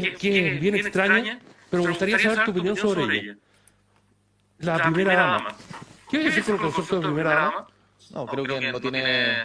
que, 0.00 0.14
que 0.14 0.54
es 0.54 0.60
bien 0.60 0.74
extraña, 0.76 1.38
pero 1.70 1.82
me 1.82 1.90
gustaría 1.90 2.18
saber 2.18 2.44
tu 2.44 2.52
opinión 2.52 2.76
sobre 2.76 3.14
ella. 3.14 3.36
La, 4.58 4.90
primera 4.90 5.14
dama. 5.14 5.54
¿Qué 6.10 6.18
decir 6.18 6.44
con 6.44 6.54
el 6.54 6.60
concepto 6.60 6.96
de 6.96 7.02
primera 7.02 7.34
dama? 7.34 7.66
No, 8.12 8.26
creo 8.26 8.44
que 8.44 8.72
no 8.72 8.80
tiene, 8.80 9.36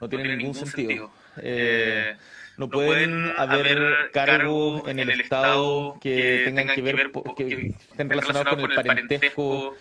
no 0.00 0.08
tiene 0.08 0.36
ningún 0.36 0.54
sentido. 0.54 1.10
Eh, 1.40 2.16
no 2.58 2.68
pueden 2.68 3.32
haber 3.38 4.10
cargos 4.12 4.86
en 4.88 4.98
el 4.98 5.20
Estado 5.20 5.96
que 6.00 6.42
tengan 6.44 6.68
que 6.68 6.82
ver, 6.82 7.10
que 7.36 7.74
estén 7.90 8.10
relacionados 8.10 8.56
con 8.56 8.70
el 8.70 8.74
parentesco, 8.74 9.76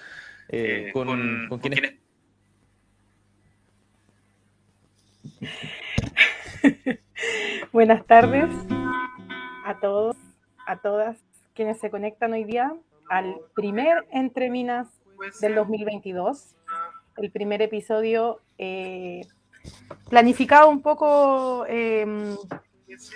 eh, 0.47 0.91
con, 0.93 1.49
con 1.49 1.59
quienes... 1.59 1.95
Buenas 7.73 8.05
tardes 8.05 8.47
a 9.67 9.79
todos, 9.81 10.15
a 10.65 10.77
todas 10.77 11.17
quienes 11.53 11.77
se 11.79 11.89
conectan 11.89 12.31
hoy 12.31 12.45
día 12.45 12.73
al 13.09 13.35
primer 13.53 14.07
Entre 14.11 14.49
Minas 14.49 14.87
del 15.41 15.55
2022, 15.55 16.55
el 17.17 17.31
primer 17.31 17.61
episodio 17.61 18.39
eh, 18.57 19.21
planificado 20.09 20.69
un 20.69 20.81
poco 20.81 21.65
em, 21.67 22.37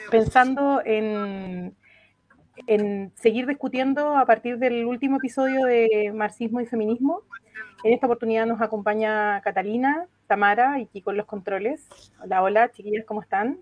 pensando 0.09 0.81
en, 0.84 1.73
en 2.67 3.13
seguir 3.16 3.47
discutiendo 3.47 4.17
a 4.17 4.25
partir 4.25 4.58
del 4.58 4.86
último 4.86 5.17
episodio 5.17 5.66
de 5.66 6.11
Marxismo 6.13 6.59
y 6.59 6.66
Feminismo. 6.66 7.22
En 7.86 7.94
esta 7.94 8.08
oportunidad 8.08 8.45
nos 8.45 8.59
acompaña 8.59 9.39
Catalina, 9.41 10.05
Tamara 10.27 10.81
y 10.81 10.88
Kiko 10.88 11.11
en 11.11 11.17
los 11.17 11.27
controles. 11.27 11.88
Hola, 12.22 12.44
hola, 12.44 12.72
chiquillas, 12.72 13.05
¿cómo 13.05 13.22
están? 13.22 13.59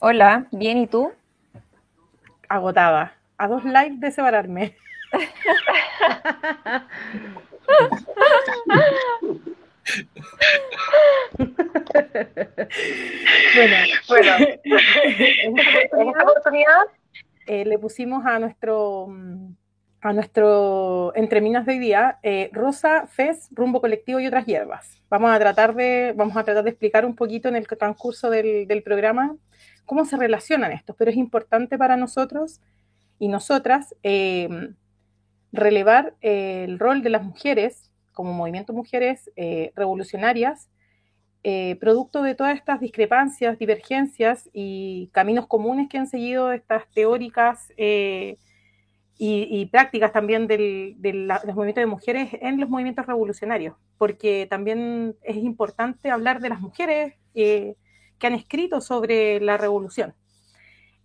Hola, 0.00 0.46
bien, 0.52 0.78
¿y 0.78 0.86
tú? 0.86 1.12
Agotada. 2.48 3.14
A 3.36 3.48
dos 3.48 3.64
likes 3.64 3.96
de 3.98 4.12
separarme. 4.12 4.76
bueno, 13.56 13.76
bueno, 14.06 14.30
en 14.62 15.58
esta 15.58 16.22
oportunidad 16.22 16.82
eh, 17.46 17.64
le 17.64 17.76
pusimos 17.80 18.24
a 18.24 18.38
nuestro 18.38 19.08
mm, 19.08 19.52
a 20.00 20.12
nuestro 20.12 21.12
Entre 21.16 21.40
Minas 21.40 21.66
de 21.66 21.72
hoy 21.72 21.80
día, 21.80 22.20
eh, 22.22 22.50
Rosa, 22.52 23.08
Fez, 23.08 23.48
Rumbo 23.50 23.80
Colectivo 23.80 24.20
y 24.20 24.28
otras 24.28 24.46
hierbas. 24.46 25.02
Vamos 25.10 25.32
a 25.32 25.40
tratar 25.40 25.74
de, 25.74 26.14
vamos 26.14 26.36
a 26.36 26.44
tratar 26.44 26.62
de 26.62 26.70
explicar 26.70 27.04
un 27.04 27.16
poquito 27.16 27.48
en 27.48 27.56
el 27.56 27.66
transcurso 27.66 28.30
del, 28.30 28.68
del 28.68 28.84
programa 28.84 29.34
cómo 29.88 30.04
se 30.04 30.16
relacionan 30.16 30.70
estos, 30.70 30.94
pero 30.96 31.10
es 31.10 31.16
importante 31.16 31.76
para 31.76 31.96
nosotros 31.96 32.60
y 33.18 33.26
nosotras 33.26 33.96
eh, 34.04 34.48
relevar 35.50 36.14
el 36.20 36.78
rol 36.78 37.02
de 37.02 37.10
las 37.10 37.24
mujeres 37.24 37.90
como 38.12 38.32
movimiento 38.32 38.72
mujeres 38.72 39.30
eh, 39.36 39.72
revolucionarias, 39.74 40.68
producto 41.80 42.22
de 42.22 42.34
todas 42.34 42.54
estas 42.54 42.78
discrepancias, 42.78 43.58
divergencias 43.58 44.50
y 44.52 45.08
caminos 45.12 45.46
comunes 45.46 45.88
que 45.88 45.96
han 45.96 46.06
seguido 46.06 46.52
estas 46.52 46.86
teóricas 46.90 47.72
y, 49.18 49.66
prácticas 49.66 50.12
también 50.12 50.46
del, 50.46 50.94
de 50.98 51.12
los 51.12 51.54
movimientos 51.54 51.82
de 51.82 51.86
mujeres 51.86 52.30
en 52.40 52.60
los 52.60 52.70
movimientos 52.70 53.06
revolucionarios, 53.06 53.74
porque 53.98 54.46
también 54.48 55.16
es 55.22 55.36
importante 55.36 56.10
hablar 56.10 56.40
de 56.40 56.48
las 56.48 56.60
mujeres 56.60 57.14
eh, 57.34 57.74
que 58.18 58.26
han 58.26 58.34
escrito 58.34 58.80
sobre 58.80 59.40
la 59.40 59.56
revolución. 59.56 60.14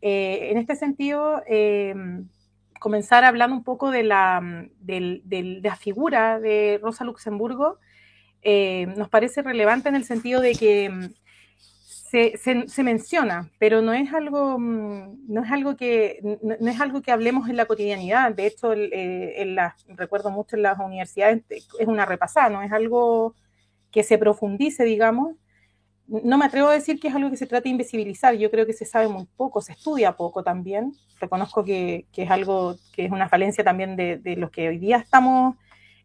Eh, 0.02 0.50
en 0.52 0.58
este 0.58 0.76
sentido, 0.76 1.42
eh, 1.48 1.96
comenzar 2.80 3.24
hablando 3.24 3.56
un 3.56 3.64
poco 3.64 3.92
de 3.92 4.04
la, 4.04 4.42
de 4.80 5.60
la 5.64 5.76
figura 5.76 6.40
de 6.40 6.80
Rosa 6.82 7.06
Luxemburgo 7.06 7.80
nos 8.98 9.08
parece 9.08 9.42
relevante 9.42 9.88
en 9.88 9.96
el 9.96 10.04
sentido 10.04 10.42
de 10.42 10.54
que 10.54 11.14
se, 12.14 12.84
menciona, 12.84 13.50
pero 13.58 13.82
no 13.82 13.92
es 13.94 14.14
algo, 14.14 14.60
mm, 14.60 15.26
no 15.28 15.44
es 15.44 15.52
algo 15.52 15.76
que, 15.76 16.20
no, 16.42 16.70
es 16.70 16.80
algo 16.80 17.02
que 17.02 17.12
hablemos 17.12 17.50
en 17.50 17.58
la 17.58 17.66
cotidianidad. 17.66 18.34
De 18.34 18.46
hecho, 18.46 18.74
eh, 18.74 19.42
en 19.42 19.58
recuerdo 19.98 20.30
mucho 20.30 20.56
en 20.56 20.62
las 20.62 20.78
universidades, 20.80 21.44
es 21.50 21.88
una 21.88 22.06
repasada, 22.06 22.50
no 22.50 22.62
es 22.62 22.72
algo 22.72 23.36
que 23.92 24.04
se 24.04 24.20
profundice, 24.20 24.84
digamos. 24.84 25.36
No 26.08 26.38
me 26.38 26.46
atrevo 26.46 26.68
a 26.68 26.74
decir 26.74 27.00
que 27.00 27.08
es 27.08 27.16
algo 27.16 27.30
que 27.30 27.38
se 27.38 27.48
trata 27.48 27.64
de 27.64 27.70
invisibilizar, 27.70 28.36
yo 28.36 28.52
creo 28.52 28.66
que 28.66 28.74
se 28.74 28.86
sabe 28.86 29.08
muy 29.08 29.26
poco, 29.38 29.62
se 29.62 29.72
estudia 29.72 30.14
poco 30.14 30.44
también. 30.44 30.94
Reconozco 31.20 31.64
que, 31.64 32.08
es 32.16 32.30
algo 32.30 32.76
que 32.94 33.06
es 33.06 33.12
una 33.12 33.30
falencia 33.30 33.64
también 33.64 33.96
de, 33.96 34.18
de 34.18 34.36
los 34.36 34.52
que 34.52 34.68
hoy 34.68 34.78
día 34.78 34.98
estamos 34.98 35.56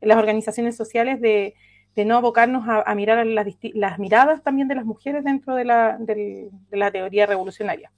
en 0.01 0.09
las 0.09 0.19
organizaciones 0.19 0.77
sociales 0.77 1.21
de, 1.21 1.55
de 1.99 2.05
no 2.05 2.17
abocarnos 2.17 2.65
a, 2.69 2.95
mirar 2.95 3.27
las, 3.27 3.99
miradas 3.99 4.45
también 4.45 4.69
de 4.69 4.77
las 4.77 4.85
mujeres 4.85 5.25
dentro 5.25 5.57
de 5.57 5.65
la, 5.65 6.91
teoría 6.93 7.27
revolucionaria. 7.27 7.91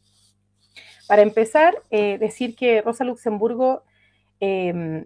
Para 1.07 1.21
empezar, 1.21 1.83
eh, 1.91 2.17
decir 2.17 2.57
que 2.57 2.81
Rosa 2.81 3.05
Luxemburgo 3.05 3.83
em, 4.41 5.05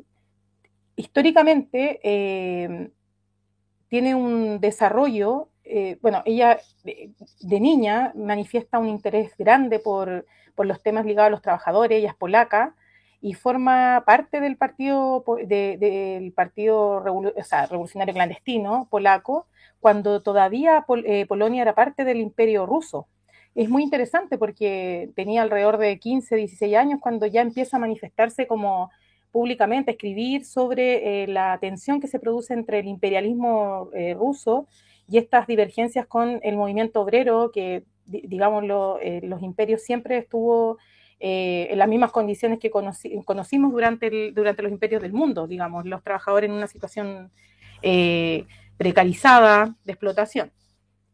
históricamente 0.95 1.99
em, 2.05 2.93
tiene 3.89 4.15
un 4.15 4.61
desarrollo, 4.61 5.49
eh, 5.65 5.99
bueno, 6.03 6.23
ella 6.27 6.61
de, 6.85 7.61
niña 7.61 8.13
manifiesta 8.15 8.79
un 8.79 8.89
interés 8.89 9.33
grande 9.39 9.79
por, 9.79 10.27
por, 10.55 10.67
los 10.67 10.83
temas 10.83 11.07
ligados 11.07 11.29
a 11.29 11.31
los 11.31 11.43
trabajadores, 11.43 11.99
ella 11.99 12.11
es 12.11 12.15
polaca, 12.15 12.75
y 13.23 13.33
forma 13.33 14.03
parte 14.05 14.41
del 14.41 14.59
partido, 14.59 15.25
del 15.47 16.33
partido 16.33 17.01
revolucionario 17.01 18.13
clandestino 18.13 18.87
polaco, 18.91 19.47
cuando 19.81 20.21
todavía 20.23 20.85
eh, 21.07 21.25
Polonia 21.27 21.63
era 21.63 21.75
parte 21.75 22.05
del 22.05 22.21
imperio 22.21 22.67
ruso. 22.67 23.07
Es 23.55 23.71
muy 23.71 23.83
interesante 23.83 24.37
porque 24.37 25.11
tenía 25.17 25.41
alrededor 25.41 25.79
de 25.79 25.99
15, 25.99 26.37
16 26.37 26.77
años 26.77 27.01
cuando 27.01 27.25
ya 27.25 27.41
empieza 27.41 27.79
a 27.79 27.81
manifestarse 27.81 28.47
como 28.47 28.91
públicamente, 29.33 29.93
escribir 29.93 30.45
sobre 30.45 31.23
eh, 31.23 31.27
la 31.27 31.57
tensión 31.59 32.01
que 32.01 32.09
se 32.09 32.19
produce 32.19 32.53
entre 32.53 32.81
el 32.81 32.87
imperialismo 32.87 33.89
ruso 34.19 34.69
y 35.09 35.19
estas 35.19 35.47
divergencias 35.47 36.07
con 36.07 36.41
el 36.43 36.57
movimiento 36.57 37.01
obrero, 37.01 37.51
que 37.53 37.85
digamos 38.07 38.65
los 38.65 39.43
imperios 39.43 39.83
siempre 39.83 40.19
estuvo 40.19 40.79
eh, 41.21 41.69
en 41.71 41.79
las 41.79 41.89
mismas 41.89 42.13
condiciones 42.13 42.59
que 42.59 42.71
conocimos 42.71 43.73
durante, 43.73 44.11
los 44.33 44.71
imperios 44.71 45.01
del 45.01 45.13
mundo, 45.13 45.47
digamos, 45.47 45.87
los 45.87 46.03
trabajadores 46.03 46.51
en 46.51 46.57
una 46.57 46.67
situación 46.67 47.31
eh, 47.83 48.45
precarizada 48.77 49.75
de 49.85 49.93
explotación. 49.93 50.53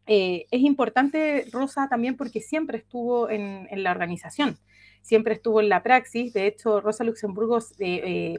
Eh, 0.07 0.47
es 0.51 0.61
importante, 0.61 1.45
Rosa, 1.51 1.87
también 1.87 2.17
porque 2.17 2.41
siempre 2.41 2.79
estuvo 2.79 3.29
en, 3.29 3.67
la 3.71 3.91
organización, 3.91 4.57
siempre 5.01 5.35
estuvo 5.35 5.61
en 5.61 5.69
la 5.69 5.83
praxis. 5.83 6.33
De 6.33 6.47
hecho, 6.47 6.81
Rosa 6.81 7.03
Luxemburgo 7.03 7.59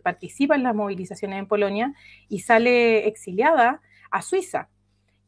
participa 0.02 0.56
en 0.56 0.64
las 0.64 0.74
movilizaciones 0.74 1.38
en 1.38 1.46
Polonia 1.46 1.94
y 2.28 2.40
sale 2.40 3.06
exiliada 3.06 3.80
a 4.10 4.20
Suiza. 4.20 4.68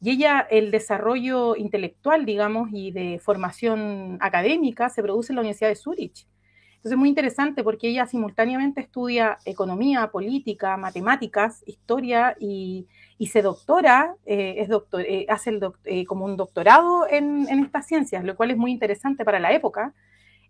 Y 0.05 0.11
ella, 0.11 0.45
el 0.51 0.69
desarrollo 0.69 1.55
intelectual, 1.55 2.27
digamos, 2.27 2.69
y 2.71 2.91
de 2.91 3.17
formación 3.17 4.19
académica 4.21 4.87
se 4.87 5.01
produce 5.01 5.31
en 5.31 5.37
la 5.37 5.41
Universidad 5.41 5.69
de 5.69 5.75
Zurich. 5.75 6.27
Entonces 6.75 6.91
es 6.91 6.97
muy 6.99 7.09
interesante 7.09 7.63
porque 7.63 7.87
ella 7.87 8.05
simultáneamente 8.05 8.81
estudia 8.81 9.39
economía, 9.45 10.11
política, 10.11 10.77
matemáticas, 10.77 11.63
historia 11.65 12.37
y, 12.39 12.85
se 13.31 13.41
doctora, 13.41 14.15
eh, 14.27 14.57
es 14.59 14.69
doctor, 14.69 15.01
eh, 15.01 15.25
hace 15.27 15.49
el 15.49 15.71
eh, 15.85 16.05
como 16.05 16.25
un 16.25 16.37
doctorado 16.37 17.07
en, 17.09 17.47
estas 17.47 17.87
ciencias, 17.87 18.23
lo 18.23 18.35
cual 18.35 18.51
es 18.51 18.57
muy 18.57 18.69
interesante 18.71 19.25
para 19.25 19.39
la 19.39 19.53
época. 19.53 19.95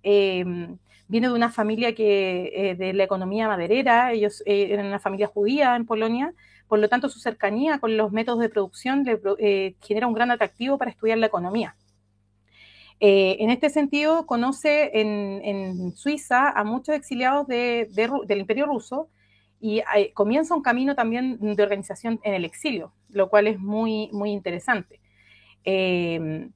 Viene 0.03 1.27
de 1.29 1.33
una 1.33 1.49
familia 1.49 1.95
que 1.95 2.75
de 2.77 2.91
la 2.91 3.05
economía 3.05 3.47
maderera, 3.47 4.11
ellos 4.11 4.43
eran 4.45 4.87
una 4.87 4.99
familia 4.99 5.27
judía 5.27 5.77
en 5.77 5.85
Polonia, 5.85 6.33
por 6.67 6.79
lo 6.79 6.89
tanto 6.89 7.09
su 7.09 7.19
cercanía 7.19 7.79
con 7.79 7.97
los 7.97 8.11
métodos 8.11 8.39
de 8.39 8.49
producción 8.49 9.03
le 9.03 9.75
genera 9.81 10.07
un 10.07 10.13
gran 10.13 10.31
atractivo 10.31 10.77
para 10.77 10.91
estudiar 10.91 11.17
la 11.17 11.27
economía. 11.27 11.75
Eh, 12.99 13.37
en 13.39 13.49
este 13.49 13.69
sentido, 13.69 14.25
conoce 14.25 14.91
en, 14.93 15.95
Suiza 15.95 16.49
a 16.49 16.63
muchos 16.63 16.95
exiliados 16.95 17.47
del 17.47 18.37
Imperio 18.37 18.65
Ruso 18.65 19.09
y 19.59 19.79
eh, 19.95 20.11
comienza 20.13 20.55
un 20.55 20.61
camino 20.61 20.95
también 20.95 21.55
de 21.55 21.63
organización 21.63 22.19
en 22.23 22.33
el 22.33 22.45
exilio, 22.45 22.93
lo 23.09 23.29
cual 23.29 23.47
es 23.47 23.59
muy, 23.59 24.09
muy 24.11 24.31
interesante. 24.31 24.99
Eh, 25.65 26.49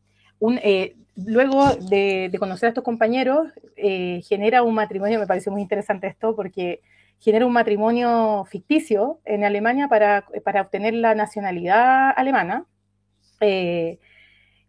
luego 1.16 1.76
de, 1.76 2.32
conocer 2.40 2.68
a 2.68 2.70
estos 2.70 2.84
compañeros, 2.84 3.48
genera 3.76 4.64
un 4.64 4.76
matrimonio, 4.76 5.20
me 5.20 5.28
parece 5.28 5.50
muy 5.50 5.62
interesante 5.62 6.08
esto, 6.08 6.36
porque 6.36 6.82
genera 7.19 7.45
un 7.45 7.54
matrimonio 7.54 8.45
ficticio 8.50 9.19
en 9.25 9.44
Alemania 9.44 9.88
para, 9.88 10.25
para 10.44 10.62
obtener 10.62 10.94
la 10.94 11.16
nacionalidad 11.16 12.12
alemana 12.16 12.66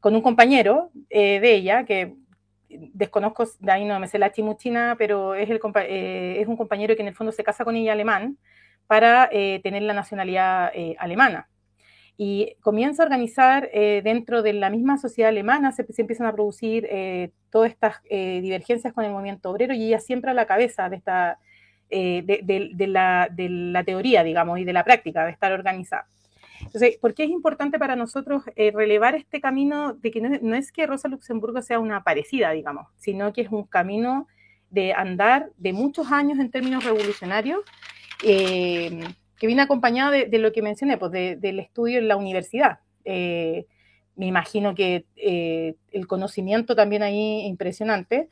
con 0.01 0.15
un 0.15 0.23
compañero 0.23 0.91
eh, 1.11 1.41
de 1.41 1.55
ella, 1.55 1.85
que 1.85 2.15
desconozco, 2.69 3.45
de 3.59 3.73
ahí 3.73 3.85
no 3.85 3.99
me 3.99 4.07
sé 4.07 4.19
la 4.19 4.33
chimuchina, 4.33 4.95
pero 4.97 5.35
es, 5.35 5.51
el, 5.51 5.61
es 5.87 6.49
un 6.49 6.57
compañero 6.57 6.95
que 6.95 7.03
en 7.03 7.09
el 7.09 7.15
fondo 7.15 7.33
se 7.33 7.45
casa 7.45 7.65
con 7.65 7.77
ella 7.77 7.93
alemán 7.93 8.39
para 8.87 9.29
tener 9.29 9.83
la 9.83 9.95
nacionalidad 9.95 10.73
alemana. 10.99 11.49
Y 12.23 12.57
comienza 12.61 13.03
a 13.03 13.07
organizar 13.07 13.71
eh, 13.73 14.03
dentro 14.05 14.43
de 14.43 14.53
la 14.53 14.69
misma 14.69 14.99
sociedad 14.99 15.31
alemana, 15.31 15.73
se, 15.73 15.87
empiezan 15.97 16.27
a 16.27 16.35
producir 16.35 16.87
eh, 16.91 17.31
todas 17.49 17.71
estas 17.71 17.97
eh, 18.11 18.43
divergencias 18.43 18.93
con 18.93 19.07
el 19.07 19.11
movimiento 19.11 19.49
obrero 19.49 19.73
y 19.73 19.87
ella 19.87 20.01
siempre 20.01 20.31
a 20.31 20.35
la 20.35 20.45
cabeza 20.45 20.91
de, 20.91 20.97
esta, 20.97 21.39
de, 21.91 22.87
la, 22.89 23.85
teoría, 23.85 24.23
digamos, 24.23 24.59
y 24.59 24.65
de 24.65 24.73
la 24.73 24.85
práctica 24.85 25.25
de 25.25 25.33
estar 25.33 25.53
organizada. 25.53 26.07
Entonces, 26.61 26.99
¿por 26.99 27.15
qué 27.15 27.25
es 27.25 27.31
importante 27.31 27.79
para 27.79 27.97
nosotros 27.97 28.45
relevar 28.57 29.15
este 29.15 29.41
camino 29.41 29.95
de 29.95 30.11
que 30.11 30.21
no, 30.21 30.55
es 30.55 30.73
que 30.73 30.87
Rosa 30.87 31.09
Luxemburgo 31.09 31.63
sea 31.63 31.79
una 31.79 32.05
parecida, 32.05 32.51
digamos, 32.51 32.87
sino 32.99 33.33
que 33.33 33.41
es 33.41 33.51
un 33.51 33.65
camino 33.65 34.29
de 34.71 34.93
andar 34.93 35.51
de 35.57 35.73
muchos 35.73 36.13
años 36.13 36.39
en 36.39 36.51
términos 36.51 36.85
revolucionarios, 36.85 37.61
que 39.41 39.47
viene 39.47 39.63
acompañado 39.63 40.11
de, 40.13 40.39
lo 40.39 40.53
que 40.53 40.61
mencioné, 40.61 40.99
pues 40.99 41.13
del 41.13 41.59
estudio 41.61 41.99
en 41.99 42.09
la 42.09 42.17
universidad. 42.17 42.81
Eh, 43.07 43.67
me 44.17 44.27
imagino 44.27 44.75
que 44.75 45.07
eh, 45.17 45.77
el 45.93 46.07
conocimiento 46.07 46.77
también 46.77 47.03
ahí 47.03 47.47
impresionante. 47.47 48.29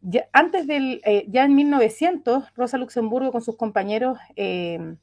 Ya, 0.00 0.28
antes 0.32 0.66
del, 0.66 1.00
eh, 1.04 1.24
ya 1.28 1.44
en 1.44 1.54
1900, 1.54 2.54
Rosa 2.54 2.78
Luxemburgo 2.78 3.32
con 3.32 3.42
sus 3.42 3.56
compañeros 3.56 4.18
em, 4.36 4.96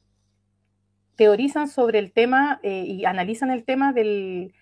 teorizan 1.16 1.68
sobre 1.68 1.98
el 1.98 2.12
tema 2.12 2.60
y 2.62 3.04
analizan 3.06 3.50
el 3.50 3.64
tema 3.64 3.92
de 3.92 4.52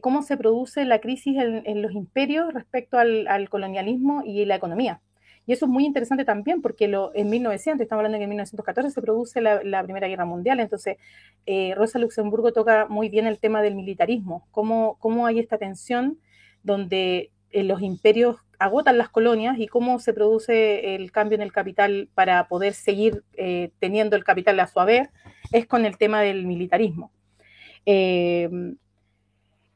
cómo 0.00 0.22
se 0.22 0.36
produce 0.36 0.84
la 0.84 1.00
crisis 1.00 1.36
en, 1.38 1.82
los 1.82 1.92
imperios 1.92 2.52
respecto 2.54 2.98
al, 2.98 3.48
colonialismo 3.50 4.22
y 4.24 4.44
la 4.46 4.56
economía. 4.56 5.02
Y 5.48 5.52
eso 5.52 5.64
es 5.64 5.70
muy 5.70 5.86
interesante 5.86 6.26
también 6.26 6.60
porque 6.60 6.88
lo, 6.88 7.10
en 7.14 7.30
1900, 7.30 7.80
estamos 7.82 8.00
hablando 8.00 8.16
de 8.16 8.20
que 8.20 8.24
en 8.24 8.30
1914 8.30 8.90
se 8.90 9.00
produce 9.00 9.40
la, 9.40 9.82
Primera 9.82 10.06
Guerra 10.06 10.26
Mundial, 10.26 10.60
entonces 10.60 10.98
eh, 11.46 11.74
Rosa 11.74 11.98
Luxemburgo 11.98 12.52
toca 12.52 12.86
muy 12.86 13.08
bien 13.08 13.26
el 13.26 13.38
tema 13.38 13.62
del 13.62 13.74
militarismo, 13.74 14.46
cómo, 14.50 14.98
cómo 14.98 15.24
hay 15.26 15.38
esta 15.38 15.56
tensión 15.56 16.18
donde 16.62 17.16
eh, 17.18 17.30
los 17.52 17.82
imperios 17.82 18.36
agotan 18.58 18.98
las 18.98 19.08
colonias 19.08 19.58
y 19.58 19.66
cómo 19.68 19.98
se 20.00 20.12
produce 20.12 20.94
el 20.94 21.12
cambio 21.12 21.36
en 21.36 21.42
el 21.42 21.52
capital 21.52 22.08
para 22.14 22.48
poder 22.48 22.74
seguir 22.74 23.24
eh, 23.34 23.70
teniendo 23.78 24.16
el 24.16 24.24
capital 24.24 24.58
a 24.60 24.66
su 24.66 24.80
haber, 24.80 25.10
es 25.52 25.66
con 25.66 25.84
el 25.84 25.96
tema 25.96 26.20
del 26.20 26.46
militarismo. 26.46 27.10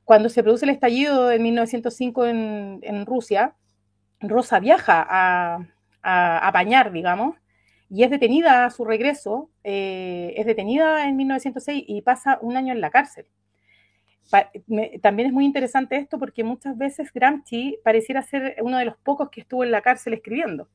cuando 0.04 0.28
se 0.28 0.42
produce 0.42 0.66
el 0.66 0.70
estallido 0.70 1.30
en 1.30 1.42
1905 1.42 2.26
en, 2.26 2.80
en 2.82 3.06
Rusia, 3.06 3.54
Rosa 4.20 4.60
viaja 4.60 5.06
a, 5.08 5.66
a, 6.02 6.90
digamos, 6.92 7.36
y 7.90 8.04
es 8.04 8.10
detenida 8.10 8.64
a 8.64 8.70
su 8.70 8.84
regreso, 8.84 9.50
eh, 9.64 10.34
es 10.36 10.46
detenida 10.46 11.06
en 11.06 11.16
1906 11.16 11.84
y 11.86 12.02
pasa 12.02 12.38
un 12.40 12.56
año 12.56 12.72
en 12.72 12.80
la 12.80 12.90
cárcel. 12.90 13.26
También 15.02 15.28
es 15.28 15.32
muy 15.32 15.44
interesante 15.44 15.96
esto 15.96 16.18
porque 16.18 16.44
muchas 16.44 16.76
veces 16.78 17.12
Gramsci 17.12 17.78
pareciera 17.84 18.22
ser 18.22 18.56
uno 18.62 18.78
de 18.78 18.84
los 18.86 18.96
pocos 18.96 19.28
que 19.30 19.40
estuvo 19.42 19.64
en 19.64 19.70
la 19.70 19.82
cárcel 19.82 20.14
escribiendo. 20.14 20.68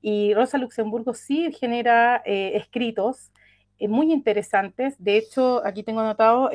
Y 0.00 0.34
Rosa 0.34 0.58
Luxemburgo 0.58 1.14
sí 1.14 1.50
genera 1.52 2.22
eh, 2.24 2.52
escritos 2.54 3.32
eh, 3.78 3.88
muy 3.88 4.12
interesantes. 4.12 4.94
De 4.98 5.16
hecho, 5.16 5.64
aquí 5.64 5.82
tengo 5.82 6.00
anotado, 6.00 6.50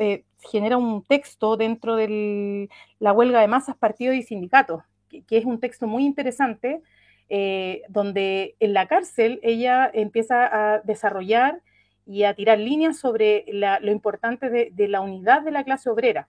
genera 0.50 0.76
un 0.76 1.04
texto 1.04 1.56
dentro 1.56 1.96
de 1.96 2.68
la 2.98 3.12
huelga 3.12 3.40
de 3.40 3.48
masas, 3.48 3.76
partidos 3.76 4.16
y 4.16 4.22
sindicatos, 4.22 4.82
que, 5.08 5.38
es 5.38 5.44
un 5.44 5.60
texto 5.60 5.86
muy 5.86 6.04
interesante, 6.04 6.82
eh, 7.28 7.82
donde 7.88 8.56
en 8.60 8.74
la 8.74 8.86
cárcel 8.86 9.40
ella 9.42 9.90
empieza 9.92 10.46
a 10.46 10.80
desarrollar 10.80 11.62
y 12.10 12.24
a 12.24 12.34
tirar 12.34 12.58
líneas 12.58 12.98
sobre 12.98 13.44
lo 13.52 13.92
importante 13.92 14.50
de, 14.50 14.88
la 14.88 15.00
unidad 15.00 15.42
de 15.42 15.52
la 15.52 15.62
clase 15.62 15.90
obrera 15.90 16.28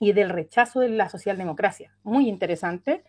y 0.00 0.12
del 0.14 0.30
rechazo 0.30 0.80
de 0.80 0.88
la 0.88 1.08
socialdemocracia. 1.08 1.94
Muy 2.02 2.28
interesante. 2.28 3.04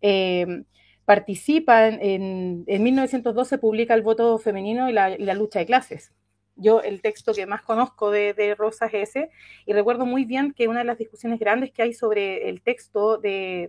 Eh, 0.00 0.64
participa 1.04 1.86
en, 1.86 2.64
en, 2.66 2.82
1912, 2.82 3.58
publica 3.58 3.92
el 3.92 4.00
voto 4.00 4.38
femenino 4.38 4.88
y 4.88 4.94
la, 4.94 5.34
lucha 5.34 5.58
de 5.58 5.66
clases. 5.66 6.14
Yo 6.56 6.80
el 6.80 7.02
texto 7.02 7.34
que 7.34 7.44
más 7.44 7.60
conozco 7.60 8.10
de, 8.10 8.32
de 8.32 8.54
Rosa 8.54 8.86
es 8.86 9.10
ese, 9.10 9.30
y 9.66 9.74
recuerdo 9.74 10.06
muy 10.06 10.24
bien 10.24 10.54
que 10.54 10.66
una 10.66 10.78
de 10.78 10.86
las 10.86 10.96
discusiones 10.96 11.38
grandes 11.38 11.72
que 11.72 11.82
hay 11.82 11.92
sobre 11.92 12.48
el 12.48 12.62
texto 12.62 13.18
del, 13.18 13.68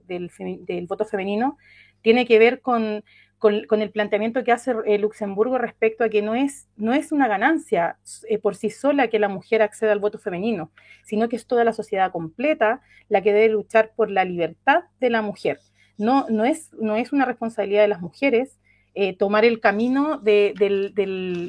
voto 0.88 1.03
femenino 1.03 1.57
tiene 2.01 2.25
que 2.25 2.39
ver 2.39 2.61
con, 2.61 3.03
con, 3.41 3.81
el 3.81 3.89
planteamiento 3.89 4.43
que 4.43 4.51
hace 4.51 4.75
eh, 4.85 4.99
Luxemburgo 4.99 5.57
respecto 5.57 6.03
a 6.03 6.09
que 6.09 6.21
no 6.21 6.35
es, 6.35 6.67
no 6.77 6.93
es 6.93 7.11
una 7.11 7.27
ganancia 7.27 7.97
eh, 8.29 8.38
por 8.38 8.55
sí 8.55 8.69
sola 8.69 9.07
que 9.07 9.17
la 9.17 9.29
mujer 9.29 9.63
acceda 9.63 9.93
al 9.93 9.99
voto 9.99 10.19
femenino, 10.19 10.71
sino 11.03 11.27
que 11.27 11.38
es 11.38 11.47
toda 11.47 11.63
la 11.63 11.73
sociedad 11.73 12.11
completa 12.11 12.81
la 13.09 13.23
que 13.23 13.33
debe 13.33 13.49
luchar 13.49 13.93
por 13.95 14.11
la 14.11 14.25
libertad 14.25 14.83
de 14.99 15.09
la 15.09 15.23
mujer. 15.23 15.59
No, 15.97 16.27
no, 16.29 16.45
es, 16.45 16.71
no 16.73 16.95
es 16.97 17.13
una 17.13 17.25
responsabilidad 17.25 17.81
de 17.81 17.88
las 17.88 17.99
mujeres, 17.99 18.59
eh, 18.93 19.17
tomar 19.17 19.43
el 19.43 19.59
camino 19.59 20.19
de, 20.19 20.53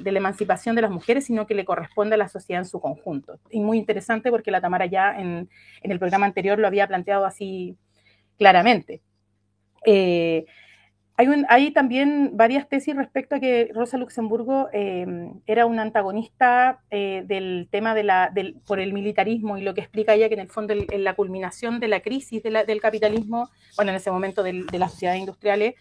la 0.03 0.19
emancipación 0.19 0.75
de 0.75 0.81
las 0.81 0.91
mujeres, 0.91 1.27
sino 1.27 1.47
que 1.47 1.55
le 1.55 1.67
corresponde 1.67 2.15
a 2.15 2.19
la 2.19 2.29
sociedad 2.31 2.63
en 2.63 2.69
su 2.69 2.81
conjunto. 2.81 3.39
Y 3.51 3.61
muy 3.61 3.77
interesante 3.77 4.31
porque 4.31 4.51
la 4.51 4.63
Tamara 4.63 4.87
ya 4.87 5.15
en, 5.21 5.51
el 5.83 5.99
programa 5.99 6.25
anterior 6.25 6.59
lo 6.59 6.67
había 6.67 6.89
planteado 6.89 7.27
así 7.27 7.77
claramente. 8.39 9.03
Eh, 9.85 10.47
hay, 11.17 11.71
también 11.73 12.31
varias 12.35 12.69
tesis 12.69 12.97
respecto 12.97 13.37
a 13.37 13.41
que 13.41 13.71
Rosa 13.75 13.97
Luxemburgo 13.97 14.69
eh, 14.73 15.07
era 15.47 15.67
una 15.67 15.83
antagonista 15.83 16.81
del 16.91 17.69
tema 17.71 17.95
de 17.95 18.03
la, 18.03 18.33
por 18.67 18.81
el 18.81 18.93
militarismo 18.93 19.59
y 19.59 19.63
lo 19.63 19.75
que 19.75 19.83
explica 19.83 20.15
ella 20.15 20.29
que 20.29 20.35
en 20.35 20.41
el 20.41 20.49
fondo 20.49 20.75
en 20.75 21.05
la 21.05 21.15
culminación 21.15 21.81
de 21.81 21.89
la 21.89 22.01
crisis 22.01 22.43
del 22.43 22.81
capitalismo, 22.81 23.51
bueno, 23.77 23.93
en 23.93 23.97
ese 23.97 24.11
momento 24.11 24.43
de, 24.43 24.65
las 24.73 24.93
sociedades 24.93 25.21
industriales, 25.21 25.75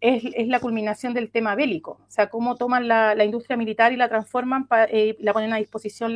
es, 0.00 0.48
la 0.48 0.60
culminación 0.60 1.14
del 1.14 1.30
tema 1.30 1.54
bélico, 1.54 1.92
o 2.06 2.10
sea, 2.10 2.28
cómo 2.28 2.56
toman 2.56 2.88
la, 2.88 3.24
industria 3.24 3.56
militar 3.56 3.92
y 3.92 3.96
la 3.96 4.08
transforman, 4.08 4.68
eh, 4.90 5.16
la 5.20 5.32
ponen 5.32 5.52
a 5.52 5.56
disposición 5.56 6.14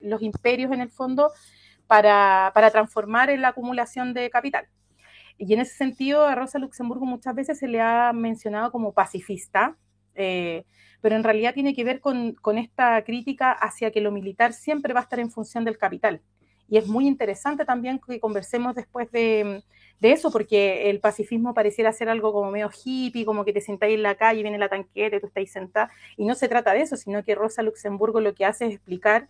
los, 0.00 0.22
imperios 0.22 0.72
en 0.72 0.80
el 0.80 0.90
fondo 0.90 1.30
para, 1.86 2.52
transformar 2.72 3.30
en 3.30 3.42
la 3.42 3.48
acumulación 3.48 4.14
de 4.14 4.30
capital. 4.30 4.66
Y 5.38 5.52
en 5.54 5.60
ese 5.60 5.74
sentido, 5.74 6.24
a 6.24 6.34
Rosa 6.34 6.58
Luxemburgo 6.58 7.06
muchas 7.06 7.34
veces 7.34 7.58
se 7.58 7.68
le 7.68 7.80
ha 7.80 8.12
mencionado 8.12 8.70
como 8.70 8.92
pacifista, 8.92 9.76
eh, 10.14 10.64
pero 11.00 11.16
en 11.16 11.24
realidad 11.24 11.54
tiene 11.54 11.74
que 11.74 11.84
ver 11.84 12.00
con, 12.00 12.34
con, 12.34 12.58
esta 12.58 13.02
crítica 13.04 13.52
hacia 13.52 13.90
que 13.90 14.00
lo 14.00 14.12
militar 14.12 14.52
siempre 14.52 14.94
va 14.94 15.00
a 15.00 15.02
estar 15.04 15.18
en 15.18 15.30
función 15.30 15.64
del 15.64 15.78
capital. 15.78 16.20
Y 16.68 16.78
es 16.78 16.86
muy 16.86 17.06
interesante 17.06 17.64
también 17.64 17.98
que 17.98 18.20
conversemos 18.20 18.74
después 18.74 19.10
de, 19.10 19.62
de 20.02 20.12
eso, 20.12 20.32
porque 20.32 20.90
el 20.90 20.98
pacifismo 20.98 21.54
pareciera 21.54 21.92
ser 21.92 22.08
algo 22.08 22.32
como 22.32 22.50
medio 22.50 22.70
hippie, 22.72 23.24
como 23.24 23.44
que 23.44 23.52
te 23.52 23.60
sentáis 23.60 23.94
en 23.94 24.02
la 24.02 24.16
calle, 24.16 24.42
viene 24.42 24.58
la 24.58 24.68
tanqueta, 24.68 25.20
tú 25.20 25.28
estáis 25.28 25.52
sentada, 25.52 25.90
y 26.16 26.24
no 26.24 26.34
se 26.34 26.48
trata 26.48 26.72
de 26.72 26.80
eso, 26.82 26.96
sino 26.96 27.22
que 27.22 27.36
Rosa 27.36 27.62
Luxemburgo 27.62 28.20
lo 28.20 28.34
que 28.34 28.44
hace 28.44 28.66
es 28.66 28.74
explicar 28.74 29.28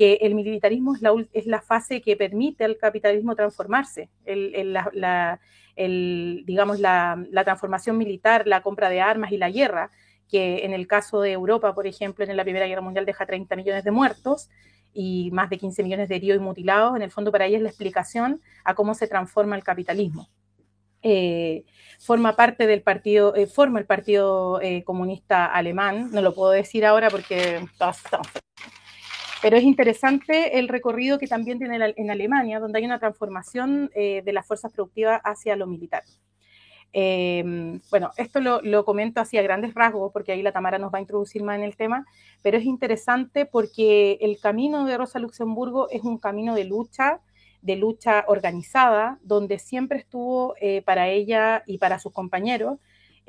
que 0.00 0.14
el 0.22 0.34
militarismo 0.34 0.94
es 0.94 1.02
la, 1.02 1.12
es 1.34 1.44
la 1.44 1.60
fase 1.60 2.00
que 2.00 2.16
permite 2.16 2.64
al 2.64 2.78
capitalismo 2.78 3.36
transformarse, 3.36 4.08
el, 4.24 4.72
la, 4.72 5.38
digamos, 5.76 6.80
la, 6.80 7.22
transformación 7.44 7.98
militar, 7.98 8.46
la 8.46 8.62
compra 8.62 8.88
de 8.88 9.02
armas 9.02 9.30
y 9.30 9.36
la 9.36 9.50
guerra, 9.50 9.90
que 10.26 10.64
en 10.64 10.72
el 10.72 10.86
caso 10.86 11.20
de 11.20 11.32
Europa, 11.32 11.74
por 11.74 11.86
ejemplo, 11.86 12.24
en 12.24 12.34
la 12.34 12.44
Primera 12.44 12.66
Guerra 12.66 12.80
Mundial 12.80 13.04
deja 13.04 13.26
30 13.26 13.54
millones 13.56 13.84
de 13.84 13.90
muertos, 13.90 14.48
y 14.94 15.30
más 15.32 15.50
de 15.50 15.58
15 15.58 15.82
millones 15.82 16.08
de 16.08 16.16
heridos 16.16 16.40
y 16.40 16.44
mutilados, 16.44 16.96
en 16.96 17.02
el 17.02 17.10
fondo 17.10 17.30
para 17.30 17.44
ella 17.44 17.58
es 17.58 17.62
la 17.62 17.68
explicación 17.68 18.40
a 18.64 18.74
cómo 18.74 18.94
se 18.94 19.06
transforma 19.06 19.54
el 19.54 19.62
capitalismo. 19.62 20.30
Eh, 21.02 21.66
forma 21.98 22.36
parte 22.36 22.66
del 22.66 22.80
partido, 22.80 23.34
eh, 23.34 23.46
forma 23.46 23.78
el 23.78 23.84
Partido 23.84 24.62
eh, 24.62 24.82
Comunista 24.82 25.44
Alemán, 25.44 26.08
no 26.10 26.22
lo 26.22 26.34
puedo 26.34 26.52
decir 26.52 26.86
ahora 26.86 27.10
porque 27.10 27.60
pero 29.42 29.56
es 29.56 29.64
interesante 29.64 30.58
el 30.58 30.68
recorrido 30.68 31.18
que 31.18 31.26
también 31.26 31.58
tiene 31.58 31.94
en 31.96 32.10
Alemania, 32.10 32.60
donde 32.60 32.78
hay 32.78 32.84
una 32.84 32.98
transformación 32.98 33.90
de 33.94 34.32
las 34.32 34.46
fuerzas 34.46 34.72
productivas 34.72 35.20
hacia 35.24 35.56
lo 35.56 35.66
militar. 35.66 36.02
Em, 36.92 37.80
bueno, 37.90 38.10
esto 38.16 38.40
lo, 38.40 38.84
comento 38.84 39.20
así 39.20 39.38
a 39.38 39.42
grandes 39.42 39.74
rasgos, 39.74 40.12
porque 40.12 40.32
ahí 40.32 40.42
la 40.42 40.52
Tamara 40.52 40.78
nos 40.78 40.92
va 40.92 40.98
a 40.98 41.00
introducir 41.00 41.42
más 41.42 41.56
en 41.56 41.62
el 41.62 41.76
tema, 41.76 42.04
pero 42.42 42.58
es 42.58 42.64
interesante 42.64 43.46
porque 43.46 44.18
el 44.20 44.40
camino 44.40 44.84
de 44.84 44.96
Rosa 44.96 45.18
Luxemburgo 45.18 45.88
es 45.90 46.02
un 46.02 46.18
camino 46.18 46.54
de 46.54 46.64
lucha, 46.64 47.20
de 47.62 47.76
lucha 47.76 48.24
organizada, 48.26 49.18
donde 49.22 49.58
siempre 49.58 49.98
estuvo 49.98 50.54
eh, 50.60 50.82
para 50.82 51.08
ella 51.08 51.62
y 51.66 51.78
para 51.78 51.98
sus 51.98 52.12
compañeros 52.12 52.78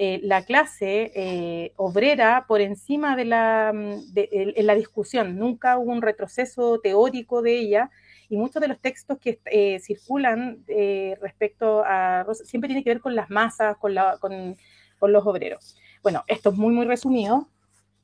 eh, 0.04 0.20
la 0.24 0.44
clase 0.44 1.12
eh, 1.14 1.74
obrera 1.76 2.46
por 2.48 2.60
encima 2.60 3.16
de 3.16 3.24
la, 3.24 3.72
de, 3.72 4.30
en 4.32 4.66
la 4.66 4.74
discusión. 4.74 5.38
Nunca 5.38 5.78
hubo 5.78 5.92
un 5.92 6.02
retroceso 6.02 6.80
teórico 6.80 7.44
de 7.44 7.60
ella 7.60 7.92
y 8.28 8.36
muchos 8.36 8.64
de 8.64 8.68
los 8.68 8.80
textos 8.80 9.20
que 9.20 9.40
eh, 9.46 9.80
circulan 9.80 10.64
eh, 10.68 11.20
respecto 11.22 11.84
a 11.86 12.24
Rosa 12.24 12.46
siempre 12.46 12.68
tiene 12.68 12.84
que 12.84 12.90
ver 12.90 13.00
con 13.00 13.14
las 13.14 13.30
masas, 13.30 13.78
con, 13.78 13.94
la, 13.94 14.18
con, 14.20 14.58
con 14.98 15.14
los 15.14 15.24
obreros. 15.28 15.78
Bueno, 16.02 16.24
esto 16.26 16.50
es 16.50 16.56
muy, 16.56 16.74
muy 16.74 16.88
resumido. 16.88 17.48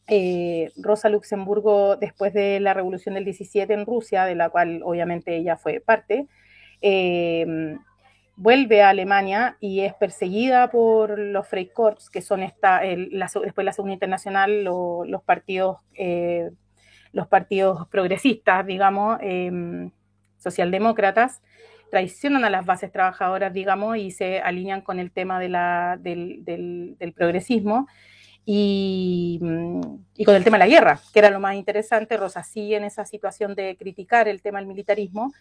Eh, 0.06 0.72
Rosa 0.78 1.10
Luxemburgo, 1.10 1.96
después 1.96 2.32
de 2.32 2.60
la 2.60 2.76
revolución 2.76 3.16
del 3.16 3.26
17 3.26 3.74
en 3.74 3.88
Rusia, 3.88 4.26
de 4.26 4.36
la 4.36 4.52
cual 4.52 4.82
obviamente 4.84 5.36
ella 5.36 5.58
fue 5.58 5.80
parte, 5.80 6.28
eh, 6.84 7.76
vuelve 8.38 8.84
a 8.84 8.90
Alemania 8.90 9.58
y 9.60 9.82
es 9.82 9.96
perseguida 9.96 10.70
por 10.70 11.18
los 11.18 11.48
Freikorps, 11.48 12.10
que 12.10 12.22
son 12.22 12.44
esta, 12.44 12.86
el, 12.86 13.10
la, 13.12 13.26
después 13.26 13.56
de 13.56 13.64
la 13.64 13.74
Segunda 13.74 13.94
Internacional, 13.94 14.64
lo, 14.64 15.04
los 15.06 15.24
partidos, 15.24 15.78
eh, 15.96 16.52
los 17.12 17.28
partidos 17.28 17.88
progresistas, 17.90 18.66
digamos, 18.66 19.18
eh, 19.22 19.90
socialdemócratas, 20.38 21.42
traicionan 21.90 22.46
a 22.46 22.50
las 22.52 22.66
bases 22.66 22.92
trabajadoras, 22.92 23.52
digamos, 23.54 23.98
y 23.98 24.12
se 24.12 24.40
alinean 24.40 24.82
con 24.82 25.00
el 25.00 25.12
tema 25.12 25.40
del, 25.40 26.44
del, 26.44 27.14
progresismo 27.16 27.88
y, 28.46 29.40
y, 30.16 30.26
con 30.26 30.36
el 30.36 30.44
tema 30.44 30.58
de 30.58 30.66
la 30.66 30.68
guerra, 30.68 31.00
que 31.12 31.20
era 31.20 31.32
lo 31.32 31.40
más 31.40 31.56
interesante. 31.56 32.18
Rosa 32.18 32.44
sigue 32.44 32.76
en 32.76 32.84
esa 32.84 33.06
situación 33.06 33.56
de 33.56 33.78
criticar 33.78 34.28
el 34.28 34.42
tema 34.44 34.60
del 34.60 34.68
militarismo 34.68 35.34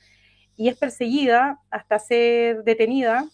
y 0.56 0.68
es 0.68 0.76
perseguida 0.76 1.60
hasta 1.70 1.98
ser 1.98 2.64
detenida. 2.64 3.28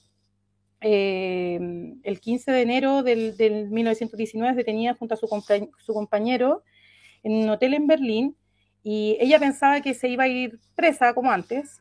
Eh, 0.80 1.60
el 2.02 2.20
15 2.20 2.50
de 2.50 2.62
enero 2.62 3.02
del, 3.02 3.36
del 3.36 3.70
1919 3.70 4.50
es 4.50 4.56
detenida 4.56 4.94
junto 4.94 5.14
a 5.14 5.16
su, 5.16 5.28
compa 5.28 5.54
su 5.78 5.94
compañero 5.94 6.64
en 7.22 7.34
un 7.34 7.48
hotel 7.50 7.74
en 7.74 7.86
Berlín 7.86 8.36
y 8.82 9.16
ella 9.20 9.38
pensaba 9.38 9.80
que 9.80 9.94
se 9.94 10.08
iba 10.08 10.24
a 10.24 10.28
ir 10.28 10.58
presa 10.74 11.14
como 11.14 11.30
antes, 11.30 11.80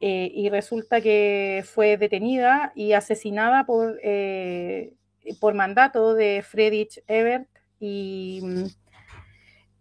eh, 0.00 0.30
y 0.34 0.50
resulta 0.50 1.00
que 1.00 1.64
fue 1.64 1.96
detenida 1.96 2.72
y 2.74 2.92
asesinada 2.92 3.64
por, 3.64 3.98
eh, 4.02 4.92
por 5.40 5.54
mandato 5.54 6.14
de 6.14 6.44
Friedrich 6.46 7.02
Ebert 7.06 7.48
y, 7.80 8.42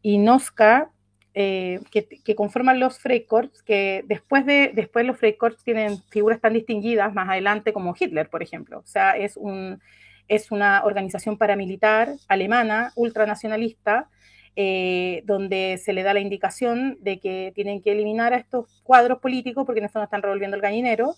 y 0.02 0.18
Noska, 0.18 0.92
eh, 1.38 1.82
que, 1.92 2.08
que, 2.08 2.34
conforman 2.34 2.80
los 2.80 2.98
Freikorps, 2.98 3.62
que 3.62 4.06
después, 4.08 4.46
de, 4.46 4.72
después 4.74 5.06
los 5.06 5.18
Freikorps 5.18 5.66
tienen 5.66 6.02
figuras 6.10 6.40
tan 6.40 6.54
distinguidas 6.54 7.14
más 7.14 7.28
adelante 7.28 7.74
como 7.74 7.94
Hitler, 8.00 8.30
por 8.30 8.42
ejemplo. 8.42 8.80
O 8.80 8.88
sea, 8.88 9.18
es, 9.18 9.36
un, 9.36 9.82
es 10.30 10.50
una 10.50 10.86
organización 10.86 11.38
paramilitar 11.38 12.14
alemana, 12.30 12.94
ultranacionalista, 12.96 14.08
eh, 14.56 15.24
donde 15.26 15.78
se 15.84 15.92
le 15.92 16.04
da 16.04 16.14
la 16.14 16.22
indicación 16.22 16.98
de 17.02 17.20
que 17.20 17.52
tienen 17.54 17.82
que 17.82 17.92
eliminar 17.92 18.34
a 18.34 18.38
estos 18.38 18.82
cuadros 18.84 19.20
políticos 19.20 19.66
porque 19.66 19.80
en 19.80 19.88
esto 19.88 20.00
no 20.00 20.06
están 20.06 20.22
revolviendo 20.22 20.56
el 20.56 20.62
gallinero, 20.62 21.16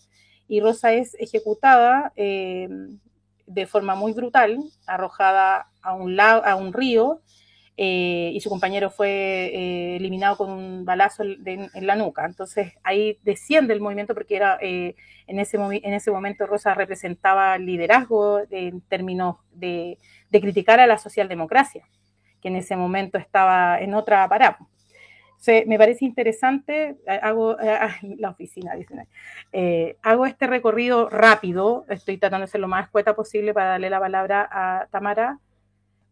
y 0.48 0.62
Rosa 0.62 0.94
es 0.94 1.14
ejecutada 1.20 2.12
eh, 2.16 2.68
de 3.46 3.68
forma 3.68 3.94
muy 3.94 4.14
brutal, 4.14 4.58
arrojada 4.88 5.68
a 5.84 5.94
un, 5.94 6.20
a 6.20 6.56
un 6.56 6.74
río, 6.74 7.22
eh, 7.78 8.32
y 8.34 8.42
su 8.42 8.50
compañero 8.50 8.90
fue 8.90 9.10
eh, 9.10 9.96
eliminado 9.98 10.36
con 10.36 10.52
un 10.52 10.84
balazo 10.84 11.24
de, 11.24 11.70
en 11.74 11.88
la 11.88 11.96
nuca. 11.96 12.26
Entonces 12.26 12.74
ahí 12.84 13.20
desciende 13.24 13.74
el 13.74 13.82
movimiento 13.82 14.16
porque 14.16 14.36
era 14.36 14.58
eh, 14.62 14.96
en, 15.28 15.40
ese 15.40 15.58
en 15.58 15.94
ese 15.94 16.12
momento 16.12 16.48
Rosa 16.48 16.74
representaba 16.74 17.58
liderazgo 17.58 18.42
en 18.50 18.82
términos 18.82 19.38
de, 19.52 20.00
de 20.30 20.42
criticar 20.42 20.80
a 20.80 20.88
la 20.88 20.98
socialdemocracia 20.98 21.86
que 22.42 22.48
en 22.50 22.56
ese 22.56 22.76
momento 22.76 23.18
estaba 23.18 23.80
en 23.80 23.94
otra 23.94 24.28
parada. 24.28 24.58
Se, 25.38 25.66
me 25.68 25.78
parece 25.78 26.06
interesante, 26.06 26.98
hago 27.22 27.60
eh, 27.60 27.78
la 28.18 28.32
oficina, 28.32 28.76
dicen, 28.76 29.08
eh, 29.54 29.98
hago 30.02 30.26
este 30.26 30.48
recorrido 30.48 31.10
rápido, 31.10 31.86
estoy 31.90 32.18
tratando 32.18 32.46
de 32.46 32.52
ser 32.52 32.62
lo 32.62 32.68
más 32.68 32.86
escueta 32.86 33.16
posible 33.16 33.54
para 33.54 33.70
darle 33.70 33.90
la 33.90 34.00
palabra 34.00 34.48
a 34.52 34.88
Tamara, 34.90 35.40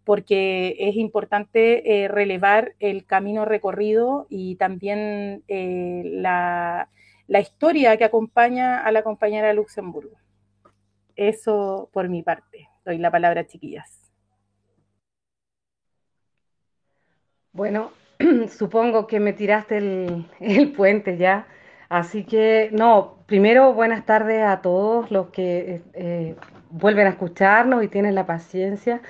porque 0.05 0.75
es 0.79 0.95
importante 0.95 2.03
eh, 2.03 2.07
relevar 2.07 2.75
el 2.79 3.05
camino 3.05 3.43
recorrido 3.43 4.27
y 4.29 4.55
también 4.55 5.43
eh, 5.47 6.03
la, 6.05 6.87
historia 7.27 7.97
que 7.97 8.05
acompaña 8.05 8.85
a 8.85 8.91
la 8.91 9.01
compañera 9.01 9.51
Luxemburgo. 9.51 10.15
Eso 11.15 11.89
por 11.91 12.07
mi 12.07 12.21
parte. 12.21 12.69
Doy 12.85 12.99
la 12.99 13.09
palabra, 13.09 13.47
chiquillas. 13.47 13.99
Bueno, 17.51 17.91
supongo 18.49 19.07
que 19.07 19.19
me 19.19 19.33
tiraste 19.33 19.77
el, 19.77 20.27
el, 20.39 20.71
puente 20.71 21.17
ya. 21.17 21.47
Así 21.89 22.25
que, 22.25 22.69
no, 22.73 23.23
primero 23.25 23.73
buenas 23.73 24.05
tardes 24.05 24.43
a 24.43 24.61
todos 24.61 25.09
los 25.09 25.29
que 25.29 25.81
eh, 25.93 26.35
vuelven 26.69 27.07
a 27.07 27.11
escucharnos 27.11 27.83
y 27.83 27.87
tienen 27.87 28.13
la 28.13 28.27
paciencia. 28.27 29.01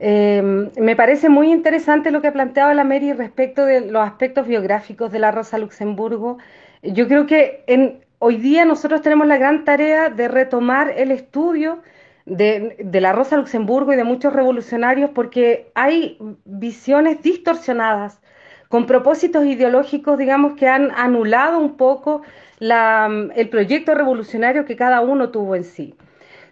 Eh, 0.00 0.70
me 0.76 0.96
parece 0.96 1.28
muy 1.28 1.50
interesante 1.50 2.10
lo 2.10 2.22
que 2.22 2.32
planteaba 2.32 2.74
la 2.74 2.84
Mary 2.84 3.12
respecto 3.12 3.64
de 3.64 3.80
los 3.80 4.06
aspectos 4.06 4.46
biográficos 4.46 5.10
de 5.10 5.18
la 5.18 5.30
Rosa 5.32 5.58
Luxemburgo. 5.58 6.38
Yo 6.82 7.08
creo 7.08 7.26
que 7.26 7.64
en, 7.66 8.04
hoy 8.18 8.36
día 8.36 8.64
nosotros 8.64 9.02
tenemos 9.02 9.26
la 9.26 9.38
gran 9.38 9.64
tarea 9.64 10.10
de 10.10 10.28
retomar 10.28 10.92
el 10.96 11.10
estudio 11.10 11.82
de, 12.26 12.76
la 13.00 13.12
Rosa 13.12 13.36
Luxemburgo 13.36 13.92
y 13.92 13.96
de 13.96 14.04
muchos 14.04 14.32
revolucionarios 14.32 15.10
porque 15.10 15.70
hay 15.74 16.18
visiones 16.44 17.22
distorsionadas 17.22 18.20
con 18.68 18.86
propósitos 18.86 19.46
ideológicos, 19.46 20.18
digamos, 20.18 20.54
que 20.54 20.68
han 20.68 20.90
anulado 20.90 21.58
un 21.58 21.76
poco 21.76 22.22
el 22.60 23.48
proyecto 23.50 23.94
revolucionario 23.94 24.66
que 24.66 24.76
cada 24.76 25.00
uno 25.00 25.30
tuvo 25.30 25.56
en 25.56 25.64
sí. 25.64 25.94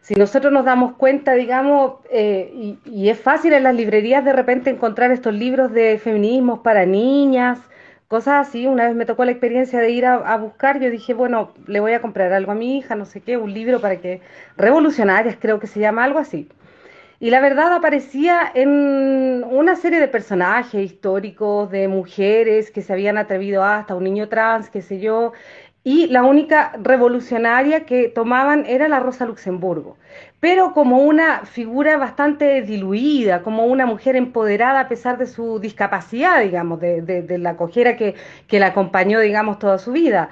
Si 0.06 0.14
nosotros 0.14 0.52
nos 0.52 0.64
damos 0.64 0.94
cuenta, 0.94 1.34
digamos, 1.34 1.94
eh, 2.10 2.48
y, 2.54 2.78
y 2.84 3.08
es 3.08 3.18
fácil 3.18 3.52
en 3.54 3.64
las 3.64 3.75
librerías 3.75 4.25
de 4.25 4.32
repente 4.32 4.70
encontrar 4.70 5.10
estos 5.10 5.34
libros 5.34 5.72
de 5.72 5.98
feminismos 5.98 6.60
para 6.60 6.86
niñas, 6.86 7.58
cosas 8.06 8.46
así. 8.46 8.68
Una 8.68 8.86
vez 8.86 8.94
me 8.94 9.04
tocó 9.04 9.25
la 9.25 9.32
experiencia 9.32 9.80
de 9.80 9.90
ir 9.90 10.06
a, 10.06 10.14
a, 10.14 10.36
buscar, 10.36 10.78
yo 10.78 10.92
dije, 10.92 11.12
bueno, 11.12 11.54
le 11.66 11.80
voy 11.80 11.92
a 11.92 12.00
comprar 12.00 12.32
algo 12.32 12.52
a 12.52 12.54
mi 12.54 12.78
hija, 12.78 12.94
no 12.94 13.04
sé 13.04 13.20
qué, 13.20 13.36
un 13.36 13.52
libro 13.52 13.80
para 13.80 13.96
que, 13.96 14.20
revolucionarias 14.56 15.38
creo 15.40 15.58
que 15.58 15.66
se 15.66 15.80
llama 15.80 16.04
algo 16.04 16.20
así. 16.20 16.48
Y 17.18 17.30
la 17.30 17.40
verdad 17.40 17.72
aparecía 17.72 18.52
en 18.54 19.42
una 19.48 19.75
serie 19.76 20.00
de 20.00 20.08
personajes 20.08 20.84
históricos, 20.84 21.70
de 21.70 21.88
mujeres 21.88 22.70
que 22.70 22.82
se 22.82 22.92
habían 22.92 23.16
atrevido 23.16 23.64
hasta 23.64 23.94
un 23.94 24.04
niño 24.04 24.28
trans, 24.28 24.68
qué 24.68 24.82
sé 24.82 25.00
yo, 25.00 25.32
y 25.86 26.08
la 26.08 26.24
única 26.24 26.72
revolucionaria 26.82 27.84
que 27.84 28.08
tomaban 28.08 28.64
era 28.66 28.88
la 28.88 28.98
Rosa 28.98 29.24
Luxemburgo, 29.24 29.96
pero 30.40 30.72
como 30.72 30.98
una 30.98 31.46
figura 31.46 31.96
bastante 31.96 32.60
diluida, 32.62 33.42
como 33.42 33.66
una 33.66 33.86
mujer 33.86 34.16
empoderada 34.16 34.80
a 34.80 34.88
pesar 34.88 35.16
de 35.16 35.26
su 35.26 35.60
discapacidad, 35.60 36.42
digamos, 36.42 36.80
de, 36.80 37.02
de, 37.02 37.38
la 37.38 37.56
cojera 37.56 37.96
que, 37.96 38.16
que, 38.48 38.58
la 38.58 38.66
acompañó, 38.66 39.20
digamos, 39.20 39.60
toda 39.60 39.78
su 39.78 39.92
vida. 39.92 40.30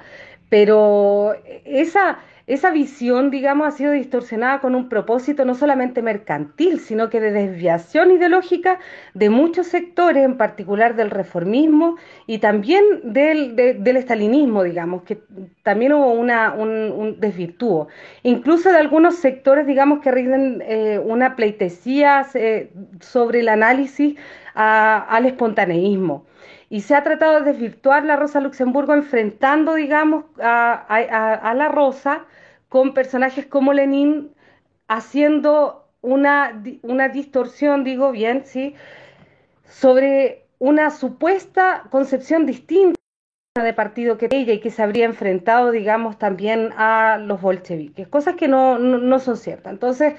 Pero 0.49 1.35
esa, 1.63 2.19
esa 2.47 2.69
visión, 2.69 3.31
digamos, 3.31 3.67
ha 3.67 3.71
sido 3.71 3.91
distorsionada 3.91 4.59
con 4.59 4.75
un 4.75 4.87
propósito 4.87 5.45
no 5.45 5.55
solamente 5.55 6.03
mercantil, 6.03 6.79
sino 6.79 7.09
que 7.09 7.19
de 7.19 7.31
desviación 7.31 8.11
ideológica 8.11 8.79
de 9.15 9.31
muchos 9.31 9.65
sectores, 9.67 10.23
en 10.23 10.37
particular 10.37 10.95
del 10.95 11.09
reformismo 11.09 11.95
y 12.27 12.37
también 12.37 12.83
del, 13.03 13.55
de, 13.55 13.73
del 13.73 13.97
estalinismo, 13.97 14.63
digamos, 14.63 15.03
que 15.03 15.23
también 15.63 15.93
hubo 15.93 16.11
una, 16.11 16.53
un, 16.53 16.69
un, 16.69 17.19
desvirtúo. 17.19 17.87
Incluso 18.21 18.71
de 18.71 18.77
algunos 18.77 19.15
sectores, 19.15 19.65
digamos, 19.65 19.99
que 20.01 20.11
rinden 20.11 20.61
eh, 20.67 20.99
una 21.03 21.35
pleitesía 21.35 22.27
eh, 22.35 22.71
sobre 22.99 23.39
el 23.39 23.49
análisis 23.49 24.17
al 24.55 25.25
espontaneísmo 25.25 26.25
y 26.69 26.81
se 26.81 26.95
ha 26.95 27.03
tratado 27.03 27.39
de 27.39 27.51
desvirtuar 27.51 28.05
la 28.05 28.15
Rosa 28.15 28.39
Luxemburgo 28.39 28.93
enfrentando, 28.93 29.75
digamos, 29.75 30.25
a, 30.41 31.53
la 31.55 31.69
Rosa 31.69 32.25
con 32.69 32.93
personajes 32.93 33.45
como 33.45 33.73
Lenin 33.73 34.31
haciendo 34.87 35.87
una, 36.01 36.61
una 36.81 37.09
distorsión, 37.09 37.83
digo 37.83 38.11
bien, 38.11 38.43
¿sí? 38.45 38.75
sobre 39.67 40.45
una 40.59 40.89
supuesta 40.89 41.83
concepción 41.89 42.45
distinta 42.45 42.95
de 43.55 43.73
partido 43.73 44.17
que 44.17 44.27
ella 44.31 44.53
y 44.53 44.59
que 44.59 44.69
se 44.69 44.83
habría 44.83 45.05
enfrentado, 45.05 45.71
digamos, 45.71 46.17
también 46.17 46.71
a 46.77 47.17
los 47.17 47.41
bolcheviques, 47.41 48.07
cosas 48.07 48.35
que 48.35 48.47
no, 48.47 48.79
no, 48.79 48.97
no 48.97 49.19
son 49.19 49.37
ciertas. 49.37 49.71
Entonces, 49.71 50.15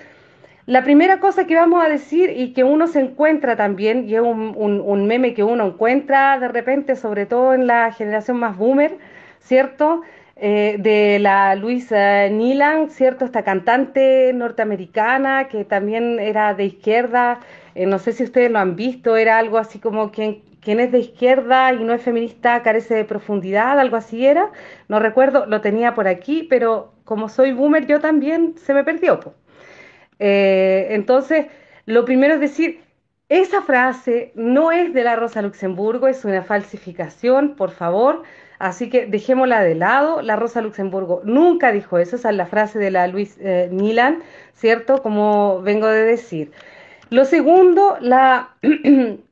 la 0.67 0.83
primera 0.83 1.21
cosa 1.21 1.47
que 1.47 1.55
vamos 1.55 1.85
a 1.85 1.89
decir 1.89 2.31
y 2.37 2.53
que 2.53 2.65
uno 2.65 2.89
se 2.89 3.01
encuentra 3.01 3.57
también, 3.57 4.09
y 4.09 4.17
es 4.17 4.21
un, 4.21 5.07
meme 5.07 5.33
que 5.33 5.45
uno 5.45 5.67
encuentra 5.67 6.41
de 6.41 6.49
repente, 6.49 6.97
sobre 6.97 7.25
todo 7.25 7.55
en 7.55 7.69
la 7.69 7.93
generación 7.93 8.39
más 8.39 8.57
boomer, 8.57 8.99
¿cierto? 9.41 10.03
Eh, 10.35 10.77
de 10.81 11.19
la 11.21 11.55
Luisa 11.55 12.29
Nilan, 12.29 12.91
¿cierto? 12.91 13.25
Esta 13.25 13.45
cantante 13.45 14.33
norteamericana 14.35 15.49
que 15.49 15.65
también 15.65 16.19
era 16.19 16.53
de 16.55 16.65
izquierda, 16.65 17.41
eh, 17.77 17.87
no 17.87 17.99
sé 18.01 18.13
si 18.13 18.25
ustedes 18.25 18.51
lo 18.51 18.59
han 18.59 18.75
visto, 18.77 19.17
era 19.17 19.39
algo 19.39 19.59
así 19.59 19.79
como 19.79 20.11
quien, 20.11 20.43
quien 20.61 20.81
es 20.81 20.91
de 20.93 20.99
izquierda 20.99 21.73
y 21.75 21.85
no 21.85 21.95
es 21.95 22.03
feminista 22.03 22.63
carece 22.63 22.95
de 22.97 23.05
profundidad, 23.05 23.79
algo 23.79 23.97
así 23.97 24.27
era, 24.27 24.51
no 24.89 24.99
recuerdo, 24.99 25.47
lo 25.47 25.61
tenía 25.61 25.95
por 25.95 26.09
aquí, 26.09 26.47
pero 26.51 26.93
como 27.05 27.29
soy 27.29 27.53
boomer 27.53 27.87
yo 27.87 28.01
también 28.01 28.55
se 28.59 28.75
me 28.75 28.83
perdió. 28.85 29.21
Eh, 30.19 30.89
entonces, 30.91 31.47
lo 31.87 32.05
primero 32.05 32.35
es 32.35 32.41
decir, 32.41 32.81
esa 33.29 33.63
frase 33.63 34.33
no 34.35 34.71
es 34.73 34.95
de 34.95 35.03
la 35.05 35.17
Rosa 35.17 35.43
Luxemburgo, 35.43 36.09
es 36.09 36.25
una 36.25 36.43
falsificación, 36.43 37.57
por 37.57 37.71
favor. 37.71 38.23
Así 38.59 38.89
que 38.89 39.07
dejémosla 39.07 39.63
de 39.63 39.75
lado. 39.75 40.23
La 40.23 40.37
Rosa 40.37 40.61
Luxemburgo 40.63 41.21
nunca 41.25 41.73
dijo 41.73 41.99
eso. 41.99 42.17
Esa 42.17 42.31
es 42.31 42.37
la 42.37 42.47
frase 42.47 42.79
de 42.79 42.91
la 42.91 43.07
Luis 43.09 43.37
eh, 43.41 43.69
Milan, 43.73 44.23
¿cierto? 44.55 45.03
Como 45.03 45.61
vengo 45.63 45.89
de 45.89 46.05
decir. 46.05 46.53
Lo 47.11 47.25
segundo, 47.25 47.99
la 48.01 48.55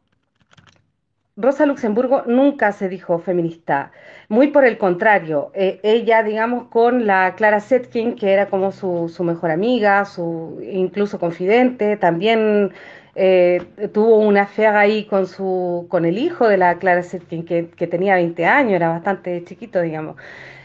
Rosa 1.37 1.67
Luxemburgo 1.67 2.23
nunca 2.27 2.71
se 2.73 2.89
dijo 2.89 3.19
feminista. 3.19 3.91
Muy 4.29 4.49
por 4.49 4.65
el 4.65 4.79
contrario, 4.79 5.51
eh, 5.55 5.81
ella, 5.83 6.23
digamos, 6.23 6.69
con 6.69 7.07
la 7.07 7.35
Clara 7.37 7.59
Setkin, 7.61 8.15
que 8.15 8.33
era 8.33 8.49
como 8.49 8.71
su, 8.71 9.09
su 9.09 9.25
mejor 9.25 9.51
amiga, 9.51 10.05
su 10.05 10.61
incluso 10.63 11.19
confidente, 11.19 11.97
también 11.97 12.73
eh, 13.17 13.61
tuvo 13.93 14.19
una 14.19 14.47
fea 14.47 14.79
ahí 14.79 15.07
con 15.07 15.27
su 15.27 15.87
con 15.91 16.05
el 16.05 16.19
hijo 16.19 16.49
de 16.49 16.57
la 16.57 16.79
Clara 16.79 17.03
Setkin, 17.03 17.45
que, 17.45 17.69
que 17.71 17.87
tenía 17.89 18.15
20 18.15 18.45
años, 18.47 18.75
era 18.75 18.89
bastante 18.91 19.43
chiquito, 19.45 19.81
digamos. 19.81 20.17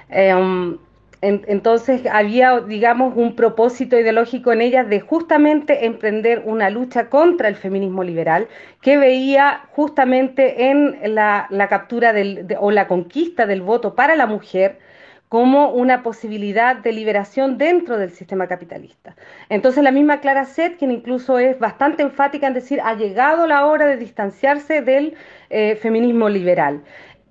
Eh, 0.10 0.34
um, 0.36 0.78
entonces 1.22 2.04
había, 2.10 2.62
digamos, 2.62 3.14
un 3.16 3.36
propósito 3.36 4.00
ideológico 4.00 4.54
en 4.54 4.62
ella 4.62 4.84
de 4.86 5.02
justamente 5.02 5.86
emprender 5.86 6.44
una 6.46 6.70
lucha 6.70 7.10
contra 7.10 7.50
el 7.50 7.56
feminismo 7.56 8.04
liberal 8.04 8.48
que 8.82 8.98
veía 8.98 9.64
justamente 9.72 10.70
en 10.70 11.14
la, 11.14 11.48
captura 11.70 12.14
del, 12.14 12.48
o 12.60 12.72
la 12.72 12.88
conquista 12.88 13.46
del 13.46 13.62
voto 13.62 13.96
para 13.96 14.16
la 14.16 14.28
mujer 14.28 14.80
como 15.30 15.70
una 15.70 16.02
posibilidad 16.02 16.76
de 16.76 16.92
liberación 16.92 17.60
dentro 17.60 17.98
del 17.98 18.10
sistema 18.10 18.48
capitalista. 18.48 19.16
Entonces 19.50 19.84
la 19.84 19.92
misma 19.92 20.22
Clara 20.22 20.46
Set, 20.46 20.78
quien 20.78 20.90
incluso 20.90 21.38
es 21.38 21.60
bastante 21.60 22.02
enfática 22.02 22.48
en 22.48 22.56
decir, 22.56 22.82
ha 22.84 22.96
llegado 22.96 23.46
la 23.46 23.68
hora 23.68 23.86
de 23.86 23.98
distanciarse 23.98 24.82
del 24.82 25.14
eh, 25.52 25.76
feminismo 25.76 26.30
liberal. 26.30 26.82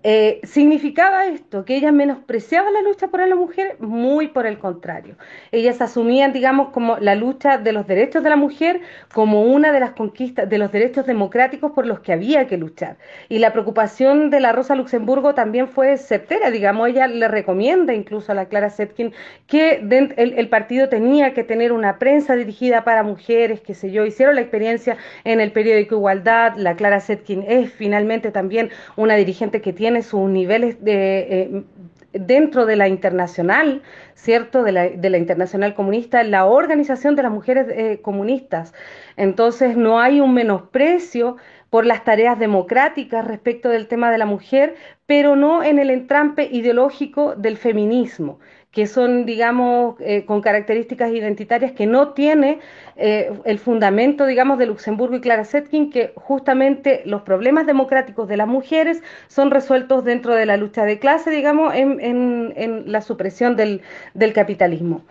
Eh, 0.05 0.41
¿Significaba 0.45 1.27
esto 1.27 1.65
que 1.65 1.75
ellas 1.75 1.93
menospreciaban 1.93 2.73
la 2.73 2.83
lucha 2.83 3.09
por 3.09 3.27
la 3.27 3.35
mujer? 3.35 3.77
Muy 3.81 4.29
por 4.29 4.47
el 4.47 4.61
contrario. 4.61 5.17
Ellas 5.51 5.81
asumían, 5.81 6.33
digamos, 6.33 6.69
como 6.71 6.99
la 6.99 7.17
lucha 7.17 7.59
de 7.59 7.73
los 7.73 7.85
derechos 7.89 8.23
de 8.23 8.31
la 8.31 8.37
mujer 8.37 8.81
como 9.13 9.43
una 9.43 9.73
de 9.73 9.81
las 9.81 9.93
conquistas, 9.93 10.49
de 10.49 10.59
los 10.59 10.71
derechos 10.71 11.05
democráticos 11.05 11.73
por 11.73 11.85
los 11.85 11.99
que 11.99 12.13
había 12.13 12.47
que 12.47 12.57
luchar. 12.57 12.97
Y 13.29 13.41
la 13.41 13.53
preocupación 13.53 14.31
de 14.31 14.39
la 14.39 14.53
Rosa 14.53 14.77
Luxemburgo 14.77 15.35
también 15.35 15.67
fue 15.67 15.97
certera, 15.97 16.53
digamos, 16.53 16.89
ella 16.89 17.09
le 17.09 17.27
recomienda 17.27 17.93
incluso 17.93 18.31
a 18.31 18.37
la 18.37 18.47
Clara 18.47 18.71
Setkin 18.71 19.13
que 19.49 19.83
el, 20.17 20.49
partido 20.49 20.89
tenía 20.89 21.35
que 21.35 21.43
tener 21.43 21.73
una 21.73 21.99
prensa 21.99 22.37
dirigida 22.37 22.85
para 22.85 23.03
mujeres, 23.03 23.61
qué 23.61 23.75
sé 23.75 23.91
yo, 23.91 24.07
hicieron 24.07 24.37
la 24.37 24.43
experiencia 24.43 24.97
en 25.25 25.41
el 25.41 25.51
periódico 25.51 25.97
Igualdad, 25.97 26.55
la 26.57 26.77
Clara 26.77 27.01
Setkin 27.01 27.45
es 27.49 27.73
finalmente 27.73 28.31
también 28.31 28.71
una 28.97 29.17
dirigente 29.17 29.61
que 29.61 29.73
tiene 29.73 29.88
tiene 29.89 30.03
sus 30.03 30.29
niveles 30.29 30.85
de, 30.85 31.19
eh, 31.19 31.63
dentro 32.13 32.67
de 32.67 32.77
la 32.77 32.89
internacional, 32.89 33.81
¿cierto? 34.15 34.63
De 34.63 34.71
la, 34.71 34.91
de 34.91 35.09
la, 35.09 35.17
internacional 35.17 35.75
comunista, 35.75 36.23
la 36.25 36.45
organización 36.45 37.17
de 37.17 37.23
las 37.23 37.33
mujeres 37.33 37.69
eh, 37.71 38.01
comunistas. 38.03 38.75
Entonces 39.17 39.79
no 39.79 39.99
hay 39.99 40.21
un 40.21 40.35
menosprecio 40.35 41.39
por 41.71 41.87
las 41.87 42.05
tareas 42.05 42.39
democráticas 42.39 43.27
respecto 43.27 43.71
del 43.71 43.89
tema 43.89 44.11
de 44.11 44.19
la 44.19 44.27
mujer, 44.27 44.75
pero 45.07 45.37
no 45.37 45.63
en 45.63 45.79
el 45.79 45.89
entrampe 45.89 46.51
ideológico 46.53 47.35
del 47.35 47.57
feminismo 47.57 48.41
que 48.79 48.87
son, 48.87 49.27
digamos, 49.27 49.97
eh, 49.99 50.25
con 50.25 50.41
características 50.41 51.11
identitarias 51.11 51.73
que 51.73 51.85
no 51.85 52.13
tiene 52.13 52.61
eh, 52.95 53.33
el 53.45 53.59
fundamento, 53.59 54.25
digamos, 54.25 54.57
de 54.57 54.67
Luxemburgo 54.67 55.17
y 55.17 55.21
Clara 55.21 55.45
Setkin, 55.45 55.91
que 55.91 56.13
justamente 56.15 57.03
los 57.05 57.23
problemas 57.23 57.67
democráticos 57.67 58.29
de 58.29 58.37
las 58.37 58.47
mujeres 58.47 59.03
son 59.27 59.51
resueltos 59.51 60.05
dentro 60.05 60.33
de 60.37 60.47
la 60.47 60.57
lucha 60.57 60.85
de 60.85 61.01
clase, 61.01 61.33
digamos, 61.33 61.75
en, 61.75 61.99
en, 62.01 62.85
la 62.93 63.01
supresión 63.01 63.57
del, 63.57 63.83
del 64.15 64.33
capitalismo. 64.33 65.03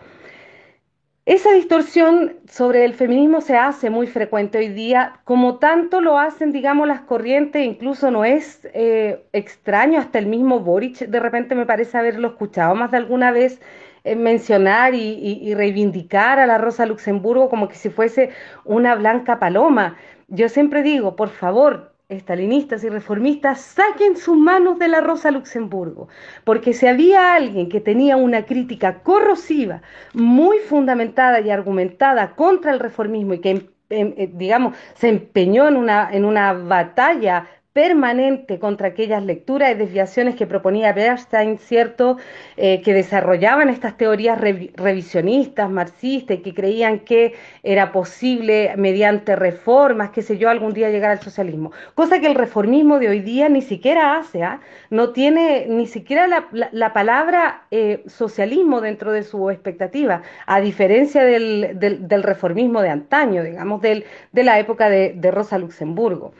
Esa 1.28 1.52
distorsión 1.52 2.36
sobre 2.48 2.86
el 2.86 2.94
feminismo 2.94 3.42
se 3.42 3.54
hace 3.54 3.90
muy 3.90 4.06
frecuente 4.06 4.56
hoy 4.56 4.68
día, 4.68 5.20
como 5.24 5.58
tanto 5.58 6.00
lo 6.00 6.18
hacen, 6.18 6.52
digamos, 6.52 6.88
las 6.88 7.02
corrientes, 7.02 7.66
incluso 7.66 8.10
no 8.10 8.24
es 8.24 8.66
eh, 8.72 9.22
extraño, 9.34 9.98
hasta 10.00 10.18
el 10.18 10.24
mismo 10.24 10.60
Boric 10.60 11.00
de 11.00 11.20
repente 11.20 11.54
me 11.54 11.66
parece 11.66 11.98
haberlo 11.98 12.28
escuchado 12.28 12.74
más 12.74 12.92
de 12.92 12.96
alguna 12.96 13.30
vez 13.30 13.60
eh, 14.04 14.16
mencionar 14.16 14.94
y, 14.94 15.52
reivindicar 15.52 16.38
a 16.38 16.46
la 16.46 16.56
Rosa 16.56 16.86
Luxemburgo 16.86 17.50
como 17.50 17.68
que 17.68 17.74
si 17.74 17.90
fuese 17.90 18.30
una 18.64 18.94
blanca 18.94 19.38
paloma. 19.38 19.98
Yo 20.28 20.48
siempre 20.48 20.82
digo, 20.82 21.14
por 21.14 21.28
favor, 21.28 21.92
estalinistas 22.08 22.82
y 22.84 22.88
reformistas 22.88 23.60
saquen 23.60 24.16
sus 24.16 24.36
manos 24.36 24.78
de 24.78 24.88
la 24.88 25.00
Rosa 25.00 25.30
Luxemburgo, 25.30 26.08
porque 26.44 26.72
si 26.72 26.86
había 26.86 27.34
alguien 27.34 27.68
que 27.68 27.80
tenía 27.80 28.16
una 28.16 28.46
crítica 28.46 29.00
corrosiva, 29.02 29.82
muy 30.14 30.58
fundamentada 30.58 31.40
y 31.40 31.50
argumentada 31.50 32.34
contra 32.34 32.72
el 32.72 32.80
reformismo 32.80 33.34
y 33.34 33.40
que, 33.40 33.50
em, 33.50 33.66
em, 33.90 34.14
eh, 34.16 34.30
digamos, 34.32 34.74
se 34.94 35.08
empeñó 35.08 35.68
en 35.68 35.76
una, 35.76 36.08
en 36.10 36.24
una 36.24 36.54
batalla 36.54 37.46
permanente 37.78 38.58
contra 38.58 38.88
aquellas 38.88 39.22
lecturas 39.22 39.70
y 39.70 39.74
desviaciones 39.74 40.34
que 40.34 40.48
proponía 40.48 40.92
Bernstein, 40.92 41.58
¿cierto?, 41.58 42.16
eh, 42.56 42.82
que 42.82 42.92
desarrollaban 42.92 43.68
estas 43.68 43.96
teorías 43.96 44.40
revisionistas, 44.40 45.70
marxistas, 45.70 46.38
y 46.38 46.40
que 46.40 46.54
creían 46.54 46.98
que 46.98 47.34
era 47.62 47.92
posible 47.92 48.72
mediante 48.76 49.36
reformas, 49.36 50.10
qué 50.10 50.22
sé 50.22 50.38
yo, 50.38 50.50
algún 50.50 50.72
día 50.74 50.90
llegar 50.90 51.12
al 51.12 51.20
socialismo. 51.20 51.70
Cosa 51.94 52.18
que 52.18 52.26
el 52.26 52.34
reformismo 52.34 52.98
de 52.98 53.10
hoy 53.10 53.20
día 53.20 53.48
ni 53.48 53.62
siquiera 53.62 54.16
hace, 54.16 54.42
¿ah? 54.42 54.60
no 54.90 55.10
tiene 55.10 55.66
ni 55.68 55.86
siquiera 55.86 56.26
la, 56.26 56.92
palabra 56.92 57.62
eh, 57.70 58.02
socialismo 58.08 58.80
dentro 58.80 59.12
de 59.12 59.22
su 59.22 59.50
expectativa, 59.50 60.22
a 60.46 60.60
diferencia 60.60 61.22
del, 61.22 61.78
reformismo 62.24 62.82
de 62.82 62.88
antaño, 62.88 63.44
digamos, 63.44 63.80
de 63.82 64.04
la 64.32 64.58
época 64.58 64.90
de 64.90 65.30
Rosa 65.30 65.58
Luxemburgo. 65.58 66.32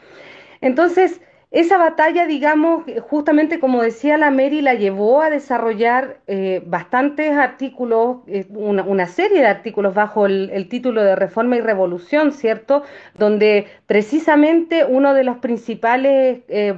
Entonces, 0.60 1.20
esa 1.50 1.78
batalla, 1.78 2.26
digamos, 2.26 2.84
justamente 3.00 3.58
como 3.58 3.82
decía 3.82 4.18
la 4.18 4.30
Mary, 4.30 4.60
la 4.60 4.74
llevó 4.74 5.22
a 5.22 5.30
desarrollar 5.30 6.20
eh, 6.26 6.62
bastantes 6.66 7.32
artículos, 7.32 8.18
eh, 8.26 8.46
una, 8.50 9.06
serie 9.06 9.40
de 9.40 9.46
artículos 9.46 9.94
bajo 9.94 10.26
el, 10.26 10.68
título 10.68 11.02
de 11.02 11.16
Reforma 11.16 11.56
y 11.56 11.60
Revolución, 11.60 12.32
¿cierto? 12.32 12.82
Donde 13.14 13.66
precisamente 13.86 14.84
uno 14.84 15.14
de 15.14 15.24
los 15.24 15.38
principales 15.38 16.40
eh, 16.48 16.74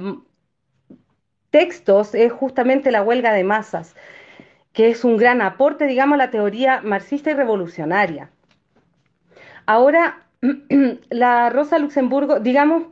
textos 1.49 2.15
es 2.15 2.31
justamente 2.31 2.91
la 2.91 3.03
huelga 3.03 3.33
de 3.33 3.43
masas, 3.43 3.95
que 4.71 4.89
es 4.89 5.03
un 5.03 5.17
gran 5.17 5.41
aporte, 5.41 5.85
digamos, 5.85 6.15
a 6.15 6.17
la 6.17 6.31
teoría 6.31 6.81
marxista 6.81 7.31
y 7.31 7.33
revolucionaria. 7.33 8.31
Ahora, 9.65 10.27
la 11.09 11.49
Rosa 11.49 11.77
Luxemburgo, 11.77 12.39
digamos, 12.39 12.83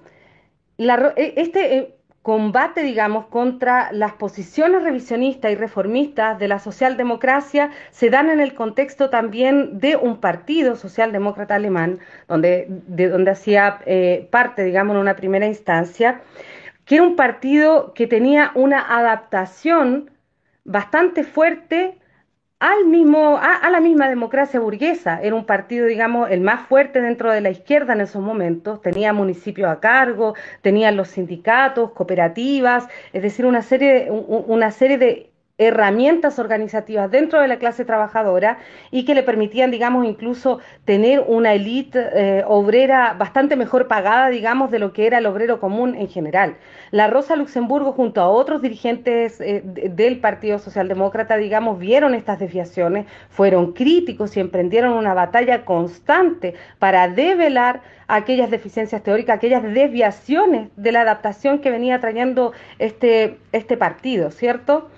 e, 0.80 1.34
este 1.36 1.78
eh, 1.78 1.96
combate, 2.22 2.84
digamos, 2.84 3.28
contra 3.28 3.92
las 3.92 4.14
posiciones 4.14 4.84
revisionistas 4.84 5.52
y 5.52 5.56
reformistas 5.56 6.40
de 6.40 6.48
la 6.48 6.60
socialdemocracia 6.60 7.72
se 7.92 8.10
dan 8.10 8.30
en 8.30 8.40
el 8.40 8.54
contexto 8.54 9.10
también 9.10 9.80
de 9.80 9.96
un 9.96 10.18
partido 10.20 10.76
socialdemócrata 10.76 11.56
alemán, 11.56 12.00
donde, 12.28 12.68
de 12.70 13.10
donde 13.10 13.32
hacía 13.32 13.80
eh, 13.86 14.28
parte, 14.32 14.64
digamos, 14.64 14.96
en 14.96 15.02
una 15.02 15.16
primera 15.16 15.48
instancia, 15.48 16.22
que 16.86 16.96
era 16.96 17.04
un 17.04 17.16
partido 17.16 17.94
que 17.94 18.08
tenía 18.08 18.52
una 18.56 18.98
adaptación 18.98 20.12
bastante 20.64 21.24
fuerte 21.24 21.99
al 22.60 22.86
mismo, 22.86 23.40
a, 23.42 23.70
la 23.70 23.80
misma 23.80 24.10
democracia 24.10 24.60
burguesa. 24.60 25.22
Era 25.22 25.36
un 25.36 25.46
partido, 25.46 25.86
digamos, 25.86 26.30
el 26.30 26.42
más 26.42 26.68
fuerte 26.68 27.02
dentro 27.02 27.32
de 27.32 27.42
la 27.42 27.50
izquierda 27.50 27.94
en 27.94 28.02
esos 28.02 28.22
momentos. 28.22 28.82
Tenía 28.82 29.14
municipios 29.14 29.70
a 29.70 29.80
cargo, 29.80 30.36
tenía 30.62 30.92
los 30.92 31.10
sindicatos, 31.10 31.92
cooperativas, 31.92 32.88
es 33.14 33.24
decir, 33.24 33.46
una 33.46 33.62
serie, 33.62 34.10
una 34.12 34.72
serie 34.72 34.98
de 34.98 35.32
herramientas 35.60 36.40
organizativas 36.40 37.12
dentro 37.12 37.42
de 37.42 37.48
la 37.48 37.60
clase 37.60 37.84
trabajadora 37.86 38.60
y 38.92 39.04
que 39.06 39.14
le 39.14 39.24
permitían, 39.24 39.72
digamos, 39.72 40.06
incluso 40.06 40.60
tener 40.86 41.24
una 41.28 41.54
élite 41.54 42.08
eh, 42.14 42.44
obrera 42.48 43.14
bastante 43.14 43.58
mejor 43.58 43.88
pagada, 43.88 44.30
digamos, 44.30 44.72
de 44.72 44.80
lo 44.80 44.94
que 44.94 45.06
era 45.06 45.18
el 45.18 45.26
obrero 45.26 45.60
común 45.60 45.96
en 45.96 46.08
general. 46.08 46.56
La 46.92 47.08
Rosa 47.08 47.36
Luxemburgo, 47.36 47.92
junto 47.92 48.22
a 48.22 48.30
otros 48.30 48.62
dirigentes 48.62 49.42
eh, 49.42 49.62
del 49.64 50.20
Partido 50.20 50.60
Socialdemócrata, 50.60 51.36
digamos, 51.36 51.78
vieron 51.78 52.16
estas 52.16 52.40
desviaciones, 52.40 53.06
fueron 53.30 53.74
críticos 53.74 54.38
y 54.38 54.40
emprendieron 54.40 54.94
una 54.94 55.14
batalla 55.14 55.66
constante 55.66 56.56
para 56.80 57.10
develar 57.10 57.82
aquellas 58.08 58.50
deficiencias 58.50 59.04
teóricas, 59.04 59.36
aquellas 59.36 59.62
desviaciones 59.62 60.70
de 60.78 60.92
la 60.94 61.02
adaptación 61.02 61.60
que 61.60 61.70
venía 61.70 62.00
trayendo 62.00 62.54
este, 62.80 63.38
este 63.52 63.76
partido, 63.76 64.32
¿cierto? 64.32 64.90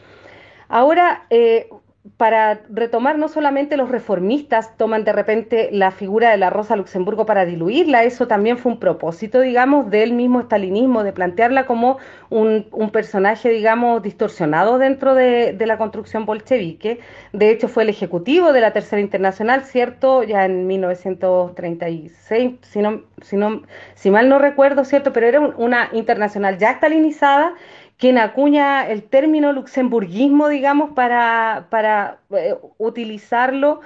Ahora, 0.71 1.25
eh, 1.29 1.67
para 2.15 2.62
retomar, 2.69 3.17
no 3.17 3.27
solamente 3.27 3.75
los 3.75 3.89
reformistas 3.89 4.75
toman 4.77 5.03
de 5.03 5.12
repente 5.12 5.69
la 5.71 5.91
figura 5.91 6.31
de 6.31 6.38
la 6.38 6.49
Rosa 6.49 6.75
Luxemburgo 6.77 7.25
para 7.25 7.45
diluirla, 7.45 8.05
eso 8.05 8.25
también 8.25 8.57
fue 8.57 8.71
un 8.71 8.79
propósito, 8.79 9.41
digamos, 9.41 9.91
del 9.91 10.13
mismo 10.13 10.39
estalinismo, 10.39 11.03
de 11.03 11.12
plantearla 11.13 11.65
como 11.65 11.97
un, 12.29 12.65
personaje, 12.91 13.49
digamos, 13.49 14.01
distorsionado 14.01 14.77
dentro 14.77 15.13
de, 15.13 15.55
la 15.60 15.77
construcción 15.77 16.25
bolchevique. 16.25 17.01
De 17.34 17.51
hecho, 17.51 17.67
fue 17.67 17.84
el 17.84 17.89
ejecutivo 17.89 18.53
de 18.53 18.62
la 18.62 18.71
Tercera 18.71 19.01
Internacional, 19.01 19.65
¿cierto? 19.65 20.23
Ya 20.23 20.45
en 20.45 20.67
1936, 20.67 22.53
si, 22.62 22.79
no, 22.79 23.01
si, 23.21 23.36
no, 23.36 23.63
si 23.93 24.10
mal 24.10 24.29
no 24.29 24.39
recuerdo, 24.39 24.86
¿cierto? 24.86 25.12
Pero 25.12 25.27
era 25.27 25.39
una 25.39 25.89
internacional 25.91 26.57
ya 26.57 26.71
estalinizada 26.71 27.53
quien 28.02 28.18
acuña 28.18 28.88
el 28.90 29.04
término 29.04 29.54
luxemburguismo, 29.54 30.50
digamos, 30.50 30.94
para, 30.94 31.68
para 31.70 32.18
eh, 32.32 32.56
utilizarlo 32.80 33.82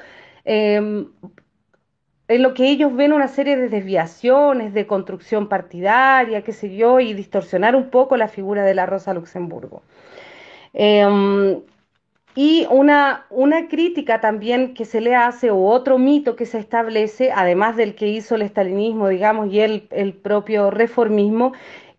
em, 0.46 1.10
en 2.30 2.42
lo 2.42 2.54
que 2.54 2.70
ellos 2.70 2.96
ven 2.96 3.12
una 3.12 3.28
serie 3.28 3.58
de 3.58 3.68
desviaciones, 3.68 4.74
de 4.74 4.88
construcción 4.88 5.50
partidaria, 5.50 6.44
qué 6.44 6.54
sé 6.54 6.74
yo, 6.78 7.02
y 7.02 7.14
distorsionar 7.14 7.76
un 7.76 7.90
poco 7.90 8.16
la 8.16 8.30
figura 8.30 8.64
de 8.64 8.74
la 8.74 8.86
Rosa 8.86 9.14
Luxemburgo. 9.14 9.84
Em, 10.74 11.60
y 12.36 12.68
una, 12.70 13.26
una, 13.30 13.68
crítica 13.68 14.22
también 14.22 14.74
que 14.74 14.86
se 14.86 15.02
le 15.02 15.16
hace, 15.16 15.52
o 15.52 15.66
otro 15.66 15.98
mito 15.98 16.38
que 16.38 16.46
se 16.46 16.60
establece, 16.60 17.32
además 17.34 17.76
del 17.76 17.96
que 17.96 18.08
hizo 18.08 18.36
el 18.36 18.44
estalinismo, 18.44 19.10
digamos, 19.10 19.52
y 19.52 19.60
el, 19.60 19.88
el 19.92 20.14
propio 20.14 20.72
reformismo, 20.72 21.52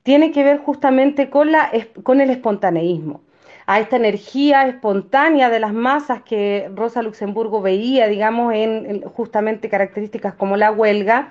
tiene 0.07 0.31
que 0.31 0.45
ver 0.45 0.59
justamente 0.59 1.31
con, 1.31 1.51
la, 1.51 1.69
con 2.05 2.21
el 2.21 2.31
espontaneísmo, 2.31 3.23
a 3.66 3.81
esta 3.81 3.97
energía 3.97 4.69
espontánea 4.69 5.51
de 5.51 5.59
las 5.59 5.73
masas 5.73 6.23
que 6.23 6.71
Rosa 6.77 7.03
Luxemburgo 7.03 7.61
veía, 7.61 8.07
digamos, 8.07 8.55
en, 8.55 9.03
justamente 9.03 9.69
características 9.69 10.35
como 10.35 10.57
la 10.57 10.71
huelga, 10.71 11.31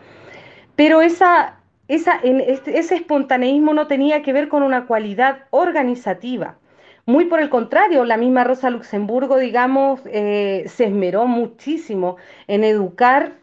pero 0.76 1.02
esa, 1.02 1.56
este, 1.88 2.78
ese 2.78 2.96
espontaneísmo 2.96 3.74
no 3.74 3.88
tenía 3.88 4.22
que 4.22 4.34
ver 4.34 4.50
con 4.50 4.62
una 4.62 4.88
cualidad 4.88 5.46
organizativa. 5.52 6.58
Muy 7.06 7.26
por 7.26 7.40
el 7.40 7.50
contrario, 7.50 8.04
la 8.04 8.18
misma 8.18 8.44
Rosa 8.44 8.70
Luxemburgo, 8.72 9.38
digamos, 9.38 10.02
eh, 10.08 10.66
se 10.68 10.84
esmeró 10.84 11.28
muchísimo 11.28 12.18
en 12.48 12.66
educar 12.66 13.36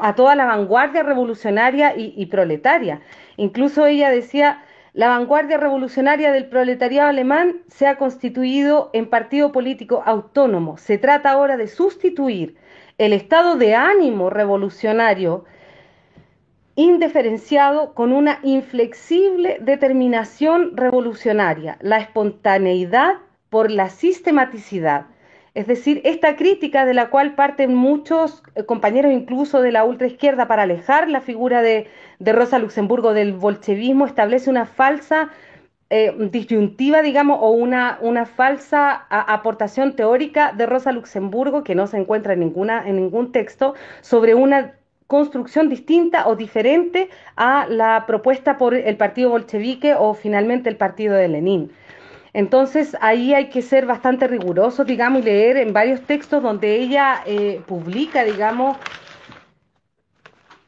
a 0.00 0.14
toda 0.14 0.34
la 0.34 0.46
vanguardia 0.46 1.02
revolucionaria 1.02 1.92
y 1.96 2.26
proletaria. 2.26 3.02
Incluso 3.36 3.86
ella 3.86 4.10
decía, 4.10 4.64
la 4.92 5.08
vanguardia 5.08 5.56
revolucionaria 5.56 6.32
del 6.32 6.46
proletariado 6.46 7.08
alemán 7.08 7.58
se 7.68 7.86
ha 7.86 7.96
constituido 7.96 8.90
en 8.92 9.08
partido 9.08 9.52
político 9.52 10.02
autónomo. 10.04 10.78
Se 10.78 10.98
trata 10.98 11.30
ahora 11.30 11.56
de 11.56 11.68
sustituir 11.68 12.56
el 12.98 13.12
estado 13.12 13.56
de 13.56 13.74
ánimo 13.74 14.30
revolucionario 14.30 15.44
indiferenciado 16.74 17.94
con 17.94 18.12
una 18.12 18.40
inflexible 18.42 19.58
determinación 19.60 20.76
revolucionaria, 20.76 21.76
la 21.80 21.98
espontaneidad 21.98 23.16
por 23.48 23.70
la 23.70 23.90
sistematicidad 23.90 25.06
es 25.54 25.66
decir, 25.66 26.00
esta 26.04 26.36
crítica 26.36 26.86
de 26.86 26.94
la 26.94 27.10
cual 27.10 27.34
parten 27.34 27.74
muchos 27.74 28.42
eh, 28.54 28.64
compañeros 28.64 29.12
incluso 29.12 29.60
de 29.60 29.72
la 29.72 29.84
ultraizquierda 29.84 30.46
para 30.46 30.62
alejar 30.62 31.08
la 31.08 31.20
figura 31.20 31.62
de, 31.62 31.88
Rosa 32.20 32.58
Luxemburgo 32.58 33.14
del 33.14 33.32
bolchevismo 33.32 34.06
establece 34.06 34.50
una 34.50 34.66
falsa 34.66 35.30
eh, 35.88 36.14
disyuntiva, 36.30 37.02
digamos, 37.02 37.38
o 37.40 37.50
una, 37.50 37.98
una 38.00 38.26
falsa 38.26 39.06
aportación 39.10 39.96
teórica 39.96 40.52
de 40.52 40.66
Rosa 40.66 40.92
Luxemburgo 40.92 41.64
que 41.64 41.74
no 41.74 41.88
se 41.88 41.96
encuentra 41.96 42.34
en, 42.34 42.40
ninguna, 42.40 42.86
en 42.86 42.96
ningún 42.96 43.32
texto 43.32 43.74
sobre 44.02 44.34
una 44.36 44.74
construcción 45.08 45.68
distinta 45.68 46.28
o 46.28 46.36
diferente 46.36 47.10
a 47.34 47.66
la 47.68 48.04
propuesta 48.06 48.56
por 48.58 48.74
el 48.74 48.96
partido 48.96 49.30
bolchevique 49.30 49.96
o 49.98 50.14
finalmente 50.14 50.68
el 50.68 50.76
partido 50.76 51.16
de 51.16 51.26
Lenin. 51.26 51.72
Entonces 52.32 52.96
ahí 53.00 53.34
hay 53.34 53.48
que 53.48 53.62
ser 53.62 53.86
bastante 53.86 54.26
riguroso, 54.26 54.84
digamos, 54.84 55.22
y 55.22 55.24
leer 55.24 55.56
en 55.56 55.72
varios 55.72 56.00
textos 56.02 56.42
donde 56.42 56.76
ella 56.76 57.22
eh, 57.26 57.60
publica, 57.66 58.24
digamos, 58.24 58.76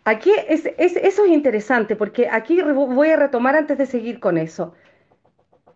Aquí 0.05 0.33
es, 0.49 0.67
eso 0.77 1.25
es 1.25 1.31
interesante 1.31 1.95
porque 1.95 2.29
aquí 2.29 2.61
voy 2.61 3.11
a 3.11 3.17
retomar 3.17 3.55
antes 3.55 3.79
de 3.79 3.87
seguir 3.87 4.19
con 4.19 4.37
eso. 4.37 4.75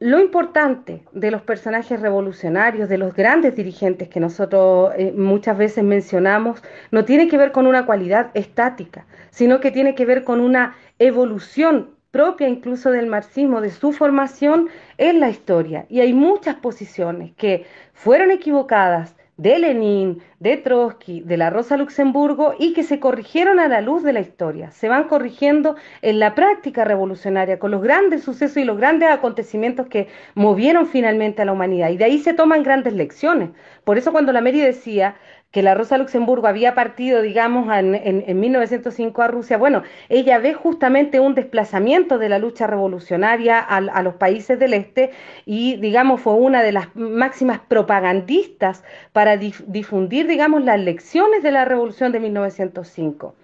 Lo 0.00 0.20
importante 0.20 1.04
de 1.12 1.30
los 1.30 1.42
personajes 1.42 2.00
revolucionarios, 2.00 2.88
de 2.88 2.98
los 2.98 3.14
grandes 3.14 3.54
dirigentes 3.54 4.08
que 4.08 4.20
nosotros 4.20 4.92
eh, 4.96 5.12
muchas 5.16 5.56
veces 5.56 5.84
mencionamos, 5.84 6.62
no 6.90 7.04
tiene 7.04 7.28
que 7.28 7.38
ver 7.38 7.52
con 7.52 7.66
una 7.66 7.86
cualidad 7.86 8.30
estática, 8.34 9.06
sino 9.30 9.60
que 9.60 9.70
tiene 9.70 9.94
que 9.94 10.04
ver 10.04 10.24
con 10.24 10.40
una 10.40 10.76
evolución 10.98 11.95
propia 12.16 12.48
incluso 12.48 12.90
del 12.90 13.08
marxismo, 13.08 13.60
de 13.60 13.68
su 13.68 13.92
formación 13.92 14.70
en 14.96 15.20
la 15.20 15.28
historia. 15.28 15.84
Y 15.90 16.00
hay 16.00 16.14
muchas 16.14 16.54
posiciones 16.54 17.32
que 17.36 17.66
fueron 17.92 18.30
equivocadas 18.30 19.14
de 19.36 19.58
Lenin, 19.58 20.22
de 20.40 20.56
Trotsky, 20.56 21.20
de 21.20 21.36
la 21.36 21.50
Rosa 21.50 21.76
Luxemburgo 21.76 22.54
y 22.58 22.72
que 22.72 22.82
se 22.82 23.00
corrigieron 23.00 23.60
a 23.60 23.68
la 23.68 23.82
luz 23.82 24.02
de 24.02 24.14
la 24.14 24.20
historia. 24.20 24.70
Se 24.70 24.88
van 24.88 25.08
corrigiendo 25.08 25.76
en 26.00 26.20
la 26.20 26.34
práctica 26.34 26.86
revolucionaria 26.86 27.58
con 27.58 27.70
los 27.70 27.82
grandes 27.82 28.22
sucesos 28.22 28.56
y 28.56 28.64
los 28.64 28.78
grandes 28.78 29.10
acontecimientos 29.10 29.88
que 29.88 30.08
movieron 30.34 30.86
finalmente 30.86 31.42
a 31.42 31.44
la 31.44 31.52
humanidad. 31.52 31.90
Y 31.90 31.98
de 31.98 32.06
ahí 32.06 32.18
se 32.18 32.32
toman 32.32 32.62
grandes 32.62 32.94
lecciones. 32.94 33.50
Por 33.84 33.98
eso 33.98 34.10
cuando 34.10 34.32
la 34.32 34.40
Mary 34.40 34.60
decía 34.60 35.16
que 35.56 35.62
la 35.62 35.74
Rosa 35.74 35.96
Luxemburgo 35.96 36.48
había 36.48 36.74
partido, 36.74 37.22
digamos, 37.22 37.74
en, 37.74 37.94
en, 37.94 38.40
1905 38.40 39.22
a 39.22 39.28
Rusia, 39.28 39.56
bueno, 39.56 39.84
ella 40.10 40.38
ve 40.38 40.52
justamente 40.52 41.18
un 41.18 41.34
desplazamiento 41.34 42.18
de 42.18 42.28
la 42.28 42.38
lucha 42.38 42.66
revolucionaria 42.66 43.58
a, 43.60 44.02
los 44.02 44.16
países 44.16 44.58
del 44.58 44.74
este 44.74 45.12
y, 45.46 45.76
digamos, 45.76 46.20
fue 46.20 46.34
una 46.34 46.62
de 46.62 46.72
las 46.72 46.94
máximas 46.94 47.58
propagandistas 47.58 48.84
para 49.14 49.38
difundir, 49.38 50.26
digamos, 50.26 50.62
las 50.62 50.78
lecciones 50.78 51.42
de 51.42 51.52
la 51.52 51.64
revolución 51.64 52.12
de 52.12 52.20
1905. 52.20 53.34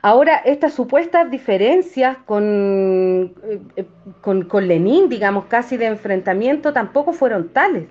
Ahora, 0.00 0.36
estas 0.36 0.72
supuestas 0.72 1.30
diferencias 1.30 2.16
con, 2.24 3.34
eh, 3.76 3.84
con, 4.22 4.44
con 4.44 4.66
Lenin, 4.66 5.10
digamos, 5.10 5.44
casi 5.46 5.76
de 5.76 5.84
enfrentamiento, 5.84 6.72
tampoco 6.72 7.12
fueron 7.12 7.50
tales. 7.50 7.88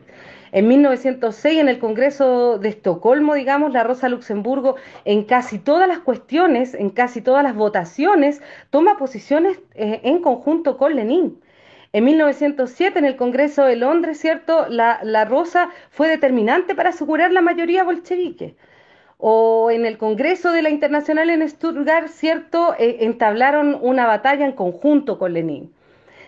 En 0.51 0.67
1906, 0.67 1.59
en 1.59 1.69
el 1.69 1.79
Congreso 1.79 2.57
de 2.59 2.69
Estocolmo, 2.69 3.33
digamos, 3.33 3.71
la 3.71 3.83
Rosa 3.83 4.09
Luxemburgo, 4.09 4.75
en 5.05 5.23
casi 5.23 5.59
todas 5.59 5.87
las 5.87 5.99
cuestiones, 5.99 6.73
en 6.73 6.89
casi 6.89 7.21
todas 7.21 7.43
las 7.43 7.55
votaciones, 7.55 8.41
toma 8.69 8.97
posiciones 8.97 9.59
eh, 9.75 10.01
en 10.03 10.21
conjunto 10.21 10.77
con 10.77 10.95
Lenin. 10.95 11.39
En 11.93 12.03
1907, 12.03 12.99
en 12.99 13.05
el 13.05 13.15
Congreso 13.15 13.63
de 13.63 13.75
Londres, 13.75 14.19
¿cierto? 14.19 14.67
La, 14.69 14.99
la 15.03 15.25
Rosa 15.25 15.69
fue 15.89 16.07
determinante 16.07 16.75
para 16.75 16.89
asegurar 16.89 17.31
la 17.31 17.41
mayoría 17.41 17.83
bolchevique 17.83 18.55
o 19.17 19.71
en 19.71 19.85
el 19.85 19.97
Congreso 19.97 20.51
de 20.51 20.61
la 20.61 20.69
Internacional 20.69 21.29
en 21.29 21.47
Stuttgart, 21.47 22.07
¿cierto? 22.09 22.75
Eh, 22.77 22.97
entablaron 23.01 23.77
una 23.81 24.05
batalla 24.05 24.45
en 24.45 24.51
conjunto 24.53 25.17
con 25.17 25.33
Lenin. 25.33 25.73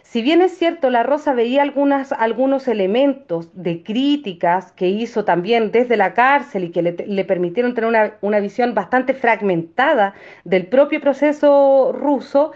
Si 0.10 0.24
bien 0.24 0.41
es 0.41 0.58
cierto, 0.58 0.89
La 0.89 1.04
Rosa 1.04 1.36
veía 1.36 1.62
algunos 1.62 2.67
elementos 2.67 3.52
de 3.54 3.84
críticas 3.84 4.72
que 4.72 4.88
hizo 4.88 5.24
también 5.24 5.72
desde 5.72 5.98
la 5.98 6.15
cárcel 6.15 6.63
y 6.63 6.72
que 6.72 6.82
le, 6.82 7.26
permitieron 7.26 7.76
tener 7.76 8.17
una, 8.22 8.39
visión 8.39 8.74
bastante 8.74 9.13
fragmentada 9.13 10.15
del 10.45 10.65
propio 10.65 11.00
proceso 11.00 11.91
ruso, 11.93 12.54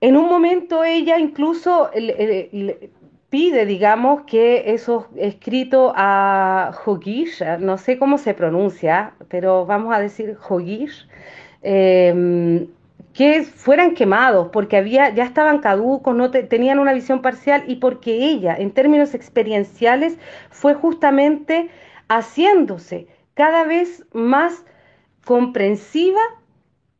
en 0.00 0.16
un 0.16 0.28
momento 0.28 0.84
ella 0.84 1.18
incluso 1.18 1.90
pide, 3.30 3.66
digamos, 3.66 4.22
que 4.22 4.74
esos 4.74 5.06
escritos 5.16 5.92
a 5.96 6.70
Hogish, 6.86 7.42
no 7.58 7.78
sé 7.78 7.98
cómo 7.98 8.16
se 8.16 8.32
pronuncia, 8.32 9.14
pero 9.28 9.66
vamos 9.66 9.92
a 9.92 9.98
decir 9.98 10.36
Hogish, 10.48 11.08
eh, 11.62 12.68
que 13.14 13.44
fueran 13.44 13.94
quemados 13.94 14.48
porque 14.52 14.76
había 14.76 15.14
ya 15.14 15.24
estaban 15.24 15.60
caducos, 15.60 16.14
no 16.14 16.30
tenían 16.30 16.80
una 16.80 16.92
visión 16.92 17.22
parcial 17.22 17.64
y 17.66 17.76
porque 17.76 18.12
ella 18.12 18.56
en 18.56 18.72
términos 18.72 19.14
experienciales 19.14 20.18
fue 20.50 20.74
justamente 20.74 21.70
haciéndose 22.08 23.06
cada 23.34 23.64
vez 23.64 24.04
más 24.12 24.64
comprensiva 25.24 26.20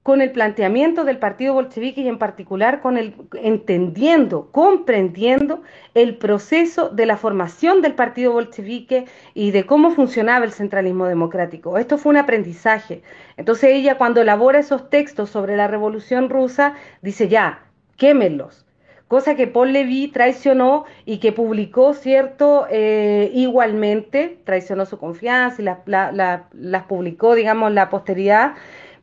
con 0.04 0.20
el 0.20 0.32
planteamiento 0.32 1.04
del 1.04 1.16
partido 1.18 1.54
bolchevique 1.54 2.02
y 2.02 2.08
en 2.08 2.18
particular 2.18 2.82
con 2.82 2.98
el 2.98 3.14
entendiendo, 3.40 4.50
comprendiendo 4.52 5.62
el 5.94 6.18
proceso 6.18 6.90
de 6.90 7.06
la 7.06 7.16
formación 7.16 7.80
del 7.80 7.94
partido 7.94 8.32
bolchevique 8.32 9.06
y 9.32 9.50
de 9.50 9.64
cómo 9.64 9.92
funcionaba 9.92 10.44
el 10.44 10.52
centralismo 10.52 11.06
democrático. 11.06 11.78
Esto 11.78 11.96
fue 11.96 12.10
un 12.10 12.18
aprendizaje. 12.18 13.00
Entonces 13.38 13.70
ella 13.72 13.96
cuando 13.96 14.20
elabora 14.20 14.58
esos 14.58 14.90
textos 14.90 15.30
sobre 15.30 15.56
la 15.56 15.68
revolución 15.68 16.28
rusa 16.28 16.74
dice 17.00 17.28
ya, 17.28 17.64
quémenlos. 17.96 18.66
Cosa 19.08 19.36
que 19.36 19.46
Paul 19.46 19.72
Levy 19.72 20.08
traicionó 20.08 20.84
y 21.06 21.16
que 21.18 21.32
publicó, 21.32 21.94
¿cierto? 21.94 22.66
Eh, 22.70 23.30
igualmente, 23.32 24.38
traicionó 24.44 24.84
su 24.84 24.98
confianza 24.98 25.62
y 25.62 25.64
las 25.64 26.82
publicó, 26.88 27.34
digamos, 27.34 27.72
la 27.72 27.88
posteridad 27.88 28.54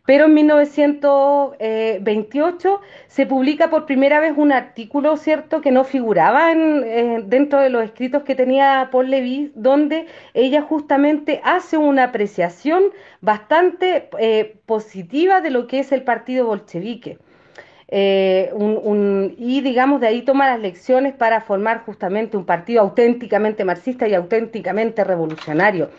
pero 0.05 0.25
en 0.25 0.33
1928 0.33 2.81
se 3.07 3.25
publica 3.25 3.69
por 3.69 3.85
primera 3.85 4.19
vez 4.19 4.33
un 4.35 4.51
artículo, 4.51 5.15
¿cierto?, 5.17 5.61
que 5.61 5.71
no 5.71 5.83
figuraba 5.83 6.51
eh, 6.51 7.21
dentro 7.25 7.59
de 7.59 7.69
los 7.69 7.83
escritos 7.83 8.23
que 8.23 8.33
tenía 8.35 8.89
Paul 8.91 9.11
Levy, 9.11 9.51
donde 9.55 10.07
ella 10.33 10.63
justamente 10.63 11.41
hace 11.43 11.77
una 11.77 12.05
apreciación 12.05 12.85
bastante 13.21 14.09
eh, 14.19 14.55
positiva 14.65 15.41
de 15.41 15.51
lo 15.51 15.67
que 15.67 15.77
es 15.79 15.91
el 15.91 16.01
partido 16.03 16.47
bolchevique. 16.47 17.19
Eh, 17.93 18.53
y 19.37 19.59
digamos 19.59 19.99
de 19.99 20.07
ahí 20.07 20.21
toma 20.21 20.47
las 20.47 20.61
lecciones 20.61 21.13
para 21.13 21.41
formar 21.41 21.83
justamente 21.85 22.37
un 22.37 22.45
partido 22.45 22.81
auténticamente 22.81 23.65
marxista 23.65 24.07
y 24.07 24.13
auténticamente 24.13 25.03
revolucionario. 25.03 25.89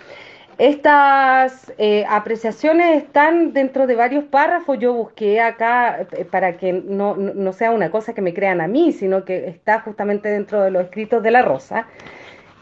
Estas 0.58 1.72
eh, 1.78 2.04
apreciaciones 2.08 3.02
están 3.02 3.52
dentro 3.52 3.86
de 3.86 3.96
varios 3.96 4.24
párrafos. 4.24 4.78
Yo 4.78 4.92
busqué 4.92 5.40
acá 5.40 6.06
eh, 6.12 6.24
para 6.24 6.56
que 6.56 6.72
no, 6.72 7.16
no, 7.16 7.52
sea 7.52 7.70
una 7.70 7.90
cosa 7.90 8.12
que 8.14 8.20
me 8.20 8.34
crean 8.34 8.60
a 8.60 8.68
mí, 8.68 8.92
sino 8.92 9.24
que 9.24 9.48
está 9.48 9.80
justamente 9.80 10.28
dentro 10.28 10.62
de 10.62 10.70
los 10.70 10.84
escritos 10.84 11.22
de 11.22 11.30
la 11.30 11.42
Rosa, 11.42 11.86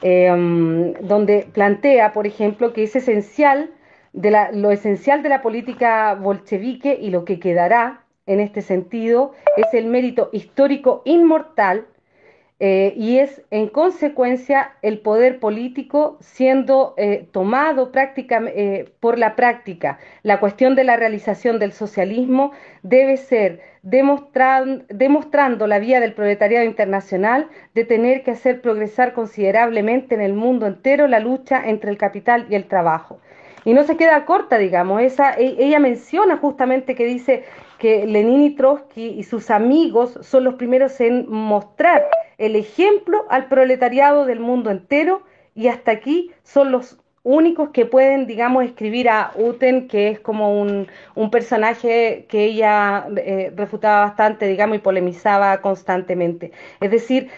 em, 0.02 0.94
donde 1.00 1.48
plantea, 1.52 2.12
por 2.12 2.26
ejemplo, 2.26 2.72
que 2.72 2.84
es 2.84 2.94
esencial, 2.96 3.70
de 4.12 4.30
la, 4.30 4.50
lo 4.52 4.70
esencial 4.70 5.22
de 5.22 5.28
la 5.28 5.42
política 5.42 6.14
bolchevique 6.14 6.98
y 7.00 7.10
lo 7.10 7.24
que 7.24 7.38
quedará 7.38 8.02
en 8.26 8.40
este 8.40 8.62
sentido 8.62 9.32
es 9.56 9.72
el 9.72 9.86
mérito 9.86 10.30
histórico 10.32 11.02
inmortal 11.04 11.86
eh, 12.62 12.92
y 12.94 13.20
es 13.20 13.40
en 13.50 13.68
consecuencia 13.68 14.72
el 14.82 14.98
poder 14.98 15.40
político 15.40 16.18
siendo 16.20 16.92
eh, 16.98 17.26
tomado 17.32 17.90
eh, 17.94 18.92
por 19.00 19.18
la 19.18 19.34
práctica. 19.34 19.98
La 20.22 20.40
cuestión 20.40 20.74
de 20.74 20.84
la 20.84 20.96
realización 20.96 21.58
del 21.58 21.72
socialismo 21.72 22.52
debe 22.82 23.16
ser 23.16 23.62
demostrando 23.82 25.66
la 25.66 25.78
vía 25.78 26.00
del 26.00 26.12
proletariado 26.12 26.66
internacional 26.66 27.48
de 27.74 27.86
tener 27.86 28.22
que 28.24 28.32
hacer 28.32 28.60
progresar 28.60 29.14
considerablemente 29.14 30.14
en 30.14 30.20
el 30.20 30.34
mundo 30.34 30.66
entero 30.66 31.08
la 31.08 31.18
lucha 31.18 31.66
entre 31.66 31.90
el 31.90 31.96
capital 31.96 32.46
y 32.50 32.56
el 32.56 32.66
trabajo. 32.66 33.20
Y 33.64 33.72
no 33.72 33.84
se 33.84 33.96
queda 33.96 34.26
corta, 34.26 34.58
digamos, 34.58 35.00
esa, 35.00 35.32
e, 35.32 35.56
ella 35.58 35.78
menciona 35.78 36.36
justamente 36.36 36.94
que 36.94 37.06
dice 37.06 37.44
que 37.80 38.06
Lenin 38.06 38.42
y 38.42 38.50
Trotsky 38.50 39.06
y 39.06 39.24
sus 39.24 39.50
amigos 39.50 40.16
son 40.20 40.44
los 40.44 40.54
primeros 40.54 41.00
en 41.00 41.28
mostrar 41.28 42.06
el 42.38 42.54
ejemplo 42.54 43.24
al 43.30 43.48
proletariado 43.48 44.26
del 44.26 44.38
mundo 44.38 44.70
entero 44.70 45.22
y 45.54 45.68
hasta 45.68 45.90
aquí 45.90 46.30
son 46.44 46.70
los 46.70 46.98
únicos 47.22 47.70
que 47.70 47.86
pueden, 47.86 48.26
digamos, 48.26 48.64
escribir 48.64 49.08
a 49.08 49.32
Uten, 49.34 49.88
que 49.88 50.08
es 50.08 50.20
como 50.20 50.60
un, 50.60 50.86
personaje 51.30 52.26
que 52.28 52.44
ella 52.44 53.06
eh, 53.16 53.52
refutaba 53.56 54.06
bastante, 54.06 54.46
digamos, 54.46 54.76
y 54.76 54.80
polemizaba 54.80 55.60
constantemente. 55.62 56.52
Es 56.80 56.90
decir, 56.90 57.30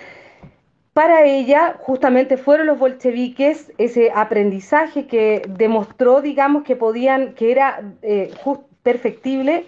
para 0.93 1.25
ella 1.25 1.77
justamente 1.81 2.37
fueron 2.37 2.67
los 2.67 2.79
bolcheviques 2.79 3.73
ese 3.79 4.11
aprendizaje 4.13 5.07
que 5.07 5.43
demostró, 5.49 6.21
digamos, 6.21 6.65
que 6.65 6.77
podían, 6.77 7.35
que 7.35 7.53
era 7.53 7.83
eh, 8.03 8.33
perfectible 8.83 9.67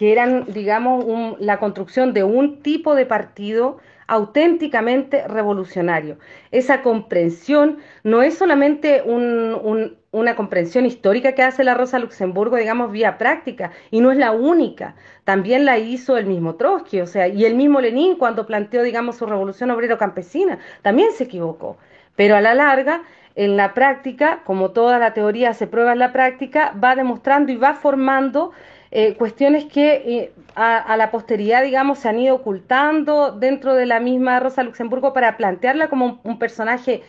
que 0.00 0.12
eran, 0.12 0.46
digamos, 0.46 1.38
la 1.40 1.58
construcción 1.58 2.14
de 2.14 2.24
un 2.24 2.62
tipo 2.62 2.94
de 2.94 3.04
partido 3.04 3.76
auténticamente 4.06 5.28
revolucionario. 5.28 6.16
Esa 6.52 6.80
comprensión 6.80 7.80
no 8.02 8.22
es 8.22 8.38
solamente 8.38 9.02
una 9.02 10.36
comprensión 10.36 10.86
histórica 10.86 11.34
que 11.34 11.42
hace 11.42 11.64
la 11.64 11.74
Rosa 11.74 11.98
Luxemburgo, 11.98 12.56
digamos, 12.56 12.90
vía 12.92 13.18
práctica, 13.18 13.72
y 13.90 14.00
no 14.00 14.10
es 14.10 14.16
la 14.16 14.32
única. 14.32 14.94
También 15.24 15.66
la 15.66 15.76
hizo 15.76 16.16
el 16.16 16.24
mismo 16.24 16.54
Trotsky, 16.54 17.02
o 17.02 17.06
sea, 17.06 17.28
y 17.28 17.44
el 17.44 17.54
mismo 17.54 17.82
Lenin 17.82 18.16
cuando 18.16 18.46
planteó, 18.46 18.82
digamos, 18.82 19.16
su 19.16 19.26
revolución 19.26 19.70
obrero-campesina, 19.70 20.60
también 20.80 21.12
se 21.12 21.24
equivocó. 21.24 21.76
Pero 22.16 22.36
a 22.36 22.40
la 22.40 22.54
larga, 22.54 23.02
en 23.34 23.58
la 23.58 23.74
práctica, 23.74 24.40
como 24.46 24.70
toda 24.70 24.98
la 24.98 25.12
teoría 25.12 25.52
se 25.52 25.66
prueba 25.66 25.92
en 25.92 25.98
la 25.98 26.10
práctica, 26.10 26.74
va 26.82 26.96
demostrando 26.96 27.52
y 27.52 27.56
va 27.56 27.74
formando 27.74 28.52
eh, 28.92 29.14
cuestiones 29.14 29.66
que 29.66 29.92
eh, 29.92 30.32
a, 30.56 30.96
la 30.96 31.12
posteridad, 31.12 31.62
digamos, 31.62 32.00
se 32.00 32.08
han 32.08 32.18
ido 32.18 32.34
ocultando 32.34 33.30
dentro 33.30 33.74
de 33.74 33.86
la 33.86 34.00
misma 34.00 34.40
Rosa 34.40 34.64
Luxemburgo 34.64 35.12
para 35.12 35.36
plantearla 35.36 35.88
como 35.88 36.20
un, 36.24 36.38
personaje, 36.40 37.02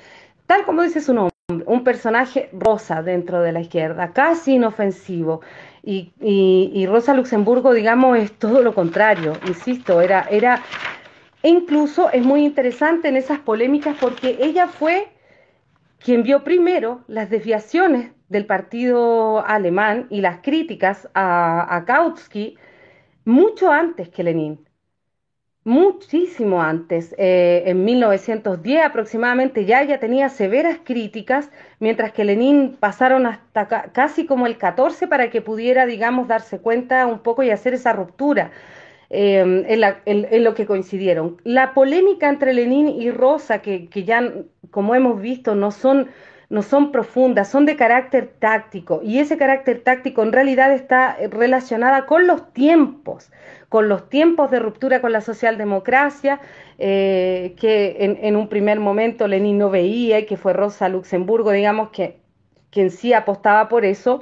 tal 0.45 0.63
como 0.63 0.83
dice 0.83 1.01
su 1.01 1.13
nombre, 1.13 1.33
un 1.65 1.83
personaje 1.83 2.49
rosa 2.53 3.01
dentro 3.01 3.41
de 3.41 3.51
la 3.51 3.61
izquierda, 3.61 4.13
casi 4.13 4.55
inofensivo. 4.55 5.41
Y, 5.83 6.85
Rosa 6.87 7.15
Luxemburgo, 7.15 7.73
digamos, 7.73 8.19
es 8.19 8.31
todo 8.33 8.61
lo 8.61 8.75
contrario, 8.75 9.33
insisto, 9.47 10.01
era, 10.01 10.27
era, 10.29 10.61
e 11.41 11.49
incluso 11.49 12.11
es 12.11 12.23
muy 12.23 12.45
interesante 12.45 13.07
en 13.07 13.17
esas 13.17 13.39
polémicas 13.39 13.97
porque 13.99 14.37
ella 14.39 14.67
fue 14.67 15.07
quien 15.97 16.21
vio 16.21 16.43
primero 16.43 17.01
las 17.07 17.31
desviaciones 17.31 18.11
del 18.31 18.45
partido 18.45 19.45
alemán 19.45 20.07
y 20.09 20.21
las 20.21 20.37
críticas 20.37 21.09
a, 21.13 21.83
Kautsky 21.85 22.57
mucho 23.25 23.71
antes 23.71 24.07
que 24.07 24.23
Lenin, 24.23 24.57
muchísimo 25.65 26.61
antes. 26.61 27.13
Eh, 27.17 27.63
en 27.65 27.83
1910 27.83 28.85
aproximadamente 28.85 29.65
ya 29.65 29.81
ella 29.81 29.99
tenía 29.99 30.29
severas 30.29 30.79
críticas, 30.83 31.51
mientras 31.79 32.13
que 32.13 32.23
Lenin 32.23 32.77
pasaron 32.79 33.25
hasta 33.25 33.67
casi 33.91 34.25
como 34.25 34.47
el 34.47 34.57
14 34.57 35.07
para 35.07 35.29
que 35.29 35.41
pudiera, 35.41 35.85
digamos, 35.85 36.29
darse 36.29 36.59
cuenta 36.59 37.05
un 37.07 37.19
poco 37.19 37.43
y 37.43 37.49
hacer 37.49 37.73
esa 37.73 37.91
ruptura. 37.91 38.51
Eh, 39.13 39.41
en, 40.05 40.43
lo 40.45 40.55
que 40.55 40.65
coincidieron. 40.65 41.35
La 41.43 41.73
polémica 41.73 42.29
entre 42.29 42.53
Lenin 42.53 42.87
y 42.87 43.11
Rosa, 43.11 43.61
que, 43.61 43.89
que 43.89 44.05
ya, 44.05 44.23
como 44.69 44.95
hemos 44.95 45.21
visto, 45.21 45.53
no 45.53 45.71
son 45.71 46.07
no 46.51 46.63
son 46.63 46.91
profundas, 46.91 47.47
son 47.47 47.65
de 47.65 47.77
carácter 47.77 48.33
táctico. 48.37 48.99
Y 49.01 49.19
ese 49.19 49.37
carácter 49.37 49.81
táctico 49.83 50.21
en 50.21 50.33
realidad 50.33 50.73
está 50.73 51.15
relacionada 51.31 52.05
con 52.05 52.27
los 52.27 52.51
tiempos, 52.51 53.31
con 53.69 53.87
los 53.87 54.09
tiempos 54.09 54.51
de 54.51 54.59
ruptura 54.59 54.99
con 54.99 55.13
la 55.13 55.21
socialdemocracia, 55.21 56.41
eh, 56.77 57.55
que 57.57 58.17
en, 58.21 58.35
un 58.35 58.49
primer 58.49 58.81
momento 58.81 59.29
Lenin 59.29 59.57
no 59.57 59.69
veía 59.69 60.19
y 60.19 60.25
que 60.25 60.35
fue 60.35 60.51
Rosa 60.51 60.89
Luxemburgo, 60.89 61.51
digamos, 61.51 61.91
que, 61.91 62.19
quien 62.69 62.91
sí 62.91 63.13
apostaba 63.13 63.69
por 63.69 63.85
eso, 63.85 64.21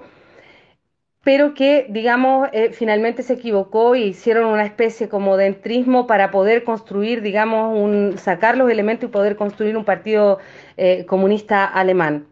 pero 1.29 1.53
que, 1.53 1.85
digamos, 1.89 2.49
eh, 2.53 2.71
finalmente 2.71 3.21
se 3.21 3.33
equivocó 3.33 3.95
y 3.95 4.01
hicieron 4.01 4.45
una 4.45 4.65
especie 4.65 5.09
como 5.09 5.37
de 5.37 5.45
entrismo 5.45 6.07
para 6.07 6.31
poder 6.31 6.63
construir, 6.63 7.21
digamos, 7.21 7.77
un, 7.77 8.17
sacar 8.17 8.57
los 8.57 8.71
elementos 8.71 9.07
y 9.07 9.11
poder 9.11 9.35
construir 9.35 9.77
un 9.77 9.85
partido 9.85 10.39
eh, 10.75 11.05
comunista 11.05 11.65
alemán. 11.65 12.25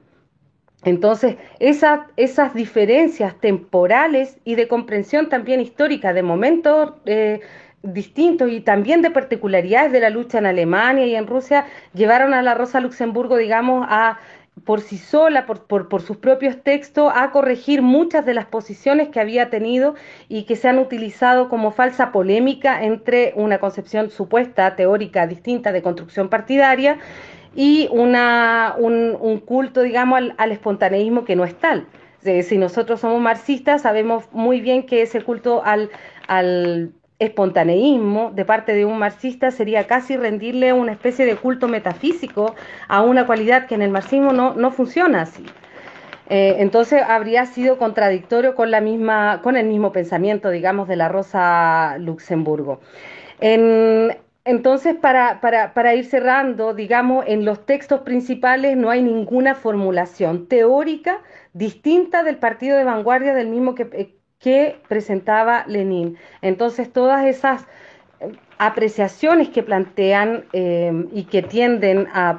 Entonces, 0.83 1.35
esas, 1.59 2.07
esas 2.15 2.55
diferencias 2.55 3.39
temporales 3.39 4.39
y 4.43 4.55
de 4.55 4.67
comprensión 4.67 5.29
también 5.29 5.61
histórica 5.61 6.11
de 6.11 6.23
momentos 6.23 6.93
eh, 7.05 7.41
distintos 7.83 8.51
y 8.51 8.61
también 8.61 9.03
de 9.03 9.11
particularidades 9.11 9.91
de 9.91 9.99
la 9.99 10.09
lucha 10.09 10.39
en 10.39 10.47
Alemania 10.47 11.05
y 11.05 11.15
en 11.15 11.27
Rusia 11.27 11.67
llevaron 11.93 12.33
a 12.33 12.41
la 12.41 12.55
Rosa 12.55 12.79
Luxemburgo, 12.79 13.37
digamos, 13.37 13.85
a 13.87 14.17
por 14.65 14.81
sí 14.81 14.97
sola, 14.97 15.45
por, 15.45 15.87
por, 15.87 16.01
sus 16.01 16.17
propios 16.17 16.61
textos, 16.63 17.11
a 17.15 17.31
corregir 17.31 17.81
muchas 17.81 18.25
de 18.25 18.33
las 18.33 18.45
posiciones 18.45 19.09
que 19.09 19.19
había 19.19 19.49
tenido 19.49 19.95
y 20.29 20.43
que 20.43 20.55
se 20.55 20.67
han 20.67 20.79
utilizado 20.79 21.49
como 21.49 21.71
falsa 21.71 22.11
polémica 22.11 22.83
entre 22.83 23.33
una 23.35 23.59
concepción 23.59 24.09
supuesta, 24.09 24.75
teórica, 24.75 25.27
distinta 25.27 25.71
de 25.71 25.81
construcción 25.81 26.29
partidaria 26.29 26.97
y 27.55 27.87
una, 27.91 28.75
un, 28.77 29.41
culto, 29.45 29.81
digamos, 29.81 30.21
al, 30.37 30.51
espontaneísmo 30.51 31.25
que 31.25 31.35
no 31.35 31.43
es 31.43 31.55
tal. 31.55 31.87
Este, 32.27 32.43
si 32.43 32.57
nosotros 32.57 32.99
somos 32.99 33.21
marxistas, 33.21 33.83
sabemos 33.83 34.25
muy 34.33 34.59
bien 34.59 34.85
que 34.85 35.01
ese 35.01 35.21
culto 35.21 35.63
al, 35.63 35.89
al 36.27 36.91
espontaneísmo 37.19 38.31
de 38.31 38.45
parte 38.45 38.73
de 38.73 38.85
un 38.85 38.99
marxista 38.99 39.51
sería 39.51 39.87
casi 39.87 40.17
rendirle 40.17 40.73
una 40.73 40.91
especie 40.91 41.25
de 41.25 41.35
culto 41.35 41.67
metafísico 41.67 42.55
a 42.87 43.01
una 43.01 43.25
cualidad 43.25 43.67
que 43.67 43.75
en 43.75 43.81
el 43.81 43.89
marxismo 43.89 44.33
no, 44.33 44.53
no 44.53 44.71
funciona 44.71 45.23
así. 45.23 45.43
Eh, 46.29 46.57
entonces 46.59 47.01
habría 47.07 47.45
sido 47.45 47.77
contradictorio 47.77 48.53
con, 48.53 48.69
la 48.69 48.81
misma, 48.81 49.41
con 49.41 49.55
el 49.55 49.65
mismo 49.65 49.91
pensamiento, 49.91 50.49
digamos, 50.49 50.87
de 50.87 50.97
la 50.97 51.07
Rosa 51.07 51.97
Luxemburgo. 51.99 52.81
entonces, 53.39 54.95
para, 54.95 55.39
para, 55.41 55.73
para, 55.73 55.93
ir 55.95 56.05
cerrando, 56.05 56.73
digamos, 56.73 57.25
en 57.27 57.45
los 57.45 57.65
textos 57.65 58.01
principales 58.01 58.77
no 58.77 58.89
hay 58.89 59.01
ninguna 59.01 59.55
formulación 59.55 60.47
teórica 60.47 61.21
distinta 61.53 62.23
del 62.23 62.37
partido 62.37 62.77
de 62.77 62.83
vanguardia 62.83 63.33
del 63.33 63.47
mismo 63.49 63.75
que, 63.75 63.89
eh, 63.93 64.16
que 64.39 64.79
presentaba 64.87 65.65
Lenin. 65.67 66.17
Entonces, 66.41 66.91
todas 66.91 67.25
esas 67.25 67.65
eh, 68.19 68.31
apreciaciones 68.59 69.49
que 69.49 69.63
plantean 69.63 70.45
eh, 70.53 71.05
y 71.11 71.23
que 71.25 71.41
tienden 71.41 72.07
a, 72.13 72.37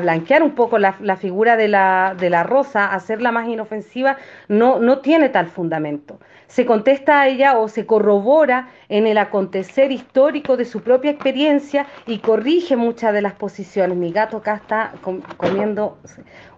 blanquear 0.00 0.42
un 0.42 0.54
poco 0.54 0.78
la, 0.78 1.16
figura 1.16 1.56
de 1.56 1.68
la, 1.68 2.16
de 2.18 2.30
la, 2.30 2.42
rosa, 2.42 2.92
hacerla 2.92 3.32
más 3.32 3.48
inofensiva, 3.48 4.16
no, 4.48 4.78
no 4.78 4.98
tiene 4.98 5.28
tal 5.28 5.46
fundamento. 5.48 6.18
Se 6.46 6.66
contesta 6.66 7.20
a 7.20 7.28
ella 7.28 7.58
o 7.58 7.68
se 7.68 7.86
corrobora 7.86 8.68
en 8.88 9.06
el 9.06 9.18
acontecer 9.18 9.90
histórico 9.90 10.56
de 10.56 10.64
su 10.64 10.82
propia 10.82 11.10
experiencia 11.10 11.86
y 12.06 12.18
corrige 12.18 12.76
muchas 12.76 13.12
de 13.12 13.22
las 13.22 13.32
posiciones. 13.32 13.96
Mi 13.96 14.12
gato 14.12 14.36
acá 14.36 14.56
está 14.56 14.92
comiendo 15.36 15.98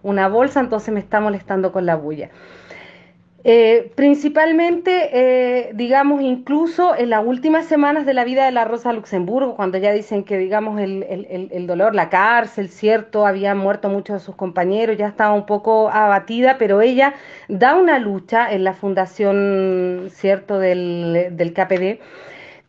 una 0.03 0.29
bolsa, 0.29 0.61
entonces 0.61 0.93
me 0.93 1.01
está 1.01 1.21
molestando 1.21 1.73
con 1.73 1.87
la 1.87 1.97
bulla. 1.97 2.31
Eh, 3.45 3.93
principalmente, 3.95 5.11
eh, 5.13 5.71
digamos, 5.75 6.21
incluso 6.21 6.97
en 6.97 7.11
las 7.11 7.25
últimas 7.25 7.67
semanas 7.67 8.05
de 8.05 8.13
la 8.13 8.25
vida 8.25 8.45
de 8.45 8.51
la 8.51 8.65
Rosa 8.65 8.93
Luxemburgo, 8.93 9.55
cuando 9.55 9.79
ya 9.79 9.93
dicen 9.93 10.25
que, 10.25 10.37
digamos, 10.37 10.81
el, 10.81 11.67
dolor, 11.69 11.95
la 11.95 12.09
cárcel, 12.09 12.69
cierto, 12.69 13.25
habían 13.25 13.59
muerto 13.59 13.89
muchos 13.89 14.21
de 14.21 14.27
sus 14.27 14.35
compañeros, 14.35 14.97
ya 14.97 15.07
estaba 15.07 15.33
un 15.33 15.47
poco 15.47 15.91
abatida, 15.91 16.59
pero 16.59 16.81
ella 16.81 17.15
da 17.49 17.77
una 17.77 18.01
lucha 18.01 18.51
en 18.51 18.65
la 18.65 18.75
fundación, 18.75 20.09
cierto, 20.11 20.59
del, 20.59 21.29
del 21.33 21.53
KPD 21.53 22.01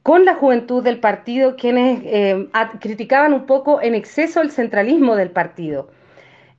con 0.08 0.23
la 0.23 0.36
juventud 0.36 0.82
del 0.82 1.01
partido, 1.01 1.58
quienes 1.58 1.99
eh, 2.06 2.47
criticaban 2.80 3.34
un 3.34 3.45
poco 3.45 3.82
en 3.82 3.93
exceso 3.93 4.39
el 4.39 4.51
centralismo 4.51 5.17
del 5.17 5.32
partido. 5.32 5.89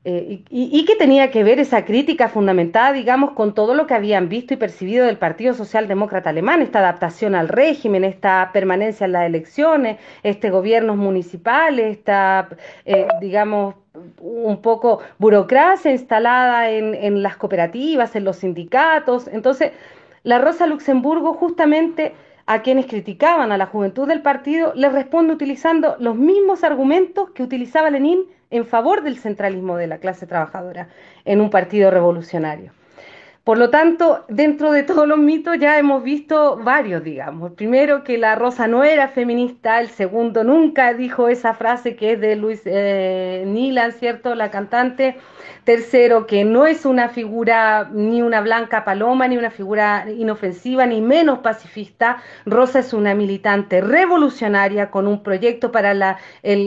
Eh, 0.04 0.44
y, 0.48 0.84
qué 0.84 0.94
tenía 0.94 1.30
que 1.30 1.42
ver 1.42 1.58
esa 1.58 1.84
crítica 1.84 2.28
fundamentada, 2.28 2.92
digamos, 2.92 3.32
con 3.32 3.52
todo 3.52 3.74
lo 3.74 3.86
que 3.86 3.94
habían 3.94 4.28
visto 4.28 4.54
y 4.54 4.56
percibido 4.56 5.04
del 5.04 5.18
Partido 5.18 5.54
Socialdemócrata 5.54 6.30
Alemán, 6.30 6.62
esta 6.62 6.78
adaptación 6.78 7.34
al 7.34 7.48
régimen, 7.48 8.04
esta 8.04 8.50
permanencia 8.52 9.06
en 9.06 9.12
las 9.12 9.26
elecciones, 9.26 9.98
este 10.22 10.50
gobiernos 10.50 10.96
municipales, 10.96 11.98
esta, 11.98 12.48
eh, 12.86 13.08
digamos, 13.20 13.74
un 14.20 14.62
poco 14.62 15.00
burocracia 15.18 15.90
instalada 15.90 16.70
en 16.70 17.22
las 17.22 17.36
cooperativas, 17.36 18.14
en 18.14 18.24
los 18.24 18.36
sindicatos. 18.36 19.26
Entonces, 19.26 19.72
la 20.22 20.38
Rosa 20.38 20.66
Luxemburgo 20.66 21.34
justamente 21.34 22.14
a 22.46 22.62
quienes 22.62 22.86
criticaban 22.86 23.52
a 23.52 23.58
la 23.58 23.66
juventud 23.66 24.08
del 24.08 24.22
partido, 24.22 24.72
les 24.74 24.90
responde 24.90 25.34
utilizando 25.34 25.96
los 25.98 26.16
mismos 26.16 26.64
argumentos 26.64 27.28
que 27.32 27.42
utilizaba 27.42 27.90
Lenin 27.90 28.20
en 28.50 28.66
favor 28.66 29.02
del 29.02 29.18
centralismo 29.18 29.76
de 29.76 29.86
la 29.86 29.98
clase 29.98 30.26
trabajadora 30.26 30.88
en 31.24 31.40
un 31.40 31.50
partido 31.50 31.90
revolucionario. 31.90 32.72
Por 33.48 33.56
lo 33.56 33.70
tanto, 33.70 34.26
dentro 34.28 34.72
de 34.72 34.82
todos 34.82 35.08
los 35.08 35.18
mitos 35.18 35.58
ya 35.58 35.78
hemos 35.78 36.02
visto 36.02 36.58
varios, 36.58 37.02
digamos. 37.02 37.52
primero, 37.52 38.04
que 38.04 38.18
la 38.18 38.34
Rosa 38.34 38.66
no 38.66 38.84
era 38.84 39.08
feminista. 39.08 39.80
El 39.80 39.88
segundo, 39.88 40.44
nunca 40.44 40.92
dijo 40.92 41.28
esa 41.30 41.54
frase 41.54 41.96
que 41.96 42.12
es 42.12 42.20
de 42.20 42.36
Luis 42.36 42.60
eh, 42.66 43.44
Nilan, 43.46 43.92
¿cierto? 43.92 44.34
La 44.34 44.50
cantante. 44.50 45.16
Tercero, 45.68 46.26
que 46.26 46.46
no 46.46 46.66
es 46.66 46.86
una 46.86 47.10
figura 47.10 47.90
ni 47.92 48.22
una 48.22 48.40
blanca 48.40 48.86
paloma, 48.86 49.28
ni 49.28 49.36
una 49.36 49.50
figura 49.50 50.06
inofensiva, 50.08 50.86
ni 50.86 51.02
menos 51.02 51.40
pacifista. 51.40 52.22
Rosa 52.46 52.78
es 52.78 52.94
una 52.94 53.14
militante 53.14 53.82
revolucionaria 53.82 54.90
con 54.90 55.06
un 55.06 55.22
proyecto 55.22 55.70
para 55.70 55.92
la, 55.92 56.16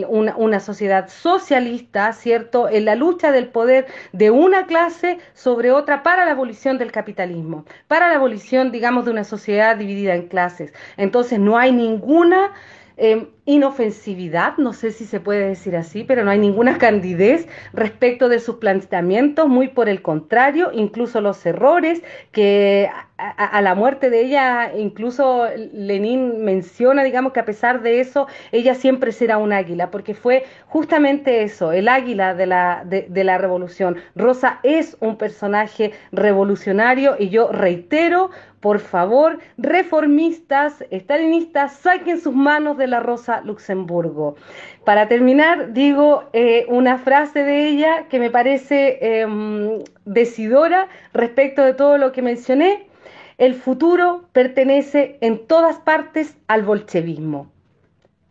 una, 0.08 0.60
sociedad 0.60 1.10
socialista, 1.10 2.14
¿cierto? 2.14 2.70
En 2.70 2.86
la 2.86 2.94
lucha 2.94 3.32
del 3.32 3.48
poder 3.48 3.88
de 4.14 4.30
una 4.30 4.68
clase 4.68 5.18
sobre 5.34 5.72
otra 5.72 6.04
para 6.04 6.24
la 6.24 6.34
abolición 6.34 6.78
del 6.78 6.92
capitalismo, 6.92 7.66
para 7.88 8.08
la 8.08 8.18
abolición, 8.18 8.72
digamos, 8.72 9.06
de 9.06 9.10
una 9.10 9.24
sociedad 9.24 9.78
dividida 9.78 10.14
en 10.14 10.28
clases. 10.28 10.74
Entonces 10.98 11.40
no 11.40 11.58
hay 11.58 11.72
ninguna 11.72 12.52
Em, 13.04 13.26
inofensividad, 13.46 14.58
no 14.58 14.72
sé 14.72 14.92
si 14.92 15.06
se 15.06 15.20
puede 15.20 15.48
decir 15.48 15.76
así, 15.76 16.04
pero 16.04 16.24
no 16.24 16.32
hay 16.32 16.40
ninguna 16.40 16.78
candidez 16.78 17.48
respecto 17.74 18.30
de 18.30 18.40
sus 18.40 18.58
planteamientos, 18.58 19.48
muy 19.48 19.68
por 19.68 19.90
el 19.90 20.02
contrario, 20.02 20.72
incluso 20.74 21.22
los 21.22 21.44
errores 21.46 22.04
que 22.32 22.90
a, 23.18 23.62
la 23.62 23.76
muerte 23.76 24.10
de 24.10 24.22
ella, 24.22 24.72
incluso 24.76 25.46
Lenin 25.74 26.44
menciona, 26.44 27.04
digamos 27.04 27.34
que 27.34 27.40
a 27.40 27.46
pesar 27.46 27.82
de 27.82 28.00
eso, 28.00 28.28
ella 28.52 28.74
siempre 28.74 29.12
será 29.12 29.38
un 29.38 29.54
águila, 29.54 29.92
porque 29.92 30.16
fue 30.16 30.46
justamente 30.68 31.44
eso, 31.44 31.72
el 31.72 31.88
águila 31.88 32.34
de 32.34 32.48
la, 32.48 32.84
de 32.86 33.24
la 33.24 33.38
revolución. 33.38 33.98
Rosa 34.16 34.60
es 34.64 34.98
un 35.00 35.18
personaje 35.18 35.92
revolucionario 36.12 37.16
y 37.20 37.30
yo 37.30 37.52
reitero, 37.52 38.32
por 38.60 38.80
favor, 38.80 39.40
reformistas, 39.58 40.84
estalinistas, 40.92 41.74
saquen 41.74 42.22
sus 42.22 42.36
manos 42.36 42.78
de 42.78 42.88
la 42.88 43.00
Rosa 43.00 43.41
Luxemburgo. 43.44 44.36
Para 44.86 45.08
terminar, 45.08 45.74
digo 45.74 46.24
eh, 46.34 46.66
una 46.70 46.98
frase 46.98 47.44
de 47.44 47.68
ella 47.68 48.08
que 48.10 48.20
me 48.20 48.30
parece 48.30 48.98
em, 49.02 49.80
decidora 50.06 50.88
respecto 51.14 51.64
de 51.64 51.74
todo 51.74 51.98
lo 51.98 52.12
que 52.12 52.22
mencioné. 52.22 52.88
El 53.38 53.56
futuro 53.56 54.26
pertenece 54.34 55.18
en 55.22 55.46
todas 55.48 55.80
partes 55.80 56.38
al 56.48 56.64
bolchevismo. 56.64 57.51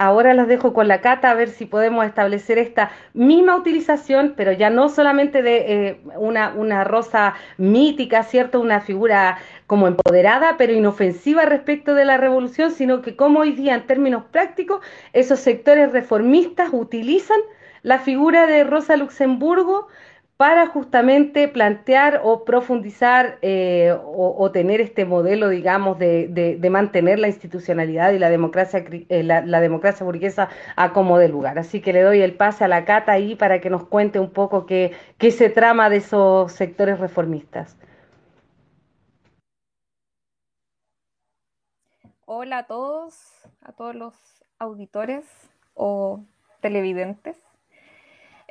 Ahora 0.03 0.33
los 0.33 0.49
dejo 0.49 0.73
con 0.73 0.89
la 0.89 1.03
cata 1.03 1.31
a 1.31 1.35
ver 1.35 1.51
si 1.51 1.67
podemos 1.67 2.07
establecer 2.07 2.57
esta 2.57 2.91
misma 3.13 3.55
utilización, 3.55 4.33
pero 4.35 4.51
ya 4.51 4.71
no 4.71 4.89
solamente 4.89 5.43
de 5.43 5.57
eh, 5.59 6.01
una, 6.17 6.55
una, 6.55 6.85
rosa 6.85 7.35
mítica, 7.59 8.23
¿cierto? 8.23 8.63
Una 8.63 8.81
figura 8.81 9.37
como 9.67 9.87
empoderada, 9.89 10.57
pero 10.57 10.73
inofensiva 10.73 11.45
respecto 11.45 11.95
de 11.95 12.07
la 12.07 12.17
revolución, 12.17 12.71
sino 12.71 13.03
que 13.03 13.15
como 13.15 13.41
hoy 13.41 13.53
día 13.53 13.75
en 13.75 13.87
términos 13.87 14.25
prácticos 14.31 14.81
esos 15.13 15.39
sectores 15.41 15.93
reformistas 15.93 16.71
utilizan 16.73 17.41
la 17.83 17.99
figura 17.99 18.47
de 18.47 18.65
Rosa 18.65 18.97
Luxemburgo 18.97 19.89
para 20.41 20.69
justamente 20.69 21.49
plantear 21.49 22.23
o 22.25 22.47
profundizar 22.47 23.39
eh, 23.43 23.95
o, 24.03 24.51
tener 24.51 24.81
este 24.81 25.05
modelo, 25.05 25.51
digamos, 25.51 25.99
de, 25.99 26.59
mantener 26.71 27.19
la 27.19 27.29
institucionalidad 27.29 28.13
y 28.13 28.19
la 28.19 28.31
democracia, 28.31 28.83
eh, 28.89 29.23
la, 29.23 29.61
democracia 29.61 30.03
burguesa 30.03 30.49
a 30.77 30.95
como 30.95 31.19
de 31.19 31.29
lugar. 31.29 31.59
Así 31.59 31.83
que 31.83 31.93
le 31.93 32.01
doy 32.01 32.23
el 32.23 32.39
pase 32.39 32.65
a 32.65 32.69
la 32.69 32.87
Cata 32.87 33.13
ahí 33.13 33.35
para 33.35 33.61
que 33.61 33.69
nos 33.69 33.85
cuente 33.87 34.19
un 34.19 34.31
poco 34.31 34.65
qué, 34.65 34.93
qué 35.19 35.31
se 35.31 35.51
trama 35.51 35.91
de 35.91 35.99
esos 35.99 36.53
sectores 36.53 36.99
reformistas. 36.99 37.77
Hola 42.25 42.61
a 42.61 42.67
todos, 42.67 43.47
a 43.61 43.73
todos 43.73 43.95
los 43.95 44.15
auditores 44.59 45.27
o 45.75 46.25
televidentes. 46.63 47.37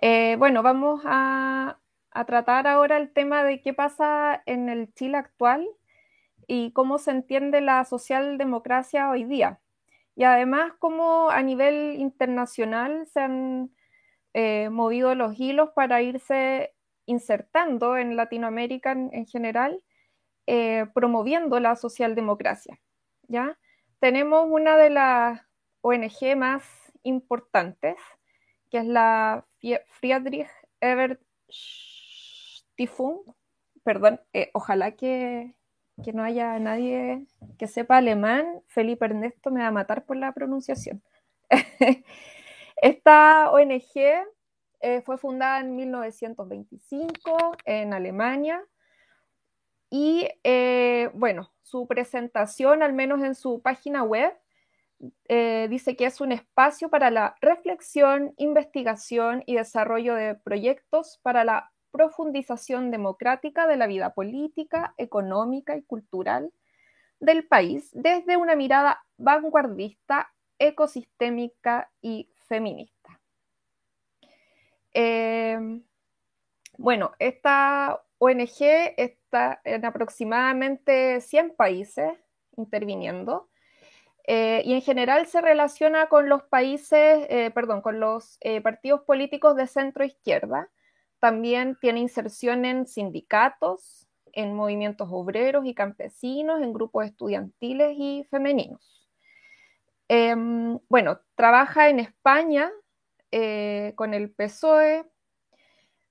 Eh, 0.01 0.37
bueno, 0.37 0.63
vamos 0.63 1.01
a, 1.05 1.77
tratar 2.25 2.67
ahora 2.67 2.97
el 2.97 3.11
tema 3.11 3.43
de 3.43 3.61
qué 3.61 3.73
pasa 3.73 4.41
en 4.45 4.69
el 4.69 4.93
Chile 4.93 5.17
actual 5.17 5.67
y 6.47 6.71
cómo 6.71 6.97
se 6.97 7.11
entiende 7.11 7.61
la 7.61 7.85
socialdemocracia 7.85 9.09
hoy 9.09 9.23
día. 9.23 9.59
Y 10.15 10.23
además 10.23 10.73
cómo 10.79 11.29
a 11.29 11.41
nivel 11.43 11.95
internacional 11.97 13.07
se 13.07 13.21
han 13.21 13.71
eh, 14.33 14.69
movido 14.69 15.15
los 15.15 15.39
hilos 15.39 15.69
para 15.75 16.01
irse 16.01 16.73
insertando 17.05 17.97
en 17.97 18.15
Latinoamérica 18.15 18.91
en, 18.91 19.25
general, 19.25 19.81
eh, 20.45 20.87
promoviendo 20.93 21.59
la 21.59 21.75
socialdemocracia. 21.75 22.79
¿ya? 23.27 23.57
Tenemos 23.99 24.45
una 24.49 24.77
de 24.77 24.89
las 24.89 25.41
ONG 25.81 26.35
más 26.35 26.63
importantes, 27.03 27.95
que 28.69 28.79
es 28.79 28.85
la 28.85 29.45
Friedrich 29.99 30.47
Ebert 30.81 31.21
Stiftung. 32.79 33.19
Perdón, 33.83 34.21
eh, 34.31 34.51
ojalá 34.53 34.91
que, 34.91 35.53
no 36.13 36.23
haya 36.23 36.57
nadie 36.59 37.27
que 37.57 37.67
sepa 37.67 37.97
alemán. 37.97 38.61
Felipe 38.67 39.03
Ernesto 39.03 39.51
me 39.51 39.61
va 39.61 39.67
a 39.67 39.71
matar 39.71 40.05
por 40.05 40.15
la 40.15 40.31
pronunciación. 40.31 41.03
Esta 42.81 43.51
ONG 43.51 43.81
eh, 44.79 45.01
fue 45.01 45.17
fundada 45.17 45.59
en 45.59 45.75
1925 45.75 47.57
en 47.65 47.93
Alemania 47.93 48.63
y 49.89 50.29
eh, 50.45 51.09
bueno, 51.13 51.51
su 51.61 51.85
presentación, 51.85 52.81
al 52.81 52.93
menos 52.93 53.21
en 53.23 53.35
su 53.35 53.61
página 53.61 54.03
web, 54.03 54.31
dice 55.69 55.95
que 55.95 56.05
es 56.05 56.19
un 56.19 56.31
espacio 56.33 56.89
para 56.89 57.09
la 57.09 57.35
reflexión, 57.41 58.33
investigación 58.37 59.43
y 59.45 59.55
desarrollo 59.55 60.13
de 60.13 60.35
proyectos 60.35 61.19
para 61.23 61.45
la 61.45 61.71
profundización 61.91 62.91
democrática 62.91 63.67
de 63.67 63.77
la 63.77 63.87
vida 63.87 64.13
política, 64.13 64.93
económica 64.97 65.75
y 65.75 65.83
cultural 65.83 66.51
del 67.19 67.47
país 67.47 67.89
desde 67.93 68.37
una 68.37 68.55
mirada 68.55 69.03
vanguardista, 69.17 70.31
ecosistémica 70.57 71.91
y 72.01 72.29
feminista. 72.47 73.19
Eh, 74.93 75.81
bueno, 76.77 77.11
esta 77.19 78.01
ONG 78.19 78.93
está 78.97 79.61
en 79.63 79.85
aproximadamente 79.85 81.21
100 81.21 81.55
países 81.55 82.13
interviniendo 82.55 83.49
eh, 84.31 84.61
y 84.63 84.73
en 84.73 84.81
general 84.81 85.25
se 85.25 85.41
relaciona 85.41 86.07
con 86.07 86.29
los 86.29 86.43
países, 86.43 87.25
eh, 87.29 87.51
perdón, 87.53 87.81
con 87.81 87.99
los 87.99 88.37
eh, 88.41 88.61
partidos 88.61 89.01
políticos 89.01 89.55
de 89.55 89.65
centro 89.65 90.05
izquierda. 90.05 90.69
También 91.19 91.77
tiene 91.79 91.99
inserción 91.99 92.65
en 92.65 92.87
sindicatos, 92.87 94.07
en 94.31 94.53
movimientos 94.53 95.09
obreros 95.11 95.65
y 95.65 95.73
campesinos, 95.73 96.61
en 96.61 96.73
grupos 96.73 97.05
estudiantiles 97.05 97.95
y 97.97 98.25
femeninos. 98.29 99.07
Em, 100.07 100.79
bueno, 100.89 101.19
trabaja 101.35 101.89
en 101.89 101.99
España 101.99 102.71
con 103.95 104.15
el 104.15 104.31
PSOE, 104.31 105.05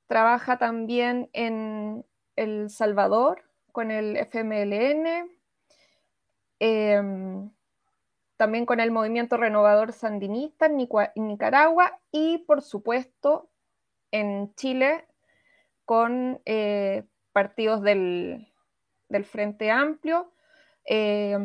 Trabaja 0.09 0.57
también 0.57 1.29
en 1.35 2.05
El 2.35 2.71
Salvador 2.71 3.43
con 3.73 3.91
el 3.91 4.17
FMLN, 4.17 5.31
em, 6.59 7.51
también 8.39 8.65
con 8.65 8.81
el 8.81 8.91
Movimiento 8.91 9.37
Renovador 9.37 9.93
Sandinista 9.93 10.67
en, 10.67 10.89
Nicaragua 11.29 12.01
y, 12.11 12.39
por 12.39 12.63
supuesto, 12.63 13.51
en 14.11 14.55
Chile 14.55 15.07
con 15.85 16.41
eh, 16.45 17.05
partidos 17.33 17.83
del, 17.83 18.47
Frente 19.25 19.71
Amplio 19.71 20.33
e 20.85 21.37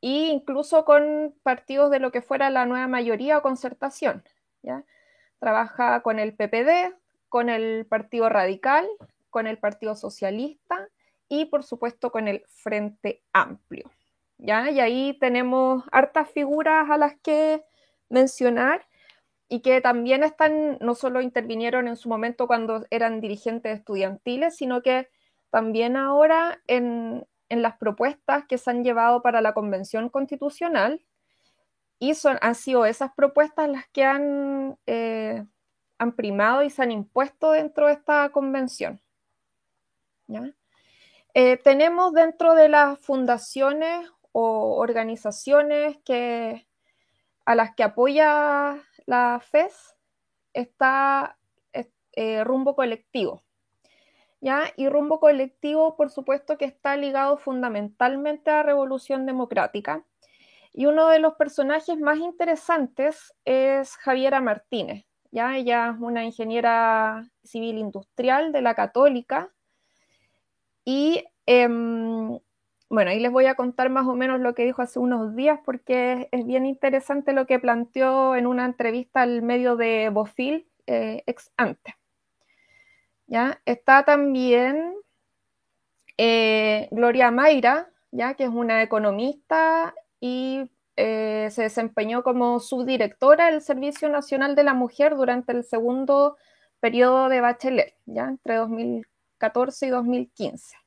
incluso 0.00 0.84
con 0.84 1.34
partidos 1.42 1.90
de 1.90 1.98
lo 1.98 2.10
que 2.10 2.22
fuera 2.22 2.50
la 2.50 2.66
nueva 2.66 2.88
mayoría 2.88 3.38
o 3.38 3.42
concertación. 3.42 4.24
¿ya? 4.62 4.84
Trabaja 5.38 6.00
con 6.02 6.18
el 6.18 6.34
PPD, 6.34 6.94
con 7.28 7.48
el 7.48 7.86
Partido 7.86 8.28
Radical, 8.28 8.88
con 9.30 9.46
el 9.46 9.58
Partido 9.58 9.94
Socialista 9.94 10.88
y 11.28 11.46
por 11.46 11.62
supuesto 11.62 12.10
con 12.10 12.28
el 12.28 12.44
Frente 12.48 13.22
Amplio. 13.32 13.90
¿ya? 14.38 14.70
Y 14.70 14.80
ahí 14.80 15.18
tenemos 15.20 15.84
hartas 15.92 16.30
figuras 16.30 16.90
a 16.90 16.96
las 16.96 17.16
que 17.20 17.62
mencionar 18.08 18.86
y 19.50 19.60
que 19.60 19.80
también 19.80 20.22
están, 20.22 20.78
no 20.80 20.94
solo 20.94 21.20
intervinieron 21.20 21.88
en 21.88 21.96
su 21.96 22.08
momento 22.08 22.46
cuando 22.46 22.86
eran 22.88 23.20
dirigentes 23.20 23.76
estudiantiles, 23.78 24.56
sino 24.56 24.80
que 24.80 25.08
también 25.50 25.96
ahora 25.96 26.62
en, 26.66 27.26
las 27.48 27.76
propuestas 27.76 28.46
que 28.46 28.58
se 28.58 28.70
han 28.70 28.84
llevado 28.84 29.22
para 29.22 29.42
la 29.42 29.52
Convención 29.52 30.08
Constitucional, 30.08 31.04
y 31.98 32.14
son, 32.14 32.38
han 32.40 32.54
sido 32.54 32.86
esas 32.86 33.12
propuestas 33.12 33.68
las 33.68 33.86
que 33.88 34.04
han 34.04 34.78
eh, 34.86 35.44
han 36.00 36.12
primado 36.12 36.62
y 36.62 36.70
se 36.70 36.82
han 36.82 36.92
impuesto 36.92 37.50
dentro 37.50 37.88
de 37.88 37.92
esta 37.92 38.30
convención. 38.30 39.02
Eh, 41.34 41.58
tenemos 41.58 42.14
dentro 42.14 42.54
de 42.54 42.70
las 42.70 42.98
fundaciones 43.00 44.08
o 44.32 44.76
organizaciones 44.78 45.98
que, 46.04 46.66
a 47.44 47.54
las 47.54 47.74
que 47.74 47.82
apoya 47.82 48.82
la 49.10 49.40
FES 49.40 49.96
está 50.52 51.36
eh, 52.12 52.44
Rumbo 52.44 52.76
Colectivo. 52.76 53.42
¿ya? 54.40 54.72
Y 54.76 54.88
Rumbo 54.88 55.18
Colectivo, 55.18 55.96
por 55.96 56.10
supuesto, 56.10 56.56
que 56.56 56.64
está 56.64 56.96
ligado 56.96 57.36
fundamentalmente 57.36 58.50
a 58.50 58.58
la 58.58 58.62
Revolución 58.62 59.26
Democrática. 59.26 60.04
Y 60.72 60.86
uno 60.86 61.08
de 61.08 61.18
los 61.18 61.34
personajes 61.34 61.98
más 61.98 62.18
interesantes 62.18 63.34
es 63.44 63.96
Javiera 63.96 64.40
Martínez. 64.40 65.04
¿ya? 65.32 65.56
Ella 65.56 65.92
es 65.92 66.00
una 66.00 66.24
ingeniera 66.24 67.28
civil 67.42 67.78
industrial 67.78 68.52
de 68.52 68.62
la 68.62 68.76
Católica. 68.76 69.52
Y 70.84 71.24
em, 71.46 72.38
bueno, 72.90 73.12
ahí 73.12 73.20
les 73.20 73.30
voy 73.30 73.46
a 73.46 73.54
contar 73.54 73.88
más 73.88 74.06
o 74.08 74.14
menos 74.16 74.40
lo 74.40 74.54
que 74.54 74.64
dijo 74.64 74.82
hace 74.82 74.98
unos 74.98 75.36
días 75.36 75.60
porque 75.64 76.28
es, 76.32 76.44
bien 76.44 76.66
interesante 76.66 77.32
lo 77.32 77.46
que 77.46 77.60
planteó 77.60 78.34
en 78.34 78.48
una 78.48 78.64
entrevista 78.64 79.22
al 79.22 79.42
medio 79.42 79.76
de 79.76 80.10
Bofil 80.10 80.66
eh, 80.88 81.22
ex 81.26 81.52
ante. 81.56 81.94
¿Ya? 83.28 83.62
Está 83.64 84.04
también 84.04 84.94
eh, 86.18 86.88
Gloria 86.90 87.30
Mayra, 87.30 87.88
¿ya? 88.10 88.34
que 88.34 88.44
es 88.44 88.50
una 88.50 88.82
economista 88.82 89.94
y 90.18 90.68
eh, 90.96 91.48
se 91.52 91.62
desempeñó 91.62 92.24
como 92.24 92.58
subdirectora 92.58 93.52
del 93.52 93.62
Servicio 93.62 94.08
Nacional 94.08 94.56
de 94.56 94.64
la 94.64 94.74
Mujer 94.74 95.14
durante 95.14 95.52
el 95.52 95.62
segundo 95.62 96.36
periodo 96.80 97.28
de 97.28 97.40
Bachelet, 97.40 97.94
ya 98.06 98.24
entre 98.24 98.56
2014 98.56 99.86
y 99.86 99.90
2015. 99.90 100.79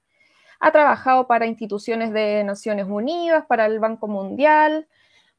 Ha 0.59 0.71
trabajado 0.71 1.27
para 1.27 1.45
instituciones 1.45 2.13
de 2.13 2.43
Naciones 2.43 2.87
Unidas, 2.87 3.45
para 3.45 3.65
el 3.65 3.79
Banco 3.79 4.07
Mundial, 4.07 4.87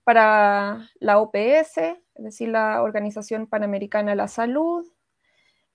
para 0.05 0.89
la 1.01 1.19
OPS, 1.19 1.79
es 1.79 2.25
decir, 2.25 2.49
la 2.49 2.83
Organización 2.83 3.47
Panamericana 3.47 4.11
de 4.11 4.17
la 4.17 4.29
Salud, 4.29 4.87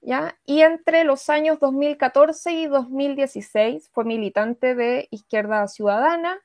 ¿ya? 0.02 0.38
Y 0.46 0.62
entre 0.62 1.04
los 1.04 1.30
años 1.30 1.60
2014 1.60 2.52
y 2.52 2.68
2016 2.68 3.90
fue 3.92 4.06
militante 4.06 4.76
de 4.76 5.08
Izquierda 5.12 5.68
Ciudadana, 5.68 6.40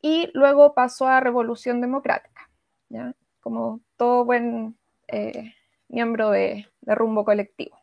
y 0.00 0.30
luego 0.34 0.74
pasó 0.74 1.08
a 1.08 1.20
Revolución 1.20 1.80
Democrática, 1.80 2.48
¿ya? 2.88 3.14
como 3.40 3.80
todo 3.96 4.24
buen 4.24 4.76
eh, 5.08 5.54
miembro 5.88 6.30
de, 6.30 6.68
Rumbo 6.82 7.24
Colectivo. 7.24 7.77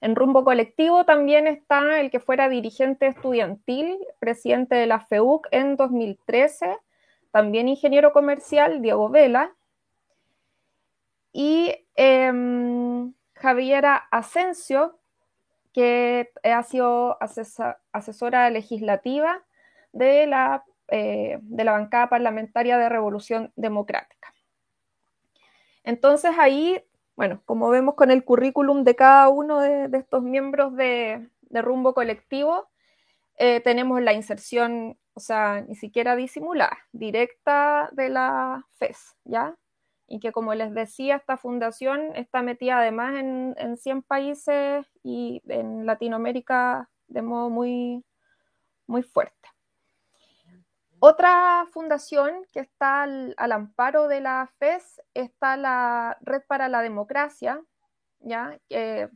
En 0.00 0.14
Rumbo 0.14 0.44
Colectivo 0.44 1.04
también 1.04 1.46
está 1.46 2.00
el 2.00 2.10
que 2.10 2.20
fuera 2.20 2.48
dirigente 2.48 3.06
estudiantil, 3.06 3.98
presidente 4.18 4.74
de 4.74 4.86
la 4.86 5.00
FEUC 5.00 5.48
en 5.50 5.76
2013, 5.76 6.76
también 7.30 7.68
ingeniero 7.68 8.12
comercial, 8.12 8.82
Diego 8.82 9.08
Vela, 9.08 9.54
y 11.32 11.74
em, 11.96 13.12
Javiera 13.34 13.96
Asensio, 14.10 14.98
que 15.72 16.30
ha 16.42 16.62
sido 16.62 17.18
asesora 17.92 18.48
legislativa 18.50 19.42
de 19.92 20.26
la 20.26 20.64
eh, 20.88 21.38
de 21.42 21.64
la 21.64 21.72
bancada 21.72 22.08
parlamentaria 22.08 22.78
de 22.78 22.88
Revolución 22.88 23.52
Democrática. 23.56 24.32
Entonces 25.82 26.30
ahí, 26.38 26.80
bueno, 27.16 27.42
como 27.46 27.70
vemos 27.70 27.94
con 27.94 28.10
el 28.10 28.24
currículum 28.24 28.84
de 28.84 28.94
cada 28.94 29.28
uno 29.30 29.60
de, 29.60 29.88
estos 29.94 30.22
miembros 30.22 30.76
de, 30.76 31.28
rumbo 31.50 31.94
colectivo, 31.94 32.68
eh, 33.38 33.60
tenemos 33.60 34.02
la 34.02 34.12
inserción, 34.12 34.98
o 35.14 35.20
sea, 35.20 35.62
ni 35.62 35.74
siquiera 35.76 36.14
disimulada, 36.16 36.76
directa 36.92 37.88
de 37.92 38.10
la 38.10 38.66
FES, 38.78 39.16
¿ya? 39.24 39.56
Y 40.06 40.20
que 40.20 40.32
como 40.32 40.54
les 40.54 40.72
decía, 40.74 41.16
esta 41.16 41.36
fundación 41.38 42.14
está 42.14 42.42
metida 42.42 42.78
además 42.78 43.16
en, 43.18 43.54
en 43.58 43.76
100 43.78 44.02
países 44.02 44.86
y 45.02 45.42
en 45.48 45.86
Latinoamérica 45.86 46.90
de 47.08 47.22
modo 47.22 47.50
muy, 47.50 48.04
muy 48.86 49.02
fuerte. 49.02 49.55
Otra 51.08 51.68
fundación 51.70 52.32
que 52.52 52.58
está 52.58 53.04
al, 53.04 53.52
amparo 53.52 54.08
de 54.08 54.20
la 54.20 54.50
FES 54.58 55.00
está 55.14 55.56
la 55.56 56.18
Red 56.20 56.42
para 56.48 56.68
la 56.68 56.82
Democracia. 56.82 57.62
Que, 58.68 59.08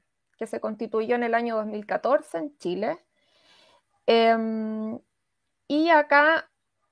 se 0.47 0.61
constituyó 0.61 1.17
en 1.17 1.25
el 1.25 1.35
año 1.35 1.57
2014 1.57 2.39
en 2.39 2.59
Chile. 2.59 3.05
Em, 4.07 5.01
y 5.67 5.89
acá, 5.89 6.49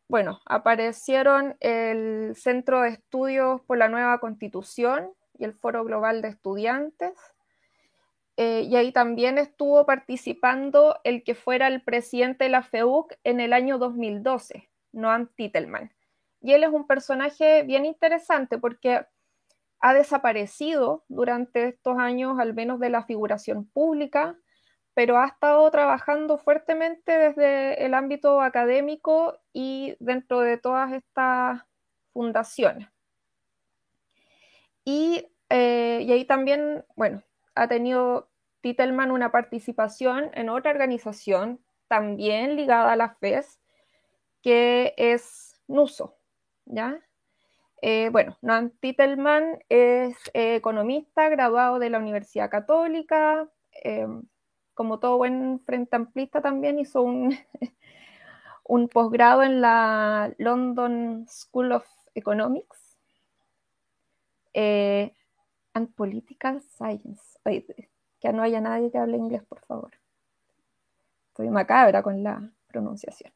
bueno, 0.08 0.40
aparecieron 0.46 1.56
el 1.60 2.34
Centro 2.34 2.80
de 2.80 2.88
Estudios 2.88 3.60
por 3.68 3.78
la 3.78 3.88
Nueva 3.88 4.18
Constitución 4.18 5.12
y 5.38 5.44
el 5.44 5.54
Foro 5.54 5.84
Global 5.84 6.22
de 6.22 6.28
Estudiantes. 6.30 7.14
Eh, 8.36 8.62
y 8.68 8.74
ahí 8.74 8.92
también 8.92 9.38
estuvo 9.38 9.86
participando 9.86 11.00
el 11.04 11.22
que 11.22 11.36
fuera 11.36 11.68
el 11.68 11.82
presidente 11.82 12.44
de 12.44 12.50
la 12.50 12.62
FEUC 12.62 13.14
en 13.22 13.38
el 13.40 13.52
año 13.52 13.78
2012, 13.78 14.67
Noam 14.92 15.28
Titelman. 15.34 15.92
Y 16.40 16.52
él 16.52 16.64
es 16.64 16.70
un 16.70 16.86
personaje 16.86 17.62
bien 17.64 17.84
interesante 17.84 18.58
porque 18.58 19.06
ha 19.80 19.94
desaparecido 19.94 21.04
durante 21.08 21.68
estos 21.68 21.98
años, 21.98 22.38
al 22.38 22.54
menos 22.54 22.80
de 22.80 22.90
la 22.90 23.04
figuración 23.04 23.66
pública, 23.66 24.36
pero 24.94 25.18
ha 25.18 25.26
estado 25.26 25.70
trabajando 25.70 26.38
fuertemente 26.38 27.12
desde 27.12 27.84
el 27.84 27.94
ámbito 27.94 28.40
académico 28.40 29.38
y 29.52 29.94
dentro 30.00 30.40
de 30.40 30.58
todas 30.58 30.92
estas 30.92 31.62
fundaciones. 32.12 32.88
Y, 34.84 35.28
eh, 35.50 36.00
y 36.02 36.10
ahí 36.10 36.24
también, 36.24 36.84
bueno, 36.96 37.22
ha 37.54 37.68
tenido 37.68 38.28
Titelman 38.60 39.12
una 39.12 39.30
participación 39.30 40.30
en 40.34 40.48
otra 40.48 40.72
organización 40.72 41.60
también 41.86 42.56
ligada 42.56 42.92
a 42.92 42.96
la 42.96 43.10
FES, 43.20 43.60
que 44.42 44.94
es 44.96 45.60
NUSO, 45.68 46.16
¿ya? 46.66 47.00
Eh, 47.80 48.08
bueno, 48.10 48.36
Noam 48.42 48.70
Titelman 48.80 49.58
es 49.68 50.16
eh, 50.34 50.56
economista, 50.56 51.28
graduado 51.28 51.78
de 51.78 51.90
la 51.90 51.98
Universidad 51.98 52.50
Católica, 52.50 53.48
em, 53.72 54.24
como 54.74 54.98
todo 54.98 55.16
buen 55.18 55.60
frente 55.60 55.96
amplista 55.96 56.40
también 56.40 56.78
hizo 56.78 57.02
un, 57.02 57.36
un 58.64 58.88
posgrado 58.88 59.42
en 59.42 59.60
la 59.60 60.32
London 60.38 61.26
School 61.28 61.72
of 61.72 61.86
Economics 62.14 62.96
eh, 64.54 65.14
and 65.74 65.94
Political 65.94 66.60
Science. 66.62 67.38
que 68.20 68.32
no 68.32 68.42
haya 68.42 68.60
nadie 68.60 68.90
que 68.90 68.98
hable 68.98 69.16
inglés, 69.16 69.44
por 69.44 69.60
favor. 69.64 69.92
Estoy 71.28 71.50
macabra 71.50 72.02
con 72.02 72.24
la 72.24 72.50
pronunciación. 72.66 73.32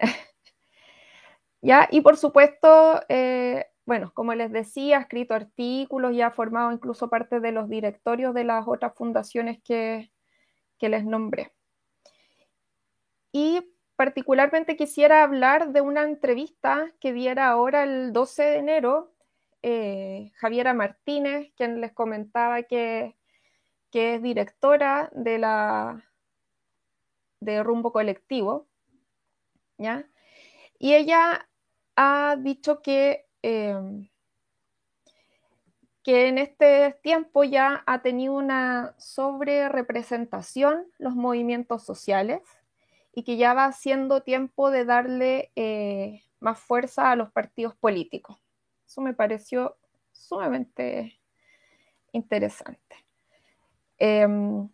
¿Ya? 1.62 1.88
Y 1.90 2.00
por 2.00 2.16
supuesto, 2.16 3.00
eh, 3.08 3.66
bueno, 3.86 4.12
como 4.14 4.34
les 4.34 4.50
decía, 4.52 4.98
ha 4.98 5.00
escrito 5.02 5.34
artículos 5.34 6.12
y 6.12 6.22
ha 6.22 6.30
formado 6.30 6.72
incluso 6.72 7.08
parte 7.10 7.40
de 7.40 7.52
los 7.52 7.68
directorios 7.68 8.34
de 8.34 8.44
las 8.44 8.66
otras 8.66 8.94
fundaciones 8.94 9.60
que, 9.62 10.10
que 10.78 10.88
les 10.88 11.04
nombré. 11.04 11.52
Y 13.32 13.60
particularmente 13.96 14.76
quisiera 14.76 15.22
hablar 15.22 15.72
de 15.72 15.82
una 15.82 16.02
entrevista 16.04 16.90
que 17.00 17.12
diera 17.12 17.48
ahora 17.48 17.82
el 17.82 18.12
12 18.12 18.42
de 18.42 18.56
enero 18.56 19.12
eh, 19.62 20.32
Javiera 20.36 20.72
Martínez, 20.72 21.52
quien 21.54 21.82
les 21.82 21.92
comentaba 21.92 22.62
que, 22.62 23.14
que, 23.90 24.14
es 24.14 24.22
directora 24.22 25.10
de 25.12 25.38
la 25.38 26.02
de 27.40 27.62
Rumbo 27.62 27.92
Colectivo, 27.92 28.69
Y 30.78 30.94
ella 30.94 31.48
ha 31.96 32.36
dicho 32.38 32.82
que, 32.82 33.26
em, 33.42 34.08
que 36.02 36.28
en 36.28 36.38
este 36.38 36.98
tiempo 37.02 37.44
ya 37.44 37.82
ha 37.86 38.02
tenido 38.02 38.34
una 38.34 38.94
sobre 38.98 39.68
representación 39.68 40.86
los 40.98 41.14
movimientos 41.14 41.84
sociales 41.84 42.40
y 43.12 43.24
que 43.24 43.36
ya 43.36 43.54
va 43.54 43.72
siendo 43.72 44.22
tiempo 44.22 44.70
de 44.70 44.84
darle 44.84 45.52
eh, 45.56 46.22
más 46.40 46.58
fuerza 46.58 47.10
a 47.10 47.16
los 47.16 47.30
partidos 47.32 47.74
políticos. 47.76 48.38
Eso 48.86 49.02
me 49.02 49.14
pareció 49.14 49.76
sumamente 50.12 51.20
interesante. 52.12 52.96
Em, 53.98 54.68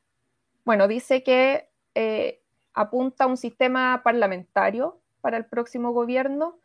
bueno, 0.65 0.87
dice 0.87 1.23
que 1.23 1.69
eh, 1.95 2.43
apunta 2.77 3.25
a 3.25 3.27
un 3.27 3.39
sistema 3.39 4.03
parlamentario 4.05 5.01
para 5.23 5.39
el 5.39 5.47
próximo 5.47 5.93
gobierno 5.93 6.61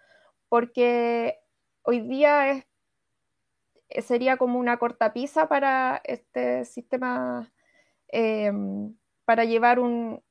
porque 0.49 1.39
hoy 1.83 2.01
día 2.01 2.51
es, 2.51 4.05
sería 4.05 4.35
como 4.35 4.59
una 4.59 4.77
cortapisa 4.77 5.47
para 5.47 6.01
este 6.03 6.65
sistema, 6.65 7.51
em, 8.09 8.93
para 9.25 9.45
llevar 9.45 9.79
un, 9.79 10.21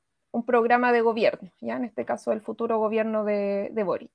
programa 0.45 0.93
de 0.93 1.01
gobierno, 1.01 1.51
ya 1.59 1.75
en 1.75 1.83
este 1.83 2.05
caso 2.05 2.31
el 2.31 2.39
futuro 2.39 2.77
gobierno 2.79 3.25
de, 3.25 3.69
de 3.73 3.83
Boric. 3.83 4.13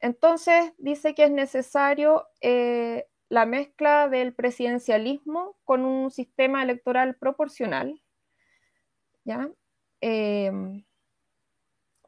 Entonces 0.00 0.72
dice 0.78 1.14
que 1.14 1.24
es 1.24 1.30
necesario 1.30 2.26
eh, 2.40 3.06
la 3.28 3.46
mezcla 3.46 4.08
del 4.08 4.34
presidencialismo 4.34 5.56
con 5.64 5.84
un 5.84 6.10
sistema 6.10 6.62
electoral 6.62 7.14
proporcional, 7.14 8.02
¿ya? 9.24 9.48
Em, 10.00 10.84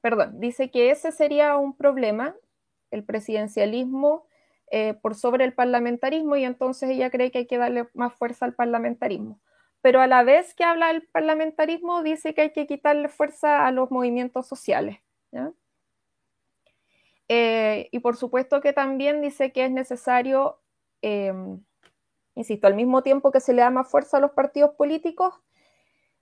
perdón, 0.01 0.41
dice 0.41 0.71
que 0.71 0.91
ese 0.91 1.13
sería 1.13 1.57
un 1.57 1.77
problema 1.77 2.35
el 2.91 3.05
presidencialismo 3.05 4.27
eh, 4.71 4.95
por 4.95 5.15
sobre 5.15 5.45
el 5.45 5.53
parlamentarismo 5.53 6.37
y 6.37 6.45
entonces 6.45 6.91
ella 6.91 7.11
cree 7.11 7.31
que 7.31 7.39
hay 7.39 7.47
que 7.47 7.59
darle 7.59 7.89
más 7.95 8.15
fuerza 8.15 8.45
al 8.45 8.55
parlamentarismo. 8.55 9.41
Pero 9.83 10.01
a 10.01 10.07
la 10.07 10.23
vez 10.23 10.55
que 10.55 10.65
habla 10.65 10.89
del 10.89 11.07
parlamentarismo, 11.07 12.03
dice 12.03 12.35
que 12.35 12.43
hay 12.43 12.53
que 12.53 12.67
quitarle 12.67 13.09
fuerza 13.09 13.67
a 13.67 13.73
los 13.73 13.91
movimientos 13.91 14.47
sociales. 14.47 14.99
Eh, 17.29 17.89
y 17.91 18.01
por 18.01 18.17
supuesto 18.17 18.61
que 18.61 18.73
también 18.73 19.23
dice 19.23 19.53
que 19.53 19.65
es 19.65 19.71
necesario, 19.71 20.61
em, 21.01 21.63
insisto, 22.35 22.67
al 22.67 22.75
mismo 22.75 23.03
tiempo 23.03 23.31
que 23.31 23.41
se 23.41 23.53
le 23.53 23.63
da 23.63 23.71
más 23.71 23.89
fuerza 23.89 24.19
a 24.19 24.21
los 24.21 24.33
partidos 24.33 24.75
políticos, 24.75 25.35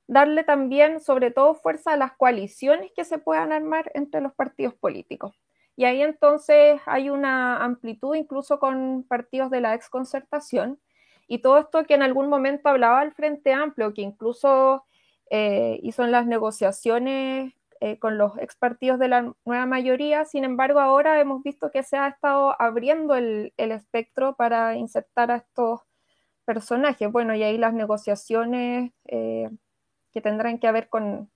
darle 0.08 0.42
también, 0.42 1.00
sobre 1.00 1.30
todo, 1.30 1.54
fuerza 1.54 1.92
a 1.92 1.96
las 1.96 2.12
coaliciones 2.16 2.90
que 2.96 3.04
se 3.04 3.18
puedan 3.18 3.52
armar 3.52 3.92
entre 3.94 4.20
los 4.20 4.34
partidos 4.34 4.74
políticos. 4.74 5.36
Y 5.76 5.84
ahí 5.84 6.02
entonces 6.02 6.80
hay 6.86 7.10
una 7.10 7.62
amplitud 7.64 8.16
incluso 8.16 8.58
con 8.58 9.04
partidos 9.08 9.50
de 9.50 9.60
la 9.60 9.74
exconcertación. 9.74 10.80
Y 11.28 11.38
todo 11.38 11.58
esto 11.58 11.84
que 11.84 11.94
en 11.94 12.02
algún 12.02 12.28
momento 12.28 12.68
hablaba 12.68 13.02
el 13.04 13.12
Frente 13.12 13.52
Amplio, 13.52 13.94
que 13.94 14.02
incluso 14.02 14.84
eh, 15.30 15.78
hizo 15.82 16.04
en 16.04 16.10
las 16.10 16.26
negociaciones 16.26 17.52
eh, 17.80 17.98
con 18.00 18.18
los 18.18 18.36
ex 18.38 18.56
partidos 18.56 18.98
de 18.98 19.08
la 19.08 19.34
nueva 19.44 19.66
mayoría, 19.66 20.24
sin 20.24 20.42
embargo 20.42 20.80
ahora 20.80 21.20
hemos 21.20 21.44
visto 21.44 21.70
que 21.70 21.84
se 21.84 21.96
ha 21.96 22.08
estado 22.08 22.60
abriendo 22.60 23.14
el, 23.14 23.52
espectro 23.56 24.34
para 24.34 24.76
insertar 24.76 25.30
a 25.30 25.36
estos 25.36 25.82
personajes. 26.44 27.12
Bueno, 27.12 27.36
y 27.36 27.44
ahí 27.44 27.56
las 27.56 27.74
negociaciones 27.74 28.90
eh, 29.04 29.48
que 30.12 30.20
tendrán 30.20 30.58
que 30.58 30.70
ver 30.72 30.88
con, 30.88 31.30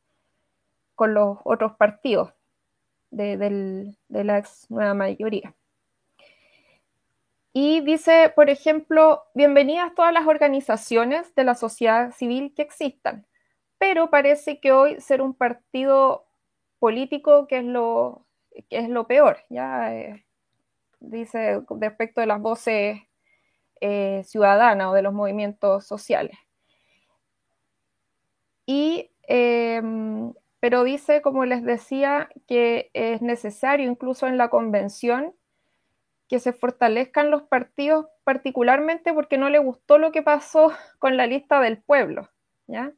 con 0.94 1.14
los 1.14 1.38
otros 1.44 1.72
partidos 1.76 2.32
de, 3.10 3.94
la 4.08 4.38
ex 4.38 4.70
nueva 4.70 4.94
mayoría. 4.94 5.54
Y 7.52 7.80
dice, 7.82 8.32
por 8.34 8.48
ejemplo, 8.48 9.24
bienvenidas 9.34 9.94
todas 9.94 10.12
las 10.12 10.26
organizaciones 10.26 11.34
de 11.34 11.44
la 11.44 11.54
sociedad 11.54 12.12
civil 12.12 12.54
que 12.56 12.62
existan, 12.62 13.26
pero 13.78 14.08
parece 14.08 14.58
que 14.58 14.72
hoy 14.72 15.00
ser 15.00 15.20
un 15.20 15.34
partido 15.34 16.24
político 16.78 17.46
que 17.46 17.58
es 17.58 17.64
lo, 17.64 18.24
que 18.70 18.78
es 18.78 18.88
lo 18.88 19.06
peor, 19.06 19.38
ya 19.50 19.94
eh, 19.94 20.24
dice 21.00 21.62
respecto 21.68 22.22
de 22.22 22.26
las 22.26 22.40
voces 22.40 23.00
eh, 23.80 24.22
ciudadanas 24.24 24.88
o 24.88 24.94
de 24.94 25.02
los 25.02 25.12
movimientos 25.12 25.86
sociales. 25.86 26.38
Em, 29.34 30.34
pero 30.60 30.84
dice, 30.84 31.22
como 31.22 31.44
les 31.44 31.64
decía, 31.64 32.28
que 32.46 32.90
es 32.94 33.22
necesario 33.22 33.90
incluso 33.90 34.26
en 34.26 34.36
la 34.36 34.48
convención 34.48 35.34
que 36.28 36.38
se 36.38 36.52
fortalezcan 36.52 37.30
los 37.30 37.42
partidos, 37.42 38.06
particularmente 38.24 39.12
porque 39.12 39.38
no 39.38 39.50
le 39.50 39.58
gustó 39.58 39.98
lo 39.98 40.12
que 40.12 40.22
pasó 40.22 40.72
con 40.98 41.16
la 41.16 41.26
lista 41.26 41.60
del 41.60 41.82
pueblo. 41.82 42.30
¿ya? 42.66 42.92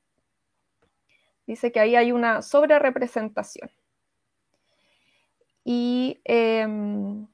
Dice 1.46 1.72
que 1.72 1.80
ahí 1.80 1.96
hay 1.96 2.12
una 2.12 2.42
sobrerepresentación. 2.42 3.70
Y 5.64 6.20
em, 6.24 7.26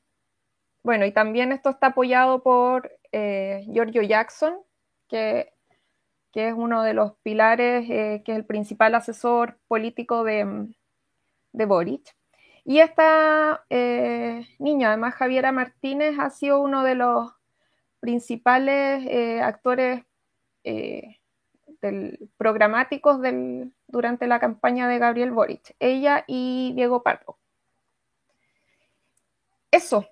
bueno, 0.82 1.05
y 1.05 1.12
también 1.12 1.53
esto 1.53 1.70
está 1.70 1.88
apoyado 1.88 2.43
por 2.43 2.91
eh, 3.12 3.66
Giorgio 3.72 4.03
Jackson, 4.03 4.59
que 5.09 5.53
que 6.33 6.49
es 6.49 6.55
uno 6.57 6.83
de 6.83 6.95
los 6.95 7.14
pilares, 7.22 7.89
eh, 7.91 8.22
que 8.24 8.33
es 8.33 8.39
el 8.39 8.45
principal 8.45 8.95
asesor 8.95 9.59
político 9.68 10.24
de, 10.24 10.68
de 11.53 11.64
Boric. 11.66 12.14
Y 12.64 12.81
esta 12.81 13.64
eh, 13.70 14.47
niña, 14.59 14.89
además 14.89 15.14
Javiera 15.14 15.53
Martínez, 15.53 16.18
ha 16.18 16.31
sido 16.31 16.61
uno 16.61 16.85
de 16.85 16.95
los 16.95 17.33
principales 18.01 19.05
eh, 19.07 19.41
actores 19.41 20.05
programáticos 22.37 23.20
del, 23.20 23.72
durante 23.89 24.26
la 24.26 24.39
campaña 24.39 24.89
de 24.89 24.99
Gabriel 24.99 25.31
Boric, 25.31 25.74
ella 25.78 26.24
y 26.26 26.72
Diego 26.76 27.03
Pardo. 27.03 27.39
Eso, 29.70 30.07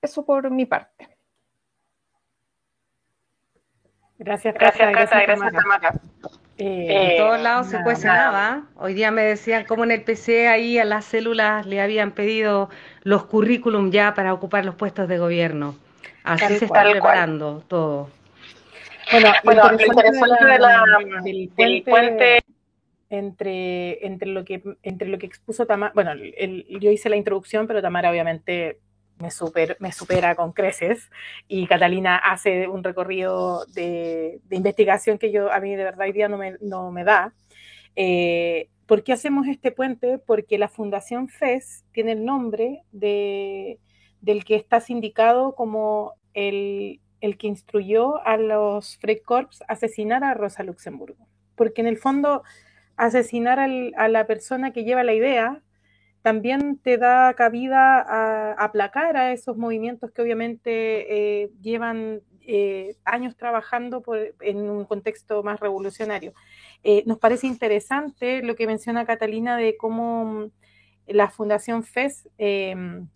eso 0.00 0.24
por 0.24 0.50
mi 0.50 0.66
parte. 0.66 1.13
Gracias, 4.18 4.54
Cata. 4.54 4.90
Gracias, 4.90 5.26
gracias, 5.26 5.94
eh, 6.56 7.16
en 7.16 7.16
todos 7.18 7.40
lados 7.40 7.66
se 7.66 7.82
cuestionaba. 7.82 8.62
Hoy 8.76 8.94
día 8.94 9.10
me 9.10 9.22
decían 9.22 9.64
cómo 9.64 9.82
en 9.82 9.90
el 9.90 10.02
PC 10.02 10.46
ahí 10.46 10.78
a 10.78 10.84
las 10.84 11.04
células 11.04 11.66
le 11.66 11.80
habían 11.80 12.12
pedido 12.12 12.70
los 13.02 13.26
currículum 13.26 13.90
ya 13.90 14.14
para 14.14 14.32
ocupar 14.32 14.64
los 14.64 14.76
puestos 14.76 15.08
de 15.08 15.18
gobierno. 15.18 15.74
Así 16.22 16.56
se 16.56 16.66
está 16.66 16.88
preparando 16.88 17.64
todo. 17.66 18.08
Bueno, 19.42 19.62
lo 19.70 19.84
interesante, 19.84 20.44
de 20.44 20.58
la, 20.58 20.84
del 21.56 21.82
puente 21.82 22.38
entre, 23.10 24.06
entre, 24.06 24.28
lo, 24.28 24.44
que, 24.44 24.62
entre 24.82 25.08
lo 25.08 25.18
que 25.18 25.26
expuso 25.26 25.66
Tamara. 25.66 25.92
Bueno, 25.94 26.14
yo 26.14 26.90
hice 26.90 27.08
la 27.08 27.16
introducción, 27.16 27.66
pero 27.66 27.82
Tamara 27.82 28.10
obviamente 28.10 28.78
me, 29.18 29.30
super, 29.30 29.76
me 29.80 29.92
supera 29.92 30.34
con 30.34 30.52
creces 30.52 31.10
y 31.48 31.66
Catalina 31.66 32.16
hace 32.16 32.68
un 32.68 32.82
recorrido 32.82 33.64
de, 33.66 34.40
investigación 34.50 35.18
que 35.18 35.30
yo 35.30 35.52
a 35.52 35.60
mí 35.60 35.74
de 35.76 35.84
verdad 35.84 36.06
hoy 36.06 36.12
día 36.12 36.28
no 36.28 36.38
me, 36.38 36.56
no 36.60 36.90
me 36.90 37.04
da. 37.04 37.32
Eh, 37.96 38.68
¿Por 38.86 39.02
qué 39.02 39.12
hacemos 39.12 39.46
este 39.46 39.72
puente? 39.72 40.18
Porque 40.18 40.58
la 40.58 40.68
Fundación 40.68 41.28
FES 41.28 41.84
tiene 41.92 42.12
el 42.12 42.24
nombre 42.24 42.82
de, 42.92 43.78
del 44.20 44.44
que 44.44 44.56
está 44.56 44.80
sindicado 44.80 45.54
como 45.54 46.14
el, 46.34 47.00
el 47.20 47.38
que 47.38 47.46
instruyó 47.46 48.24
a 48.26 48.36
los 48.36 48.98
Freikorps 48.98 49.62
a 49.62 49.72
asesinar 49.72 50.24
a 50.24 50.34
Rosa 50.34 50.62
Luxemburgo. 50.62 51.26
Porque 51.54 51.80
en 51.80 51.86
el 51.86 51.96
fondo, 51.96 52.42
asesinar 52.96 53.58
a 53.58 54.08
la 54.08 54.26
persona 54.26 54.72
que 54.72 54.84
lleva 54.84 55.02
la 55.02 55.14
idea 55.14 55.62
también 56.24 56.78
te 56.78 56.96
da 56.96 57.34
cabida 57.34 58.00
a 58.00 58.52
aplacar 58.52 59.18
a 59.18 59.34
esos 59.34 59.58
movimientos 59.58 60.10
que 60.10 60.22
obviamente 60.22 61.42
eh, 61.42 61.50
llevan 61.60 62.22
eh, 62.40 62.96
años 63.04 63.36
trabajando 63.36 64.02
en 64.40 64.70
un 64.70 64.86
contexto 64.86 65.42
más 65.42 65.60
revolucionario. 65.60 66.32
Eh, 66.82 67.02
nos 67.04 67.18
parece 67.18 67.46
interesante 67.46 68.42
lo 68.42 68.56
que 68.56 68.66
menciona 68.66 69.04
Catalina 69.04 69.58
de 69.58 69.76
cómo 69.76 70.24
mm, 70.24 70.50
la 71.08 71.28
Fundación 71.28 71.84
FES 71.84 72.30
em, 72.38 73.06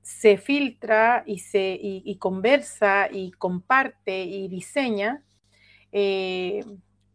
se 0.00 0.38
filtra 0.38 1.24
y, 1.26 1.40
se, 1.40 1.80
conversa 2.20 3.08
y 3.10 3.32
comparte 3.32 4.22
y 4.22 4.46
diseña 4.46 5.24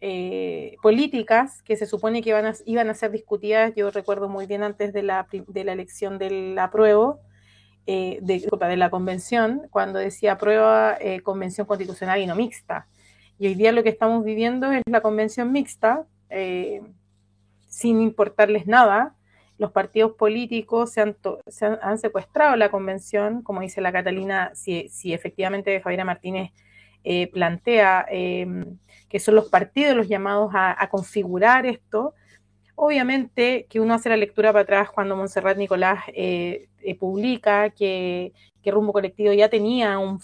eh, 0.06 0.74
eh, 0.74 0.78
políticas 0.82 1.62
que 1.64 1.78
se 1.78 1.86
supone 1.86 2.22
que 2.22 2.30
iban 2.30 2.46
a, 2.46 2.54
iban 2.66 2.90
a 2.90 2.94
ser 2.94 3.12
discutidas, 3.12 3.74
yo 3.76 3.90
recuerdo 3.92 4.28
muy 4.30 4.46
bien 4.46 4.64
antes 4.64 4.94
de 4.94 5.04
la, 5.04 5.28
de 5.32 5.64
la 5.64 5.74
elección 5.74 6.18
del 6.18 6.58
apruebo, 6.60 7.20
de, 7.86 8.22
de, 8.22 8.78
la 8.78 8.90
convención, 8.90 9.64
cuando 9.70 10.00
decía 10.00 10.34
aprueba 10.34 10.98
convención 11.24 11.68
constitucional 11.68 12.22
y 12.22 12.26
no 12.28 12.36
mixta. 12.36 12.88
Y 13.40 13.48
hoy 13.48 13.56
día 13.56 13.72
lo 13.72 13.84
que 13.84 13.90
estamos 13.90 14.24
viviendo 14.24 14.72
es 14.72 14.82
la 14.90 15.02
convención 15.02 15.52
mixta, 15.52 16.06
eh, 16.30 16.82
sin 17.68 18.02
importarles 18.02 18.68
nada. 18.68 19.16
Los 19.58 19.72
partidos 19.72 20.14
políticos 20.14 20.92
se 20.92 21.02
han, 21.02 21.18
han, 21.82 21.98
secuestrado 21.98 22.56
la 22.56 22.70
convención, 22.70 23.42
como 23.42 23.62
dice 23.62 23.82
la 23.82 23.92
Catalina, 23.92 24.52
si, 24.56 24.90
si 24.90 25.14
efectivamente 25.14 25.82
Javiera 25.82 26.06
Martínez 26.06 26.52
eh, 27.04 27.28
plantea 27.32 28.06
em, 28.10 28.78
que 29.10 29.20
son 29.20 29.36
los 29.36 29.50
partidos 29.50 29.96
los 29.96 30.08
llamados 30.08 30.52
a, 30.54 30.90
configurar 30.90 31.66
esto. 31.66 32.14
Obviamente 32.76 33.68
que 33.70 33.80
uno 33.80 33.94
hace 33.94 34.10
la 34.10 34.18
lectura 34.18 34.52
para 34.52 34.64
atrás 34.64 34.90
cuando 34.92 35.16
Montserrat 35.16 35.58
Nicolás 35.58 36.04
eh, 36.14 36.70
publica 37.00 37.70
que 37.70 38.34
que 38.64 38.72
Rumbo 38.72 38.94
Colectivo 38.94 39.34
ya 39.34 39.50
tenía 39.50 40.00
un, 40.00 40.20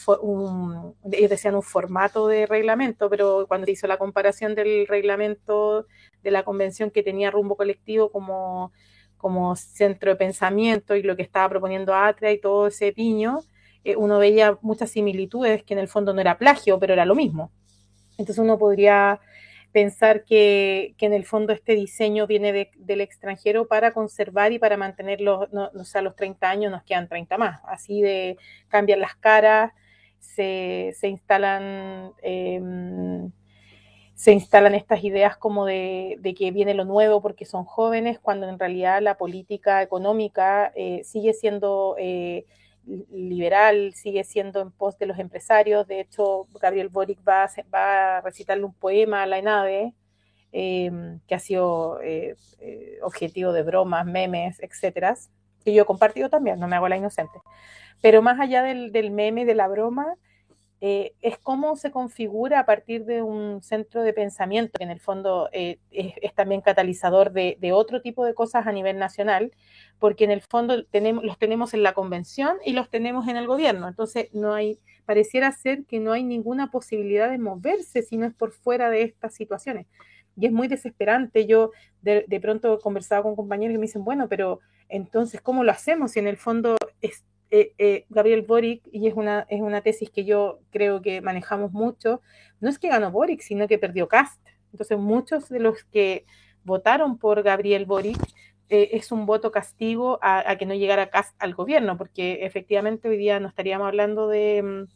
decían 1.03 1.55
un 1.55 1.61
formato 1.61 2.27
de 2.27 2.45
reglamento, 2.45 3.09
pero 3.09 3.45
cuando 3.47 3.65
se 3.65 3.73
hizo 3.73 3.85
la 3.85 3.97
comparación 3.97 4.55
del 4.55 4.87
reglamento 4.87 5.85
de 6.23 6.31
la 6.31 6.43
convención 6.43 6.89
que 6.89 7.03
tenía 7.03 7.31
Rumbo 7.31 7.57
Colectivo 7.57 8.09
como, 8.09 8.71
como 9.17 9.57
centro 9.57 10.11
de 10.11 10.15
pensamiento 10.15 10.95
y 10.95 11.03
lo 11.03 11.17
que 11.17 11.21
estaba 11.21 11.49
proponiendo 11.49 11.93
Atria 11.93 12.31
y 12.31 12.39
todo 12.39 12.67
ese 12.67 12.93
piño, 12.93 13.39
eh, 13.83 13.95
uno 13.95 14.19
veía 14.19 14.57
muchas 14.61 14.91
similitudes 14.91 15.63
que 15.63 15.73
en 15.73 15.79
el 15.79 15.87
fondo 15.87 16.13
no 16.13 16.21
era 16.21 16.37
plagio, 16.37 16.79
pero 16.79 16.93
era 16.93 17.05
lo 17.05 17.15
mismo. 17.15 17.51
Entonces 18.17 18.39
uno 18.39 18.57
podría 18.57 19.19
pensar 19.71 20.23
que, 20.23 20.95
en 20.99 21.13
el 21.13 21.25
fondo 21.25 21.53
este 21.53 21.75
diseño 21.75 22.27
viene 22.27 22.71
del 22.75 23.01
extranjero 23.01 23.67
para 23.67 23.91
conservar 23.93 24.51
y 24.51 24.59
para 24.59 24.77
mantenerlo, 24.77 25.47
no, 25.51 25.69
o 25.73 25.83
sea, 25.83 26.01
los 26.01 26.15
30 26.15 26.49
años 26.49 26.71
nos 26.71 26.83
quedan 26.83 27.07
30 27.07 27.37
más, 27.37 27.61
así 27.65 28.01
de 28.01 28.37
cambian 28.67 28.99
las 28.99 29.15
caras, 29.15 29.71
se, 30.19 30.93
instalan... 31.03 32.13
Em, 32.21 33.31
se 34.19 34.33
instalan 34.33 34.75
estas 34.75 35.01
ideas 35.05 35.37
como 35.37 35.65
de, 35.65 36.19
que 36.37 36.51
viene 36.51 36.73
lo 36.73 36.83
nuevo 36.83 37.21
porque 37.21 37.45
son 37.45 37.63
jóvenes, 37.63 38.19
cuando 38.19 38.49
en 38.49 38.59
realidad 38.59 39.01
la 39.01 39.15
política 39.15 39.81
económica 39.81 40.73
eh, 40.75 41.05
sigue 41.05 41.31
siendo 41.31 41.95
eh, 41.97 42.45
liberal, 43.11 43.93
sigue 43.93 44.23
siendo 44.23 44.61
en 44.61 44.71
pos 44.71 44.97
de 44.97 45.05
los 45.05 45.19
empresarios. 45.19 45.87
De 45.87 45.99
hecho, 45.99 46.47
Gabriel 46.61 46.89
Boric 46.89 47.19
va 47.27 47.43
a, 47.43 47.49
va 47.73 48.17
a 48.17 48.21
recitarle 48.21 48.63
un 48.65 48.73
poema 48.73 49.23
a 49.23 49.25
la 49.25 49.37
ENADE, 49.37 49.93
em, 50.51 51.19
que 51.27 51.35
ha 51.35 51.39
sido 51.39 52.01
eh, 52.01 52.35
eh, 52.59 52.99
objetivo 53.01 53.53
de 53.53 53.63
bromas, 53.63 54.05
memes, 54.05 54.59
etcétera, 54.61 55.15
que 55.63 55.73
yo 55.73 55.83
he 55.83 55.85
compartido 55.85 56.29
también, 56.29 56.59
no 56.59 56.67
me 56.67 56.75
hago 56.75 56.89
la 56.89 56.97
inocente. 56.97 57.39
Pero 58.01 58.21
más 58.21 58.39
allá 58.39 58.63
del, 58.63 58.91
del 58.91 59.11
meme, 59.11 59.45
de 59.45 59.55
la 59.55 59.67
broma, 59.67 60.15
eh, 60.81 61.13
es 61.21 61.37
cómo 61.37 61.75
se 61.75 61.91
configura 61.91 62.59
a 62.59 62.65
partir 62.65 63.03
de 63.03 63.21
un 63.21 63.61
centro 63.61 64.01
de 64.01 64.13
pensamiento, 64.13 64.77
que 64.77 64.85
en 64.85 64.91
el 64.91 65.01
fondo 65.01 65.49
es, 65.51 65.77
también 66.35 66.61
catalizador 66.61 67.31
de, 67.33 67.57
de, 67.59 67.73
otro 67.73 68.01
tipo 68.01 68.25
de 68.25 68.33
cosas 68.33 68.65
a 68.65 68.71
nivel 68.71 68.97
nacional, 68.97 69.51
porque 69.99 70.23
en 70.23 70.31
el 70.31 70.41
fondo 70.41 70.85
tenemos, 70.85 71.23
los 71.25 71.37
tenemos 71.37 71.73
en 71.73 71.83
la 71.83 71.93
convención 71.93 72.57
y 72.65 72.71
los 72.71 72.89
tenemos 72.89 73.27
en 73.27 73.35
el 73.35 73.45
gobierno. 73.45 73.89
Entonces, 73.89 74.29
no 74.33 74.53
hay, 74.53 74.79
pareciera 75.05 75.51
ser 75.51 75.85
que 75.85 75.99
no 75.99 76.13
hay 76.13 76.23
ninguna 76.23 76.71
posibilidad 76.71 77.29
de 77.29 77.37
moverse 77.37 78.01
si 78.01 78.15
no 78.15 78.25
es 78.25 78.33
por 78.33 78.51
fuera 78.53 78.89
de 78.89 79.01
estas 79.01 79.33
situaciones. 79.33 79.85
Y 80.37 80.45
es 80.45 80.53
muy 80.53 80.69
desesperante. 80.69 81.45
Yo 81.45 81.71
de, 82.01 82.39
pronto 82.41 82.75
he 82.75 82.79
conversado 82.79 83.23
con 83.23 83.35
compañeros 83.35 83.73
que 83.73 83.79
me 83.79 83.87
dicen, 83.87 84.05
bueno, 84.05 84.29
pero 84.29 84.61
entonces, 84.87 85.41
¿cómo 85.41 85.65
lo 85.65 85.71
hacemos 85.71 86.11
si 86.11 86.19
en 86.19 86.27
el 86.27 86.37
fondo 86.37 86.77
es, 87.01 87.25
eh, 87.51 87.73
eh, 87.77 88.05
Gabriel 88.09 88.43
Boric, 88.43 88.83
y 88.91 89.07
es 89.07 89.13
una, 89.15 89.45
es 89.49 89.61
una 89.61 89.81
tesis 89.81 90.09
que 90.09 90.25
yo 90.25 90.59
creo 90.71 91.01
que 91.01 91.21
manejamos 91.21 91.71
mucho, 91.71 92.21
no 92.59 92.69
es 92.69 92.77
que 92.79 92.89
ganó 92.89 93.11
Boric, 93.11 93.41
sino 93.41 93.67
que 93.67 93.79
perdió 93.79 94.07
Cast. 94.07 94.39
Entonces, 94.71 94.97
muchos 94.97 95.49
de 95.49 95.59
los 95.59 95.83
que 95.85 96.25
votaron 96.63 97.17
por 97.17 97.41
Gabriel 97.41 97.85
Boric 97.85 98.19
eh, 98.69 98.89
es 98.93 99.11
un 99.11 99.25
voto 99.25 99.51
castigo 99.51 100.19
a, 100.21 100.55
que 100.57 100.67
no 100.67 100.75
llegara 100.75 101.09
Cast 101.09 101.35
al 101.41 101.55
gobierno, 101.55 101.97
porque 101.97 102.45
efectivamente 102.45 103.09
hoy 103.09 103.17
día 103.17 103.39
no 103.39 103.47
estaríamos 103.47 103.87
hablando 103.87 104.27
de, 104.27 104.61
mm, 104.61 104.87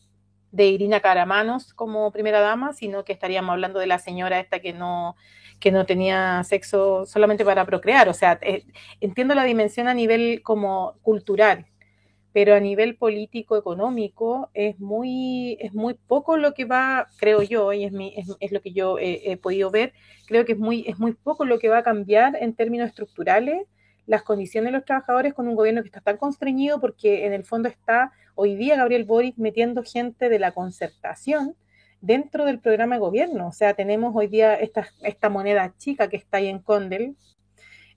de, 0.51 0.67
Irina 0.67 0.99
Caramanos 0.99 1.73
como 1.73 2.11
primera 2.11 2.39
dama, 2.39 2.73
sino 2.73 3.03
que 3.03 3.13
estaríamos 3.13 3.51
hablando 3.53 3.79
de 3.79 3.87
la 3.87 3.97
señora 3.97 4.39
esta 4.39 4.59
que 4.59 4.73
no, 4.73 5.15
que 5.59 5.71
no 5.71 5.85
tenía 5.87 6.43
sexo 6.43 7.05
solamente 7.07 7.43
para 7.43 7.65
procrear. 7.65 8.09
O 8.09 8.13
sea, 8.13 8.37
eh, 8.41 8.65
entiendo 9.01 9.33
la 9.33 9.43
dimensión 9.43 9.87
a 9.87 9.93
nivel 9.95 10.41
como 10.43 10.95
cultural, 11.01 11.65
pero 12.33 12.55
a 12.55 12.59
nivel 12.59 12.95
político 12.97 13.55
económico 13.55 14.49
es 14.53 14.79
muy 14.79 15.55
es 15.61 15.73
muy 15.73 15.93
poco 15.93 16.35
lo 16.35 16.53
que 16.53 16.65
va 16.65 17.07
creo 17.17 17.43
yo 17.43 17.71
y 17.71 17.85
es, 17.85 17.91
mi, 17.91 18.13
es, 18.17 18.51
lo 18.51 18.61
que 18.61 18.73
yo 18.73 18.97
he, 18.99 19.37
podido 19.37 19.69
ver 19.69 19.93
creo 20.27 20.43
que 20.43 20.53
es 20.53 20.57
muy 20.57 20.83
es 20.87 20.99
muy 20.99 21.13
poco 21.13 21.45
lo 21.45 21.59
que 21.59 21.69
va 21.69 21.77
a 21.79 21.83
cambiar 21.83 22.35
en 22.35 22.55
términos 22.55 22.89
estructurales 22.89 23.67
las 24.07 24.23
condiciones 24.23 24.71
de 24.71 24.77
los 24.77 24.85
trabajadores 24.85 25.33
con 25.33 25.47
un 25.47 25.55
gobierno 25.55 25.81
que 25.81 25.87
está 25.87 26.01
tan 26.01 26.17
constreñido 26.17 26.81
porque 26.81 27.25
en 27.25 27.33
el 27.33 27.45
fondo 27.45 27.69
está 27.69 28.11
hoy 28.35 28.55
día 28.55 28.75
Gabriel 28.75 29.05
Boric 29.05 29.37
metiendo 29.37 29.83
gente 29.83 30.27
de 30.27 30.39
la 30.39 30.51
concertación 30.51 31.55
dentro 32.01 32.43
del 32.43 32.59
programa 32.59 32.95
de 32.95 33.01
gobierno. 33.01 33.47
O 33.47 33.53
sea 33.53 33.75
tenemos 33.75 34.13
hoy 34.15 34.27
día 34.27 34.55
esta, 34.55 34.87
esta 35.03 35.29
moneda 35.29 35.73
chica 35.77 36.09
que 36.09 36.17
está 36.17 36.37
ahí 36.37 36.47
en 36.47 36.59
Condel 36.59 37.15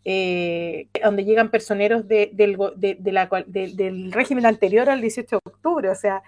eh, 0.08 0.86
donde 1.02 1.24
llegan 1.24 1.50
personeros 1.50 2.06
del, 2.06 2.56
régimen 4.12 4.46
anterior 4.46 4.88
al 4.88 5.00
18 5.00 5.28
de 5.28 5.40
octubre, 5.44 5.90
o 5.90 5.96
sea, 5.96 6.22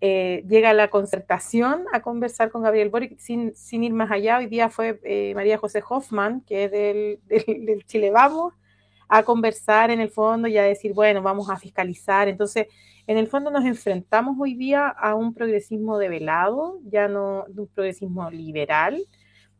eh, 0.00 0.44
llega 0.48 0.72
la 0.72 0.86
concertación 0.88 1.84
a 1.92 2.00
conversar 2.00 2.50
con 2.50 2.62
Gabriel 2.62 2.90
Boric 2.90 3.18
sin, 3.18 3.52
ir 3.82 3.92
más 3.92 4.12
allá. 4.12 4.38
Hoy 4.38 4.46
día 4.46 4.68
fue 4.68 5.00
eh, 5.02 5.32
María 5.34 5.58
José 5.58 5.82
Hoffman, 5.88 6.42
que 6.42 6.64
es 6.64 6.70
del, 6.70 7.84
Chile 7.86 8.12
Vamos, 8.12 8.54
a 9.08 9.24
conversar 9.24 9.90
en 9.90 10.00
el 10.00 10.10
fondo 10.10 10.46
y 10.46 10.56
a 10.56 10.62
decir, 10.62 10.92
bueno, 10.94 11.20
vamos 11.20 11.50
a 11.50 11.56
fiscalizar. 11.56 12.28
Entonces, 12.28 12.68
en 13.08 13.18
el 13.18 13.26
fondo 13.26 13.50
nos 13.50 13.64
enfrentamos 13.64 14.36
hoy 14.38 14.54
día 14.54 14.86
a 14.86 15.16
un 15.16 15.34
progresismo 15.34 15.98
develado, 15.98 16.78
ya 16.84 17.08
no 17.08 17.46
de 17.48 17.62
un 17.62 17.66
progresismo 17.66 18.30
liberal, 18.30 19.04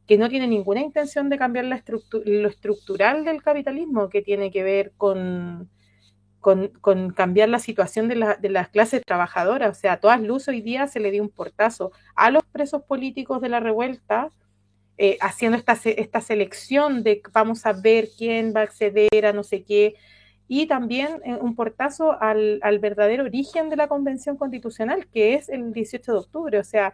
que 0.07 0.19
no 0.19 0.29
tiene 0.29 0.47
ninguna 0.47 0.81
intención 0.81 1.29
de 1.31 1.39
cambiar 1.39 1.65
lo 1.65 2.49
estructural 2.49 3.25
del 3.25 3.43
capitalismo, 3.43 4.09
que 4.09 4.23
tiene 4.23 4.51
que 4.51 4.63
ver 4.63 4.93
con, 4.97 5.71
con, 6.41 7.11
cambiar 7.11 7.49
la 7.49 7.59
situación 7.59 8.07
de, 8.09 8.17
las 8.17 8.69
clases 8.69 9.03
trabajadoras. 9.05 9.79
O 9.79 9.81
sea, 9.81 9.95
a 9.95 10.01
todas 10.01 10.21
luces 10.21 10.49
hoy 10.49 10.61
día 10.61 10.87
se 10.87 11.01
le 11.01 11.11
dio 11.11 11.23
un 11.23 11.31
portazo 11.31 11.91
a 12.15 12.31
los 12.31 12.45
presos 12.45 12.83
políticos 12.83 13.41
de 13.41 13.49
la 13.49 13.61
revuelta, 13.61 14.31
eh, 14.99 15.17
haciendo 15.23 15.57
esta, 15.57 15.73
esta 15.73 16.21
selección 16.21 17.03
de 17.03 17.23
vamos 17.33 17.65
a 17.67 17.73
ver 17.73 18.09
quién 18.17 18.53
va 18.55 18.61
a 18.61 18.65
acceder 18.65 19.27
a 19.27 19.33
no 19.33 19.43
sé 19.43 19.65
qué, 19.65 19.95
y 20.47 20.67
también 20.67 21.21
eh, 21.25 21.35
un 21.41 21.57
portazo 21.57 22.21
al, 22.21 22.61
al 22.63 22.79
verdadero 22.79 23.25
origen 23.25 23.71
de 23.71 23.77
la 23.77 23.89
Convención 23.89 24.37
Constitucional, 24.37 25.07
que 25.07 25.35
es 25.35 25.49
el 25.49 25.73
18 25.73 26.13
de 26.13 26.19
octubre. 26.19 26.59
O 26.59 26.65
sea, 26.65 26.93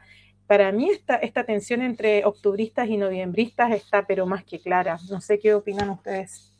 para 0.50 0.72
mí 0.72 0.90
esta, 0.90 1.14
esta 1.14 1.44
tensión 1.44 1.80
entre 1.80 2.24
octubristas 2.24 2.88
y 2.88 2.96
noviembristas 2.96 3.70
está 3.70 4.04
pero 4.04 4.26
más 4.26 4.42
que 4.42 4.58
clara. 4.58 4.98
No 5.08 5.20
sé 5.20 5.38
qué 5.38 5.54
opinan 5.54 5.90
ustedes. 5.90 6.52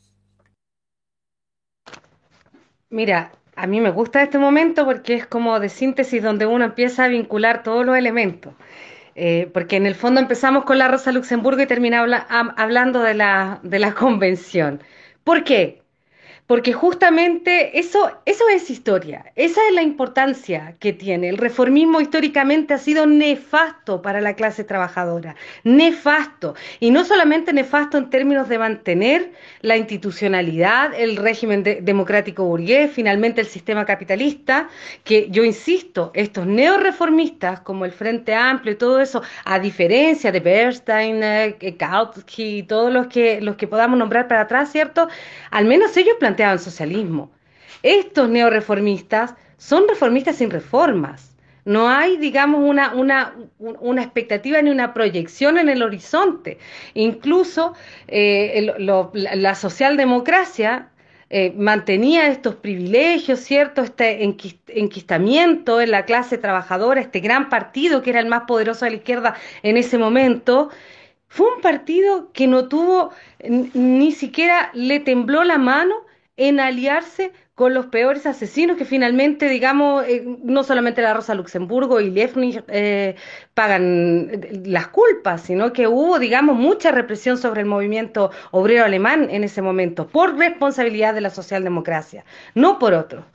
Mira, 2.89 3.33
a 3.57 3.67
mí 3.67 3.81
me 3.81 3.91
gusta 3.91 4.23
este 4.23 4.39
momento 4.39 4.85
porque 4.85 5.15
es 5.15 5.27
como 5.27 5.59
de 5.59 5.69
síntesis 5.69 6.23
donde 6.23 6.47
uno 6.47 6.67
empieza 6.67 7.03
a 7.03 7.09
vincular 7.09 7.65
todos 7.65 7.85
los 7.85 7.97
elementos. 7.97 8.55
Eh, 9.17 9.51
porque 9.53 9.75
en 9.75 9.87
el 9.87 9.97
fondo 9.97 10.21
empezamos 10.21 10.63
con 10.63 10.79
la 10.79 10.87
Rosa 10.87 11.11
Luxemburgo 11.11 11.61
y 11.61 11.67
terminamos 11.67 12.11
hablando 12.29 13.03
de 13.03 13.15
la, 13.15 13.59
de 13.65 13.81
la 13.81 13.93
convención. 14.03 14.85
¿Por 15.25 15.43
qué? 15.43 15.80
Porque 16.51 16.73
justamente 16.73 17.79
eso, 17.79 18.11
eso 18.27 18.49
es 18.49 18.71
historia, 18.71 19.25
esa 19.37 19.61
es 19.69 19.73
la 19.73 19.83
importancia 19.83 20.75
que 20.81 20.93
tiene. 20.93 21.29
El 21.29 21.39
reformismo 21.39 22.01
históricamente 22.01 22.75
ha 22.75 22.79
sido 22.79 23.07
nefasto 23.07 24.03
para 24.03 24.21
la 24.21 24.35
clase 24.35 24.65
trabajadora, 24.65 25.37
nefasto, 25.63 26.57
y 26.81 26.91
no 26.91 27.05
solamente 27.05 27.53
nefasto 27.53 27.99
en 27.99 28.11
términos 28.11 28.49
de 28.49 28.59
mantener 28.59 29.31
la 29.61 29.77
institucionalidad, 29.77 30.93
el 30.93 31.19
régimen 31.19 31.63
democrático 31.63 32.43
burgués, 32.43 32.91
finalmente 32.91 33.43
el 33.43 33.47
sistema 33.47 33.87
capitalista, 33.87 34.69
que 35.05 35.29
yo 35.31 35.45
insisto, 35.45 36.11
estos 36.15 36.47
neoreformistas 36.49 37.61
como 37.61 37.85
el 37.85 37.93
Frente 37.93 38.35
Amplio 38.35 38.73
y 38.73 38.77
todo 38.77 38.99
eso, 38.99 39.23
a 39.45 39.61
diferencia 39.61 40.33
de 40.33 40.41
Bernstein, 40.41 41.23
eh, 41.23 41.77
Kautsky 41.79 42.59
y 42.59 42.63
todos 42.65 42.93
los 42.93 43.07
que, 43.07 43.41
los 43.41 43.55
que 43.55 43.69
podamos 43.69 43.97
nombrar 43.97 44.27
para 44.27 44.41
atrás, 44.41 44.73
¿cierto? 44.73 45.07
Al 45.53 45.67
menos 45.67 45.97
ellos 45.97 46.17
plantean 46.19 46.40
socialismo. 46.59 47.31
Estos 47.83 48.29
neoreformistas 48.29 49.35
son 49.57 49.89
reformistas 49.89 50.37
sin 50.37 50.51
reformas. 50.51 51.37
No 51.65 51.89
hay, 51.89 52.17
digamos, 52.17 52.63
una, 52.63 52.95
una, 52.95 53.35
una 53.59 54.03
expectativa 54.03 54.61
ni 54.63 54.71
una 54.71 54.95
proyección 54.95 55.59
en 55.59 55.69
el 55.69 55.83
horizonte. 55.83 56.59
Incluso 56.95 57.75
eh, 58.09 58.73
la 58.79 59.55
socialdemocracia 59.55 60.89
eh, 61.33 61.53
mantenía 61.57 62.27
estos 62.27 62.57
privilegios, 62.57 63.39
¿cierto? 63.41 63.83
Este 63.83 64.25
enquistamiento 64.25 65.81
en 65.81 65.93
la 65.93 66.05
clase 66.05 66.39
trabajadora, 66.39 67.01
este 67.01 67.21
gran 67.21 67.49
partido 67.49 68.03
que 68.03 68.11
era 68.11 68.21
el 68.21 68.27
más 68.27 68.43
poderoso 68.49 68.85
de 68.85 68.93
la 68.93 68.97
izquierda 68.97 69.37
en 69.63 69.77
ese 69.77 69.97
momento, 69.97 70.71
fue 71.29 71.55
un 71.55 71.61
partido 71.61 72.33
que 72.33 72.49
no 72.49 72.67
tuvo, 72.67 73.13
ni 73.49 74.11
siquiera 74.11 74.71
le 74.75 74.99
tembló 74.99 75.45
la 75.45 75.59
mano 75.59 75.95
en 76.41 76.59
aliarse 76.59 77.33
con 77.55 77.75
los 77.75 77.87
peores 77.87 78.25
asesinos 78.25 78.79
que 78.79 78.87
finalmente, 78.87 79.47
digamos, 79.47 80.07
eh, 80.09 80.25
no 80.43 80.65
solamente 80.65 81.03
la 81.03 81.13
Rosa 81.13 81.35
Luxemburgo 81.35 82.01
y 82.01 82.11
Lefnich 82.11 82.65
eh, 82.69 83.15
pagan 83.53 84.31
eh, 84.33 84.63
las 84.65 84.89
culpas, 84.89 85.43
sino 85.43 85.71
que 85.75 85.87
hubo, 85.87 86.19
digamos, 86.19 86.57
mucha 86.57 86.93
represión 86.93 87.37
sobre 87.37 87.61
el 87.61 87.67
movimiento 87.67 88.31
obrero 88.53 88.87
alemán 88.87 89.29
en 89.31 89.45
ese 89.45 89.61
momento, 89.61 90.07
por 90.07 90.39
responsabilidad 90.39 91.13
de 91.13 91.21
la 91.21 91.29
socialdemocracia, 91.29 92.25
no 92.55 92.79
por 92.79 92.95
otros. 92.95 93.27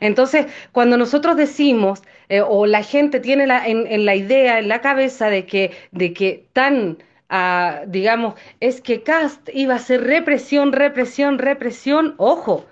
Entonces, 0.00 0.44
cuando 0.72 0.98
nosotros 0.98 1.38
decimos, 1.38 2.02
o 2.46 2.66
la 2.66 2.82
gente 2.82 3.18
tiene 3.18 3.46
la, 3.46 3.66
en, 3.66 4.04
la 4.04 4.14
idea, 4.14 4.58
en 4.58 4.68
la 4.68 4.82
cabeza 4.82 5.30
de 5.30 5.46
que, 5.46 5.72
de 5.90 6.12
que 6.12 6.44
tan 6.52 6.98
digamos, 7.86 8.34
es 8.58 8.80
que 8.80 9.02
Cast 9.02 9.48
iba 9.52 9.74
a 9.76 9.78
ser 9.78 10.02
represión, 10.02 10.72
represión, 10.72 11.38
represión, 11.38 12.14
ojo, 12.16 12.66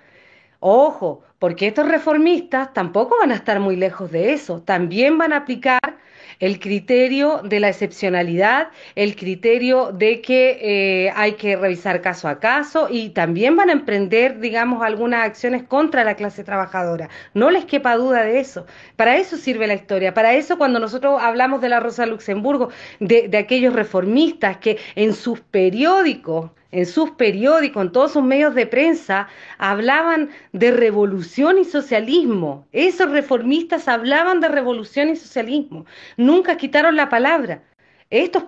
ojo, 0.59 1.23
porque 1.39 1.67
estos 1.67 1.87
reformistas 1.87 2.73
tampoco 2.73 3.17
van 3.19 3.31
a 3.31 3.35
estar 3.35 3.59
muy 3.59 3.77
lejos 3.77 4.11
de 4.11 4.33
eso, 4.33 4.61
también 4.61 5.17
van 5.17 5.33
a 5.33 5.37
aplicar 5.37 5.98
el 6.39 6.59
criterio 6.59 7.41
de 7.43 7.59
la 7.59 7.69
excepcionalidad, 7.69 8.69
el 8.95 9.15
criterio 9.15 9.91
de 9.91 10.21
que 10.21 10.57
eh, 10.61 11.11
hay 11.15 11.33
que 11.33 11.55
revisar 11.55 12.01
caso 12.01 12.27
a 12.27 12.39
caso 12.39 12.87
y 12.89 13.09
también 13.09 13.55
van 13.55 13.69
a 13.69 13.73
emprender, 13.73 14.39
digamos, 14.39 14.81
algunas 14.81 15.25
acciones 15.25 15.63
contra 15.63 16.03
la 16.03 16.15
clase 16.15 16.43
trabajadora. 16.43 17.09
No 17.33 17.49
les 17.49 17.65
quepa 17.65 17.95
duda 17.95 18.23
de 18.23 18.39
eso. 18.39 18.65
Para 18.95 19.17
eso 19.17 19.37
sirve 19.37 19.67
la 19.67 19.73
historia. 19.73 20.13
Para 20.13 20.33
eso 20.33 20.57
cuando 20.57 20.79
nosotros 20.79 21.21
hablamos 21.21 21.61
de 21.61 21.69
la 21.69 21.79
Rosa 21.79 22.05
Luxemburgo, 22.05 22.69
de, 22.99 23.27
de 23.27 23.37
aquellos 23.37 23.73
reformistas 23.73 24.57
que 24.57 24.77
en 24.95 25.13
sus 25.13 25.41
periódicos 25.41 26.51
en 26.71 26.85
sus 26.85 27.11
periódicos, 27.11 27.83
en 27.83 27.91
todos 27.91 28.13
sus 28.13 28.23
medios 28.23 28.53
de 28.55 28.67
prensa, 28.67 29.27
hablaban 29.57 30.29
de 30.53 30.71
revolución 30.71 31.57
y 31.57 31.65
socialismo. 31.65 32.67
Esos 32.71 33.09
reformistas 33.11 33.87
hablaban 33.87 34.39
de 34.39 34.49
revolución 34.49 35.09
y 35.09 35.15
socialismo. 35.15 35.85
Nunca 36.17 36.57
quitaron 36.57 36.95
la 36.95 37.09
palabra. 37.09 37.63
Estos 38.09 38.43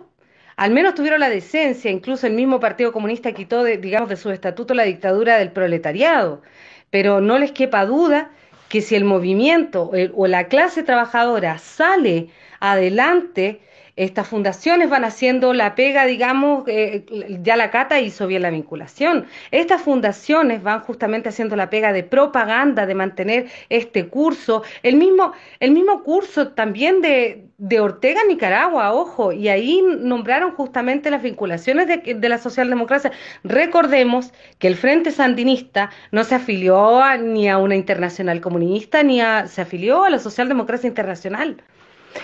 al 0.57 0.71
menos 0.71 0.93
tuvieron 0.93 1.19
la 1.21 1.29
decencia, 1.29 1.89
incluso 1.89 2.27
el 2.27 2.33
mismo 2.33 2.59
Partido 2.59 2.91
Comunista 2.91 3.31
quitó, 3.31 3.63
de, 3.63 3.77
digamos, 3.77 4.09
de 4.09 4.15
su 4.15 4.29
estatuto 4.29 4.75
la 4.75 4.83
dictadura 4.83 5.37
del 5.37 5.51
proletariado. 5.51 6.43
Pero 6.91 7.19
no 7.19 7.39
les 7.39 7.51
quepa 7.51 7.85
duda 7.85 8.29
que 8.69 8.81
si 8.81 8.95
el 8.95 9.03
movimiento 9.03 9.89
o 10.13 10.27
la 10.27 10.47
clase 10.49 10.83
trabajadora 10.83 11.57
sale 11.57 12.29
adelante, 12.59 13.61
estas 13.95 14.27
fundaciones 14.27 14.89
van 14.89 15.03
haciendo 15.03 15.53
la 15.53 15.75
pega, 15.75 16.05
digamos, 16.05 16.63
eh, 16.67 17.05
ya 17.41 17.55
la 17.55 17.71
Cata 17.71 17.99
hizo 17.99 18.27
bien 18.27 18.41
la 18.41 18.49
vinculación. 18.49 19.25
Estas 19.51 19.81
fundaciones 19.81 20.63
van 20.63 20.81
justamente 20.81 21.29
haciendo 21.29 21.55
la 21.55 21.69
pega 21.69 21.93
de 21.93 22.03
propaganda, 22.03 22.85
de 22.85 22.95
mantener 22.95 23.47
este 23.69 24.07
curso, 24.07 24.63
el 24.83 24.95
mismo, 24.95 25.33
el 25.59 25.71
mismo 25.71 26.03
curso 26.03 26.49
también 26.49 27.01
de, 27.01 27.45
de 27.57 27.79
Ortega 27.79 28.21
Nicaragua, 28.27 28.93
ojo, 28.93 29.31
y 29.31 29.49
ahí 29.49 29.83
nombraron 29.99 30.51
justamente 30.51 31.11
las 31.11 31.21
vinculaciones 31.21 31.87
de, 31.87 32.15
de, 32.15 32.29
la 32.29 32.37
socialdemocracia. 32.37 33.11
Recordemos 33.43 34.33
que 34.59 34.67
el 34.67 34.75
Frente 34.75 35.11
Sandinista 35.11 35.91
no 36.11 36.23
se 36.23 36.35
afilió 36.35 37.01
ni 37.19 37.49
a 37.49 37.57
una 37.57 37.75
internacional 37.75 38.41
comunista, 38.41 39.03
ni 39.03 39.21
a, 39.21 39.47
se 39.47 39.61
afilió 39.61 40.03
a 40.03 40.09
la 40.09 40.19
socialdemocracia 40.19 40.87
internacional. 40.87 41.63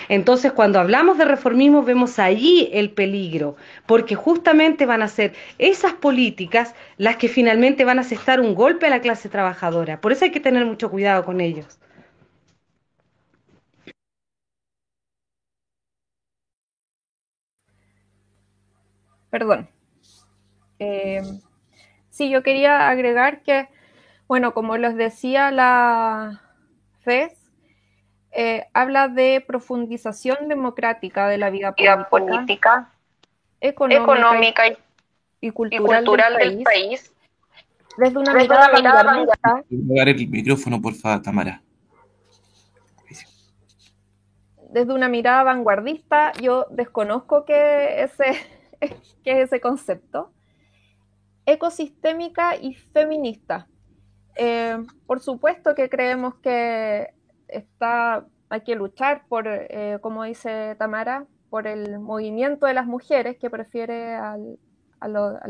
Entonces, 0.08 0.52
cuando 0.52 0.80
hablamos 0.80 1.18
de 1.18 1.24
reformismo, 1.24 1.82
vemos 1.82 2.18
allí 2.18 2.68
el 2.72 2.90
peligro, 2.90 3.56
porque 3.86 4.14
justamente 4.14 4.86
van 4.86 5.02
a 5.02 5.08
ser 5.08 5.34
esas 5.58 5.92
políticas 5.94 6.74
las 6.96 7.16
que 7.16 7.28
finalmente 7.28 7.84
van 7.84 7.98
a 7.98 8.02
asestar 8.02 8.40
un 8.40 8.54
golpe 8.54 8.86
a 8.86 8.90
la 8.90 9.00
clase 9.00 9.28
trabajadora. 9.28 10.00
Por 10.00 10.12
eso 10.12 10.24
hay 10.24 10.30
que 10.32 10.40
tener 10.40 10.64
mucho 10.66 10.90
cuidado 10.90 11.24
con 11.24 11.40
ellos. 11.40 11.78
Perdón. 19.30 19.68
Eh, 20.78 21.20
sí, 22.10 22.30
yo 22.30 22.42
quería 22.42 22.88
agregar 22.90 23.42
que, 23.42 23.68
bueno, 24.28 24.54
como 24.54 24.76
les 24.78 24.96
decía 24.96 25.50
la 25.52 26.42
FES, 27.02 27.37
eh, 28.40 28.68
habla 28.72 29.08
de 29.08 29.42
profundización 29.44 30.46
democrática 30.46 31.26
de 31.26 31.38
la 31.38 31.50
vida 31.50 31.74
política, 32.08 32.88
económica, 33.60 34.62
y, 35.40 35.50
cultural, 35.50 36.36
del, 36.36 36.62
país, 36.62 37.12
desde 37.96 38.16
una 38.16 38.34
mirada, 38.34 38.70
vanguardista. 38.70 39.64
el 39.68 40.28
micrófono, 40.28 40.80
por 40.80 40.94
favor, 40.94 41.20
Tamara. 41.20 41.60
Desde 44.70 44.92
una 44.92 45.08
mirada 45.08 45.42
vanguardista, 45.42 46.32
yo 46.34 46.66
desconozco 46.70 47.44
que 47.44 48.04
ese, 48.04 48.36
que 49.24 49.32
es 49.32 49.38
ese 49.48 49.60
concepto. 49.60 50.30
Ecosistémica 51.44 52.54
y 52.54 52.74
feminista. 52.74 53.66
Eh, 54.36 54.78
por 55.08 55.18
supuesto 55.18 55.74
que 55.74 55.90
creemos 55.90 56.36
que 56.36 57.17
está, 57.48 58.26
hay 58.48 58.60
que 58.62 58.74
luchar 58.74 59.24
por, 59.28 59.46
eh, 59.46 59.98
como 60.00 60.24
dice 60.24 60.76
Tamara, 60.78 61.26
por 61.50 61.66
el 61.66 61.98
movimiento 61.98 62.66
de 62.66 62.74
las 62.74 62.86
mujeres 62.86 63.36
que 63.38 63.50
prefiere 63.50 64.14
al, 64.14 64.58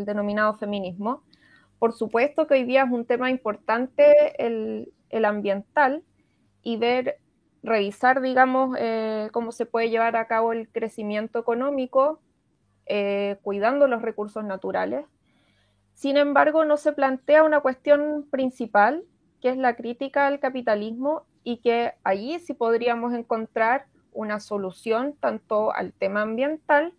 denominado 0.05 0.55
feminismo. 0.55 1.22
Por 1.78 1.92
supuesto 1.92 2.46
que 2.46 2.55
hoy 2.55 2.64
día 2.64 2.84
es 2.84 2.90
un 2.90 3.05
tema 3.07 3.30
importante 3.30 4.44
el, 4.44 4.92
el 5.11 5.24
ambiental 5.24 6.03
y 6.62 6.76
ver, 6.76 7.18
revisar, 7.62 8.20
digamos, 8.20 8.76
eh, 8.78 9.28
cómo 9.32 9.53
se 9.53 9.66
puede 9.66 9.90
llevar 9.90 10.16
a 10.16 10.26
cabo 10.26 10.53
el 10.53 10.68
crecimiento 10.68 11.38
económico 11.38 12.20
eh, 12.86 13.36
cuidando 13.42 13.86
los 13.86 14.03
recursos 14.03 14.44
naturales. 14.44 15.05
Sin 15.94 16.16
embargo, 16.16 16.64
no 16.64 16.76
se 16.76 16.92
plantea 16.92 17.42
una 17.42 17.61
cuestión 17.61 18.26
principal, 18.30 19.05
que 19.40 19.51
es 19.51 19.57
la 19.57 19.76
crítica 19.76 20.26
al 20.26 20.40
capitalismo 20.40 21.24
y 21.45 21.59
que 21.59 21.93
allí 22.05 22.39
sí 22.41 22.55
podríamos 22.55 23.14
encontrar 23.14 23.86
una 24.12 24.41
solución 24.41 25.14
tanto 25.20 25.72
al 25.72 25.93
tema 25.93 26.22
ambiental 26.22 26.93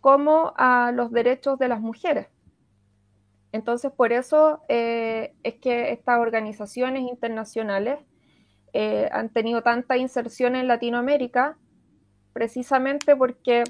como 0.00 0.52
a 0.56 0.92
los 0.92 1.10
derechos 1.10 1.58
de 1.58 1.68
las 1.68 1.80
mujeres. 1.80 2.28
Entonces, 3.52 3.92
por 3.92 4.12
eso 4.12 4.62
eh, 4.68 5.34
es 5.42 5.54
que 5.54 5.92
estas 5.92 6.18
organizaciones 6.18 7.02
internacionales 7.02 7.98
eh, 8.72 9.08
han 9.12 9.28
tenido 9.28 9.62
tanta 9.62 9.96
inserción 9.96 10.56
en 10.56 10.66
Latinoamérica 10.66 11.56
precisamente 12.32 13.14
porque 13.14 13.62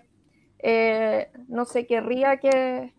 eh, 0.60 1.30
no 1.48 1.66
se 1.66 1.86
querría 1.86 2.38
que, 2.38 2.92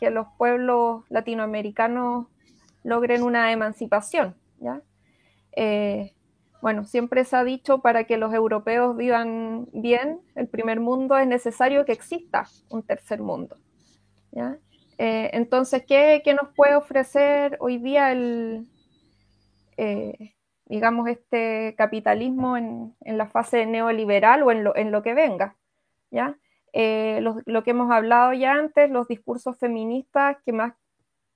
los 0.00 0.26
pueblos 0.36 1.04
latinoamericanos 1.10 2.26
logren 2.82 3.22
una 3.22 3.52
emancipación. 3.52 4.34
¿ya? 4.58 4.82
Bueno, 6.62 6.84
siempre 6.84 7.24
se 7.24 7.36
ha 7.36 7.44
dicho 7.44 7.80
para 7.82 8.04
que 8.04 8.16
los 8.16 8.32
europeos 8.32 8.96
vivan 8.96 9.68
bien 9.72 10.20
el 10.36 10.46
primer 10.46 10.78
mundo 10.78 11.18
es 11.18 11.26
necesario 11.26 11.84
que 11.84 11.92
exista 11.92 12.46
un 12.70 12.84
tercer 12.84 13.20
mundo. 13.20 13.58
Eh, 14.96 15.30
entonces, 15.32 15.84
¿qué, 15.86 16.22
nos 16.40 16.54
puede 16.54 16.76
ofrecer 16.76 17.56
hoy 17.60 17.78
día 17.78 18.12
el, 18.12 18.68
digamos, 20.66 21.08
este 21.08 21.74
capitalismo 21.76 22.56
en, 22.56 22.94
la 23.04 23.26
fase 23.26 23.66
neoliberal 23.66 24.44
o 24.44 24.52
en 24.52 24.62
lo, 24.62 24.76
en 24.76 24.92
lo 24.92 25.02
que 25.02 25.14
venga? 25.14 25.56
¿ya? 26.12 26.38
Eh, 26.72 27.20
lo, 27.20 27.62
que 27.64 27.70
hemos 27.72 27.90
hablado 27.90 28.32
ya 28.34 28.52
antes, 28.52 28.88
los 28.88 29.08
discursos 29.08 29.58
feministas 29.58 30.36
que 30.46 30.52
más 30.52 30.74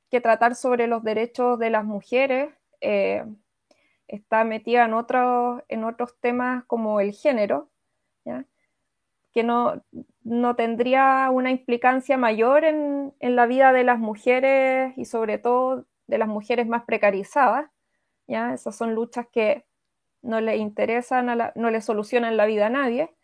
que 0.08 0.20
tratar 0.20 0.54
sobre 0.54 0.86
los 0.86 1.02
derechos 1.02 1.58
de 1.58 1.70
las 1.70 1.84
mujeres, 1.84 2.54
eh, 2.80 3.24
está 4.08 4.44
metida 4.44 4.84
en, 4.84 4.94
otros 4.94 5.62
en 5.68 5.84
otros 5.84 6.16
temas 6.20 6.64
como 6.66 7.00
el 7.00 7.12
género, 7.12 7.70
que 9.32 9.42
no, 9.42 9.82
no, 10.24 10.56
tendría 10.56 11.28
una 11.30 11.50
implicancia 11.50 12.16
mayor 12.16 12.64
en, 12.64 13.12
en, 13.20 13.36
la 13.36 13.44
vida 13.46 13.72
de 13.74 13.84
las 13.84 13.98
mujeres 13.98 14.96
y 14.96 15.04
sobre 15.04 15.36
todo 15.36 15.84
de 16.06 16.16
las 16.16 16.28
mujeres 16.28 16.66
más 16.66 16.84
precarizadas. 16.84 17.70
¿ya? 18.26 18.54
Esas 18.54 18.74
son 18.74 18.94
luchas 18.94 19.26
que 19.30 19.66
no 20.22 20.40
le 20.40 20.56
interesan, 20.56 21.26
no 21.54 21.70
le 21.70 21.80
solucionan 21.80 22.36
la 22.36 22.46
vida 22.46 22.66
a 22.66 22.70
nadie. 22.70 23.14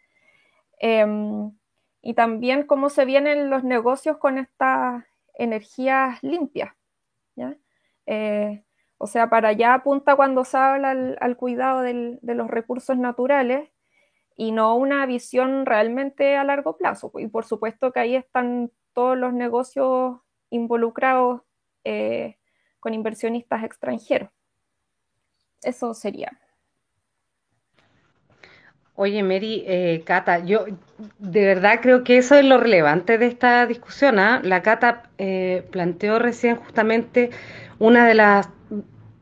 Em, 0.79 1.53
y 2.01 2.15
también 2.15 2.65
cómo 2.65 2.91
se 2.91 3.05
vienen 3.05 3.51
los 3.51 3.65
negocios 3.65 4.19
con 4.19 4.39
estas 4.39 5.05
energías 5.35 6.23
limpias. 6.23 6.75
Eh, 8.07 8.65
o 9.03 9.09
sea, 9.09 9.29
para 9.29 9.49
allá 9.49 9.75
apunta 9.75 10.15
cuando 10.15 10.45
se 10.45 10.57
habla 10.57 10.91
al, 11.19 11.37
cuidado 11.37 11.81
de 11.83 12.21
los 12.23 12.49
recursos 12.49 12.97
naturales 12.97 13.69
y 14.37 14.53
no 14.53 14.77
una 14.77 15.05
visión 15.07 15.67
realmente 15.67 16.37
a 16.37 16.45
largo 16.45 16.77
plazo. 16.77 17.11
Y 17.17 17.27
por 17.27 17.45
supuesto 17.45 17.91
que 17.91 17.99
ahí 17.99 18.15
están 18.15 18.71
todos 18.93 19.19
los 19.19 19.33
negocios 19.33 20.21
involucrados 20.51 21.43
eh, 21.83 22.37
con 22.79 22.95
inversionistas 22.95 23.65
extranjeros. 23.65 24.31
Eso 25.65 25.95
sería. 25.95 26.39
Oye, 28.95 29.25
Mary, 29.25 29.65
eh, 29.67 30.05
Cata, 30.07 30.45
yo 30.45 30.65
de 31.19 31.45
verdad 31.45 31.81
creo 31.83 32.05
que 32.05 32.19
eso 32.19 32.37
es 32.37 32.45
lo 32.45 32.59
relevante 32.59 33.19
de 33.19 33.27
esta 33.27 33.67
discusión. 33.67 34.21
¿ah? 34.21 34.41
La 34.45 34.63
Cata 34.63 35.11
eh, 35.19 35.67
planteó 35.73 36.21
recién 36.21 36.55
justamente 36.55 37.31
una 37.81 38.07
de 38.07 38.15
las 38.15 38.49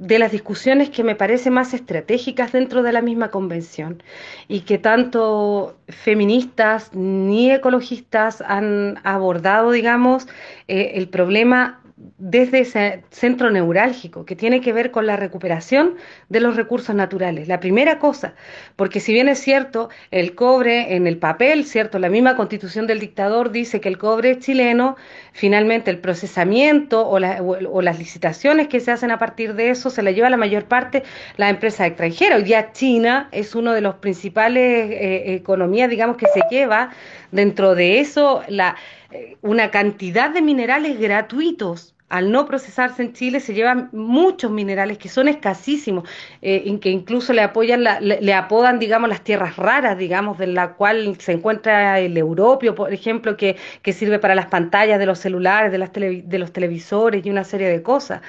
de 0.01 0.19
las 0.19 0.33
discusiones 0.33 0.89
que 0.89 1.05
me 1.05 1.15
parece 1.15 1.51
más 1.51 1.75
estratégicas 1.75 2.53
dentro 2.53 2.83
de 2.83 2.93
la 2.93 3.03
misma 3.03 3.31
convención 3.31 4.03
y 4.49 4.63
que 4.63 4.79
tanto 4.79 5.77
feministas 5.89 6.95
ni 6.95 7.53
ecologistas 7.53 8.41
han 8.41 8.99
abordado, 9.05 9.73
digamos, 9.73 10.27
eh, 10.69 10.93
el 10.95 11.11
problema 11.11 11.81
desde 12.17 12.61
ese 12.61 13.05
centro 13.11 13.51
neurálgico 13.51 14.25
que 14.25 14.37
tiene 14.37 14.63
que 14.63 14.73
ver 14.73 14.91
con 14.91 15.07
la 15.07 15.17
recuperación 15.17 15.97
de 16.31 16.41
los 16.41 16.57
recursos 16.57 16.95
naturales. 16.95 17.47
La 17.47 17.61
primera 17.61 17.99
cosa, 17.99 18.35
porque 18.77 19.01
si 19.01 19.13
bien 19.13 19.29
es 19.29 19.39
cierto, 19.39 19.91
el 20.11 20.35
cobre 20.35 20.97
en 20.97 21.07
el 21.07 21.19
papel, 21.19 21.67
cierto, 21.67 21.99
la 21.99 22.09
misma 22.09 22.37
constitución 22.37 22.87
del 22.87 23.01
dictador 23.01 23.51
dice 23.51 23.81
que 23.83 23.89
el 23.91 23.99
cobre 23.99 24.39
chileno, 24.39 24.97
finalmente 25.33 25.91
el 25.91 25.99
procesamiento 25.99 27.09
o, 27.09 27.19
las 27.19 27.99
licitaciones 27.99 28.69
que 28.69 28.81
se 28.81 28.91
hacen 28.91 29.11
a 29.11 29.19
partir 29.19 29.55
de 29.55 29.71
eso 29.71 29.91
se 29.91 30.03
la 30.03 30.11
lleva 30.11 30.31
la 30.31 30.37
mayor 30.37 30.65
parte 30.65 31.03
la 31.37 31.49
empresa 31.49 31.87
extranjera. 31.87 32.37
Hoy 32.37 32.45
día 32.45 32.73
China 32.73 33.29
es 33.33 33.55
uno 33.55 33.73
de 33.73 33.81
los 33.81 33.97
principales 33.97 34.91
eh, 34.91 35.35
economías, 35.35 35.91
digamos, 35.91 36.17
que 36.17 36.27
se 36.27 36.43
lleva 36.51 36.91
dentro 37.31 37.75
de 37.75 38.01
eso 38.01 38.43
la 38.49 38.77
eh, 39.11 39.37
una 39.43 39.71
cantidad 39.71 40.31
de 40.31 40.43
minerales 40.43 40.99
gratuitos. 41.01 41.95
Al 42.11 42.31
no 42.31 42.45
procesarse 42.45 43.03
en 43.03 43.13
Chile 43.13 43.41
se 43.41 43.55
llevan 43.55 43.89
muchos 43.93 44.51
minerales 44.51 44.99
que 44.99 45.09
son 45.09 45.29
escasísimos, 45.29 46.09
eh, 46.43 46.65
en 46.67 46.81
que 46.81 46.91
incluso 46.91 47.33
le 47.33 47.41
apoyan, 47.41 47.83
le, 47.83 48.35
apodan, 48.35 48.79
digamos, 48.79 49.09
las 49.09 49.23
tierras 49.23 49.57
raras, 49.57 49.97
digamos, 49.97 50.37
de 50.37 50.49
la 50.49 50.75
cual 50.75 51.17
se 51.21 51.33
encuentra 51.33 52.01
el 52.01 52.17
europio, 52.19 52.75
por 52.75 52.93
ejemplo, 52.93 53.37
que, 53.37 53.57
que 53.83 53.93
sirve 53.93 54.19
para 54.19 54.35
las 54.35 54.47
pantallas 54.47 54.99
de 54.99 55.07
los 55.07 55.21
celulares, 55.21 55.73
de, 55.73 55.79
las 55.79 55.93
de 55.93 56.39
los 56.39 56.53
televisores 56.53 57.25
y 57.25 57.31
una 57.31 57.45
serie 57.45 57.69
de 57.69 57.83
cosas. 57.83 58.21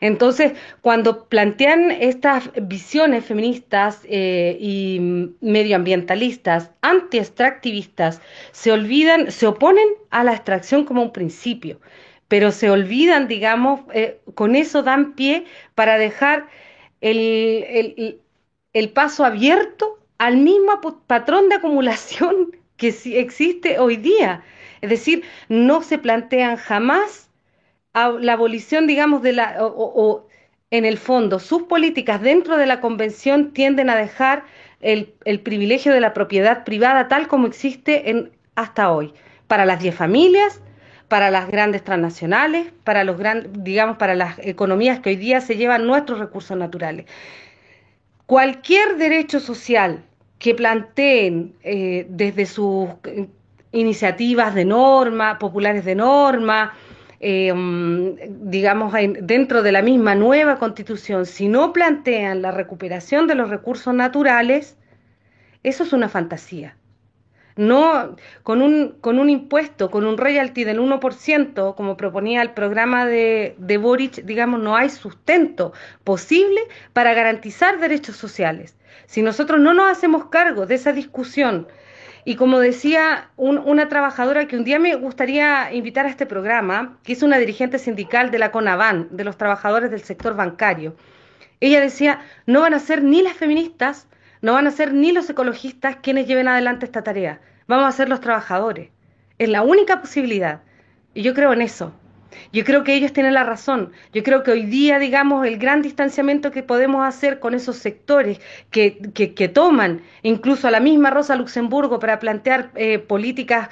Entonces, 0.00 0.52
cuando 0.82 1.28
plantean 1.28 1.90
estas 1.90 2.50
visiones 2.62 3.24
feministas 3.24 4.02
eh, 4.04 4.56
y 4.60 4.98
medioambientalistas, 5.40 6.70
anti-extractivistas, 6.82 8.20
se 8.52 8.72
olvidan, 8.72 9.30
se 9.30 9.46
oponen 9.46 9.88
a 10.10 10.24
la 10.24 10.32
extracción 10.32 10.84
como 10.84 11.02
un 11.02 11.12
principio, 11.12 11.80
pero 12.28 12.52
se 12.52 12.70
olvidan, 12.70 13.28
digamos, 13.28 13.80
eh, 13.92 14.20
con 14.34 14.56
eso 14.56 14.82
dan 14.82 15.14
pie 15.14 15.44
para 15.74 15.98
dejar 15.98 16.46
el, 17.00 18.20
el 18.72 18.88
paso 18.90 19.24
abierto 19.24 19.98
al 20.18 20.36
mismo 20.36 20.80
patrón 21.06 21.48
de 21.48 21.56
acumulación 21.56 22.56
que 22.76 22.88
existe 22.88 23.78
hoy 23.78 23.96
día. 23.96 24.42
Es 24.80 24.90
decir, 24.90 25.24
no 25.48 25.82
se 25.82 25.98
plantean 25.98 26.56
jamás 26.56 27.30
la 27.94 28.34
abolición, 28.34 28.86
digamos, 28.86 29.22
de 29.22 29.32
la, 29.32 29.56
o, 29.60 30.26
en 30.70 30.84
el 30.84 30.98
fondo, 30.98 31.38
sus 31.38 31.62
políticas 31.62 32.20
dentro 32.20 32.58
de 32.58 32.66
la 32.66 32.80
convención 32.80 33.52
tienden 33.52 33.88
a 33.88 33.96
dejar 33.96 34.44
el, 34.80 35.14
privilegio 35.42 35.92
de 35.92 36.00
la 36.00 36.12
propiedad 36.12 36.64
privada 36.64 37.08
tal 37.08 37.26
como 37.28 37.46
existe 37.46 38.10
en, 38.10 38.32
hasta 38.54 38.92
hoy, 38.92 39.14
para 39.46 39.64
las 39.64 39.80
diez 39.80 39.94
familias, 39.94 40.60
para 41.08 41.30
las 41.30 41.48
grandes 41.48 41.84
transnacionales, 41.84 42.72
para 42.84 43.04
los 43.04 43.16
grandes, 43.18 43.50
digamos, 43.62 43.96
para 43.96 44.14
las 44.14 44.38
economías 44.40 45.00
que 45.00 45.10
hoy 45.10 45.16
día 45.16 45.40
se 45.40 45.56
llevan 45.56 45.86
nuestros 45.86 46.18
recursos 46.18 46.56
naturales. 46.56 47.06
Cualquier 48.26 48.96
derecho 48.96 49.38
social 49.38 50.02
que 50.38 50.54
planteen 50.54 51.54
eh, 51.62 52.06
desde 52.10 52.46
sus 52.46 52.88
eh, 53.04 53.28
iniciativas 53.72 54.54
de 54.54 54.64
norma, 54.64 55.38
populares 55.38 55.84
de 55.84 55.94
norma, 55.94 56.74
eh, 57.20 57.52
digamos, 58.28 58.92
dentro 59.22 59.62
de 59.62 59.72
la 59.72 59.82
misma 59.82 60.14
nueva 60.14 60.58
constitución, 60.58 61.24
si 61.24 61.48
no 61.48 61.72
plantean 61.72 62.42
la 62.42 62.50
recuperación 62.50 63.26
de 63.26 63.34
los 63.34 63.48
recursos 63.48 63.94
naturales, 63.94 64.76
eso 65.62 65.84
es 65.84 65.92
una 65.92 66.08
fantasía. 66.08 66.76
No 67.56 68.16
con 68.42 68.60
un, 68.60 68.96
con 69.00 69.18
un 69.18 69.30
impuesto, 69.30 69.90
con 69.90 70.06
un 70.06 70.18
royalty 70.18 70.64
del 70.64 70.78
1%, 70.78 71.74
como 71.74 71.96
proponía 71.96 72.42
el 72.42 72.52
programa 72.52 73.06
de, 73.06 73.54
de 73.58 73.78
Boric, 73.78 74.24
digamos, 74.24 74.60
no 74.60 74.76
hay 74.76 74.90
sustento 74.90 75.72
posible 76.04 76.60
para 76.92 77.14
garantizar 77.14 77.80
derechos 77.80 78.16
sociales. 78.16 78.76
Si 79.06 79.22
nosotros 79.22 79.60
no 79.60 79.72
nos 79.72 79.90
hacemos 79.90 80.26
cargo 80.26 80.66
de 80.66 80.74
esa 80.74 80.92
discusión, 80.92 81.66
y 82.28 82.34
como 82.34 82.58
decía 82.58 83.30
una 83.36 83.88
trabajadora 83.88 84.48
que 84.48 84.56
un 84.56 84.64
día 84.64 84.80
me 84.80 84.96
gustaría 84.96 85.72
invitar 85.72 86.06
a 86.06 86.08
este 86.08 86.26
programa, 86.26 86.98
que 87.04 87.12
es 87.12 87.22
una 87.22 87.38
dirigente 87.38 87.78
sindical 87.78 88.32
de 88.32 88.40
la 88.40 88.50
CONAVAN, 88.50 89.06
de 89.12 89.22
los 89.22 89.38
trabajadores 89.38 89.92
del 89.92 90.02
sector 90.02 90.34
bancario, 90.34 90.96
ella 91.60 91.80
decía, 91.80 92.20
no 92.44 92.62
van 92.62 92.74
a 92.74 92.80
ser 92.80 93.04
ni 93.04 93.22
las 93.22 93.34
feministas, 93.34 94.08
no 94.42 94.52
van 94.54 94.66
a 94.66 94.70
ser 94.70 94.92
ni 94.94 95.12
los 95.12 95.28
ecologistas 95.30 95.96
quienes 96.02 96.26
lleven 96.26 96.48
adelante 96.48 96.86
esta 96.86 97.02
tarea, 97.02 97.40
vamos 97.66 97.86
a 97.86 97.96
ser 97.96 98.08
los 98.08 98.20
trabajadores. 98.20 98.90
Es 99.38 99.48
la 99.48 99.62
única 99.62 100.00
posibilidad. 100.00 100.62
Y 101.14 101.22
yo 101.22 101.34
creo 101.34 101.52
en 101.52 101.62
eso. 101.62 101.92
Yo 102.52 102.64
creo 102.64 102.84
que 102.84 102.94
ellos 102.94 103.12
tienen 103.12 103.34
la 103.34 103.44
razón. 103.44 103.92
Yo 104.12 104.22
creo 104.22 104.42
que 104.42 104.50
hoy 104.50 104.66
día, 104.66 104.98
digamos, 104.98 105.46
el 105.46 105.58
gran 105.58 105.82
distanciamiento 105.82 106.50
que 106.50 106.62
podemos 106.62 107.06
hacer 107.06 107.38
con 107.38 107.54
esos 107.54 107.76
sectores 107.76 108.40
que, 108.70 108.98
que, 109.14 109.48
toman 109.48 110.02
incluso 110.22 110.68
a 110.68 110.70
la 110.70 110.80
misma 110.80 111.10
Rosa 111.10 111.36
Luxemburgo 111.36 111.98
para 111.98 112.18
plantear 112.18 112.70
eh, 112.74 112.98
políticas 112.98 113.68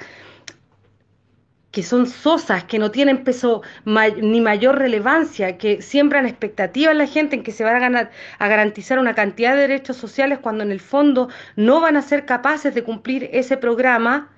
que 1.75 1.83
son 1.83 2.07
sosas, 2.07 2.63
que 2.63 2.79
no 2.79 2.89
tienen 2.89 3.25
peso 3.25 3.61
ni 3.83 4.39
mayor 4.39 4.77
relevancia, 4.77 5.57
que 5.57 5.81
siembran 5.81 6.25
expectativas 6.25 6.93
en 6.93 6.99
la 6.99 7.05
gente 7.05 7.35
en 7.35 7.43
que 7.43 7.51
se 7.51 7.65
van 7.65 7.75
a, 7.75 7.79
ganar, 7.79 8.11
a 8.39 8.47
garantizar 8.47 8.97
una 8.97 9.13
cantidad 9.13 9.53
de 9.55 9.63
derechos 9.63 9.97
sociales 9.97 10.39
cuando 10.41 10.63
en 10.63 10.71
el 10.71 10.79
fondo 10.79 11.27
no 11.57 11.81
van 11.81 11.97
a 11.97 12.01
ser 12.01 12.25
capaces 12.25 12.73
de 12.73 12.85
cumplir 12.85 13.29
ese 13.33 13.57
programa, 13.57 14.29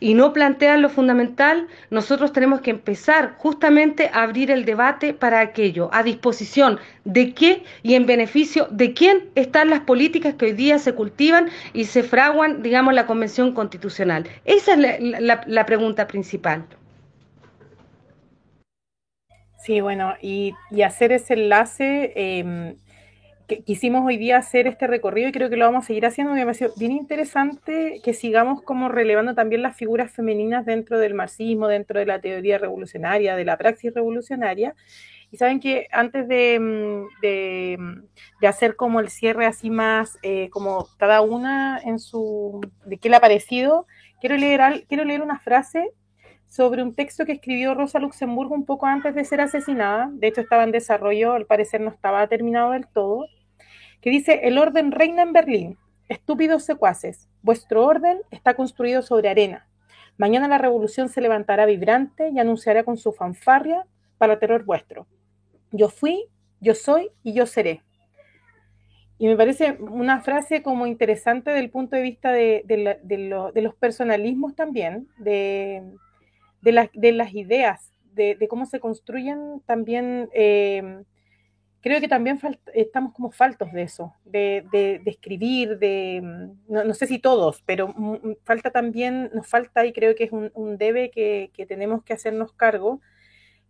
y 0.00 0.14
no 0.14 0.32
plantean 0.32 0.82
lo 0.82 0.88
fundamental, 0.88 1.66
nosotros 1.90 2.32
tenemos 2.32 2.60
que 2.60 2.70
empezar 2.70 3.34
justamente 3.38 4.10
a 4.12 4.22
abrir 4.22 4.50
el 4.50 4.64
debate 4.64 5.14
para 5.14 5.40
aquello, 5.40 5.88
a 5.92 6.02
disposición 6.02 6.78
de 7.04 7.34
qué 7.34 7.62
y 7.82 7.94
en 7.94 8.06
beneficio 8.06 8.68
de 8.70 8.92
quién 8.92 9.30
están 9.34 9.70
las 9.70 9.80
políticas 9.80 10.34
que 10.34 10.46
hoy 10.46 10.52
día 10.52 10.78
se 10.78 10.94
cultivan 10.94 11.48
y 11.72 11.84
se 11.84 12.02
fraguan, 12.02 12.62
digamos, 12.62 12.94
la 12.94 13.06
Convención 13.06 13.52
Constitucional. 13.52 14.26
Esa 14.44 14.74
es 14.74 15.00
la, 15.00 15.66
pregunta 15.66 16.06
principal. 16.06 16.64
Sí, 19.64 19.80
bueno, 19.80 20.14
y, 20.22 20.54
hacer 20.84 21.10
ese 21.12 21.34
enlace 21.34 22.76
em, 23.48 23.62
quisimos 23.62 24.04
hoy 24.04 24.16
día 24.16 24.38
hacer 24.38 24.66
este 24.66 24.86
recorrido 24.86 25.28
y 25.28 25.32
creo 25.32 25.50
que 25.50 25.56
lo 25.56 25.66
vamos 25.66 25.84
a 25.84 25.86
seguir 25.88 26.06
haciendo. 26.06 26.34
Me 26.34 26.44
pareció 26.44 26.72
bien 26.76 26.92
interesante 26.92 28.00
que 28.02 28.14
sigamos 28.14 28.62
como 28.62 28.88
relevando 28.88 29.34
también 29.34 29.62
las 29.62 29.76
figuras 29.76 30.12
femeninas 30.12 30.66
dentro 30.66 30.98
del 30.98 31.14
marxismo, 31.14 31.68
dentro 31.68 31.98
de 31.98 32.06
la 32.06 32.20
teoría 32.20 32.58
revolucionaria, 32.58 33.36
de 33.36 33.44
la 33.44 33.56
praxis 33.56 33.94
revolucionaria. 33.94 34.74
Y 35.30 35.38
saben 35.38 35.60
que 35.60 35.88
antes 35.90 36.28
de, 36.28 36.58
mm, 36.60 37.20
de, 38.40 38.48
hacer 38.48 38.76
como 38.76 39.00
el 39.00 39.10
cierre 39.10 39.46
así 39.46 39.70
más, 39.70 40.18
eh, 40.22 40.48
como 40.50 40.86
cada 40.98 41.20
una 41.20 41.80
en 41.84 41.98
su, 41.98 42.60
de 42.84 42.98
qué 42.98 43.08
le 43.08 43.16
ha 43.16 43.20
parecido, 43.20 43.86
quiero 44.20 44.36
leer, 44.36 44.84
quiero 44.88 45.04
leer 45.04 45.22
una 45.22 45.38
frase 45.38 45.92
sobre 46.48 46.82
un 46.82 46.94
texto 46.94 47.26
que 47.26 47.32
escribió 47.32 47.74
Rosa 47.74 47.98
Luxemburgo 47.98 48.54
un 48.54 48.64
poco 48.64 48.86
antes 48.86 49.14
de 49.14 49.24
ser 49.24 49.40
asesinada. 49.40 50.10
De 50.12 50.28
hecho, 50.28 50.40
estaba 50.40 50.64
en 50.64 50.72
desarrollo, 50.72 51.32
al 51.32 51.46
parecer 51.46 51.80
no 51.80 51.90
estaba 51.90 52.26
terminado 52.28 52.72
del 52.72 52.86
todo 52.86 53.26
que 54.06 54.10
dice, 54.10 54.42
el 54.44 54.56
orden 54.56 54.92
reina 54.92 55.22
en 55.22 55.32
Berlín. 55.32 55.78
Estúpidos 56.08 56.62
secuaces, 56.62 57.28
vuestro 57.42 57.84
orden 57.84 58.20
está 58.30 58.54
construido 58.54 59.02
sobre 59.02 59.28
arena. 59.28 59.66
Mañana 60.16 60.46
la 60.46 60.58
revolución 60.58 61.08
se 61.08 61.20
levantará 61.20 61.66
vibrante 61.66 62.28
y 62.28 62.38
anunciará 62.38 62.84
con 62.84 62.98
su 62.98 63.10
fanfarria 63.10 63.84
para 64.16 64.38
terror 64.38 64.64
vuestro. 64.64 65.08
Yo 65.72 65.88
fui, 65.88 66.26
yo 66.60 66.76
soy 66.76 67.10
y 67.24 67.32
yo 67.32 67.46
seré. 67.46 67.82
Y 69.18 69.26
me 69.26 69.36
parece 69.36 69.72
una 69.80 70.20
frase 70.20 70.62
como 70.62 70.86
interesante 70.86 71.50
del 71.50 71.70
punto 71.70 71.96
de 71.96 72.02
vista 72.02 72.30
de, 72.30 73.00
los 73.56 73.74
personalismos 73.74 74.54
también, 74.54 75.08
de, 75.18 75.82
las 76.62 77.34
ideas, 77.34 77.92
de, 78.12 78.46
cómo 78.48 78.66
se 78.66 78.78
construyen 78.78 79.62
también 79.66 80.28
eh, 80.32 81.02
creo 81.86 82.00
que 82.00 82.08
también 82.08 82.40
estamos 82.74 83.12
como 83.12 83.30
faltos 83.30 83.70
de 83.70 83.82
eso, 83.82 84.12
de, 84.24 85.00
escribir, 85.06 85.78
de, 85.78 86.20
mm, 86.20 86.72
no, 86.72 86.94
sé 86.94 87.06
si 87.06 87.20
todos, 87.20 87.62
pero 87.64 87.94
falta 88.42 88.72
también, 88.72 89.30
nos 89.32 89.46
falta 89.46 89.86
y 89.86 89.92
creo 89.92 90.16
que 90.16 90.24
es 90.24 90.32
un, 90.32 90.78
debe 90.78 91.12
que, 91.12 91.52
tenemos 91.68 92.02
que 92.02 92.12
hacernos 92.12 92.52
cargo, 92.52 93.00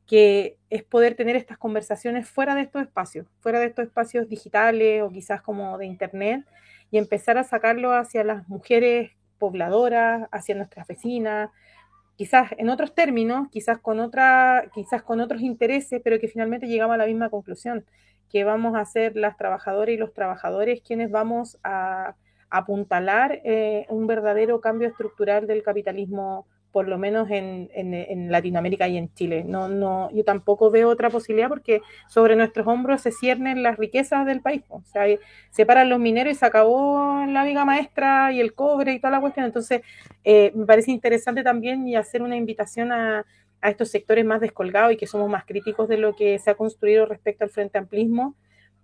que 0.06 0.56
es 0.70 0.82
poder 0.82 1.14
tener 1.14 1.36
estas 1.36 1.58
conversaciones 1.58 2.26
fuera 2.26 2.54
de 2.54 2.62
estos 2.62 2.80
espacios, 2.80 3.26
fuera 3.40 3.60
de 3.60 3.66
estos 3.66 3.84
espacios 3.84 4.30
digitales 4.30 5.02
o 5.02 5.10
quizás 5.10 5.42
como 5.42 5.76
de 5.76 5.84
internet, 5.84 6.42
y 6.90 6.96
empezar 6.96 7.36
a 7.36 7.44
sacarlo 7.44 7.92
hacia 7.92 8.24
las 8.24 8.48
mujeres 8.48 9.10
pobladoras, 9.38 10.26
hacia 10.32 10.54
nuestras 10.54 10.86
vecinas, 10.86 11.50
quizás 12.16 12.50
en 12.58 12.70
otros 12.70 12.94
términos, 12.94 13.48
quizás 13.50 13.78
con 13.78 14.00
otra, 14.00 14.70
quizás 14.74 15.02
con 15.02 15.20
otros 15.20 15.42
intereses, 15.42 16.00
pero 16.02 16.18
que 16.18 16.28
finalmente 16.28 16.66
llegamos 16.66 16.94
a 16.94 16.98
la 16.98 17.06
misma 17.06 17.30
conclusión, 17.30 17.84
que 18.30 18.44
vamos 18.44 18.74
a 18.76 18.84
ser 18.84 19.16
las 19.16 19.36
trabajadoras 19.36 19.94
y 19.94 19.98
los 19.98 20.12
trabajadores 20.12 20.80
quienes 20.80 21.10
vamos 21.10 21.58
a 21.62 22.14
apuntalar 22.50 23.40
eh, 23.44 23.86
un 23.88 24.06
verdadero 24.06 24.60
cambio 24.60 24.88
estructural 24.88 25.46
del 25.46 25.62
capitalismo 25.62 26.46
por 26.76 26.88
lo 26.88 26.98
menos 26.98 27.30
en, 27.30 27.70
en, 27.72 28.30
Latinoamérica 28.30 28.86
y 28.86 28.98
en 28.98 29.10
Chile. 29.14 29.44
No, 29.46 29.66
no, 29.66 30.10
yo 30.10 30.24
tampoco 30.24 30.70
veo 30.70 30.90
otra 30.90 31.08
posibilidad 31.08 31.48
porque 31.48 31.80
sobre 32.06 32.36
nuestros 32.36 32.66
hombros 32.66 33.00
se 33.00 33.12
ciernen 33.12 33.62
las 33.62 33.78
riquezas 33.78 34.26
del 34.26 34.42
país. 34.42 34.60
O 34.68 34.82
sea, 34.84 35.06
se 35.48 35.64
paran 35.64 35.88
los 35.88 35.98
mineros 35.98 36.34
y 36.34 36.36
se 36.36 36.44
acabó 36.44 37.24
la 37.26 37.44
viga 37.44 37.64
maestra 37.64 38.30
y 38.30 38.40
el 38.40 38.52
cobre 38.52 38.92
y 38.92 39.00
toda 39.00 39.12
la 39.12 39.22
cuestión. 39.22 39.46
Entonces, 39.46 39.80
eh, 40.22 40.52
me 40.54 40.66
parece 40.66 40.90
interesante 40.90 41.42
también 41.42 41.88
y 41.88 41.96
hacer 41.96 42.20
una 42.20 42.36
invitación 42.36 42.92
a, 42.92 43.24
a 43.62 43.70
estos 43.70 43.88
sectores 43.90 44.26
más 44.26 44.42
descolgados 44.42 44.92
y 44.92 44.98
que 44.98 45.06
somos 45.06 45.30
más 45.30 45.46
críticos 45.46 45.88
de 45.88 45.96
lo 45.96 46.14
que 46.14 46.38
se 46.38 46.50
ha 46.50 46.56
construido 46.56 47.06
respecto 47.06 47.44
al 47.44 47.48
Frente 47.48 47.78
Amplismo, 47.78 48.34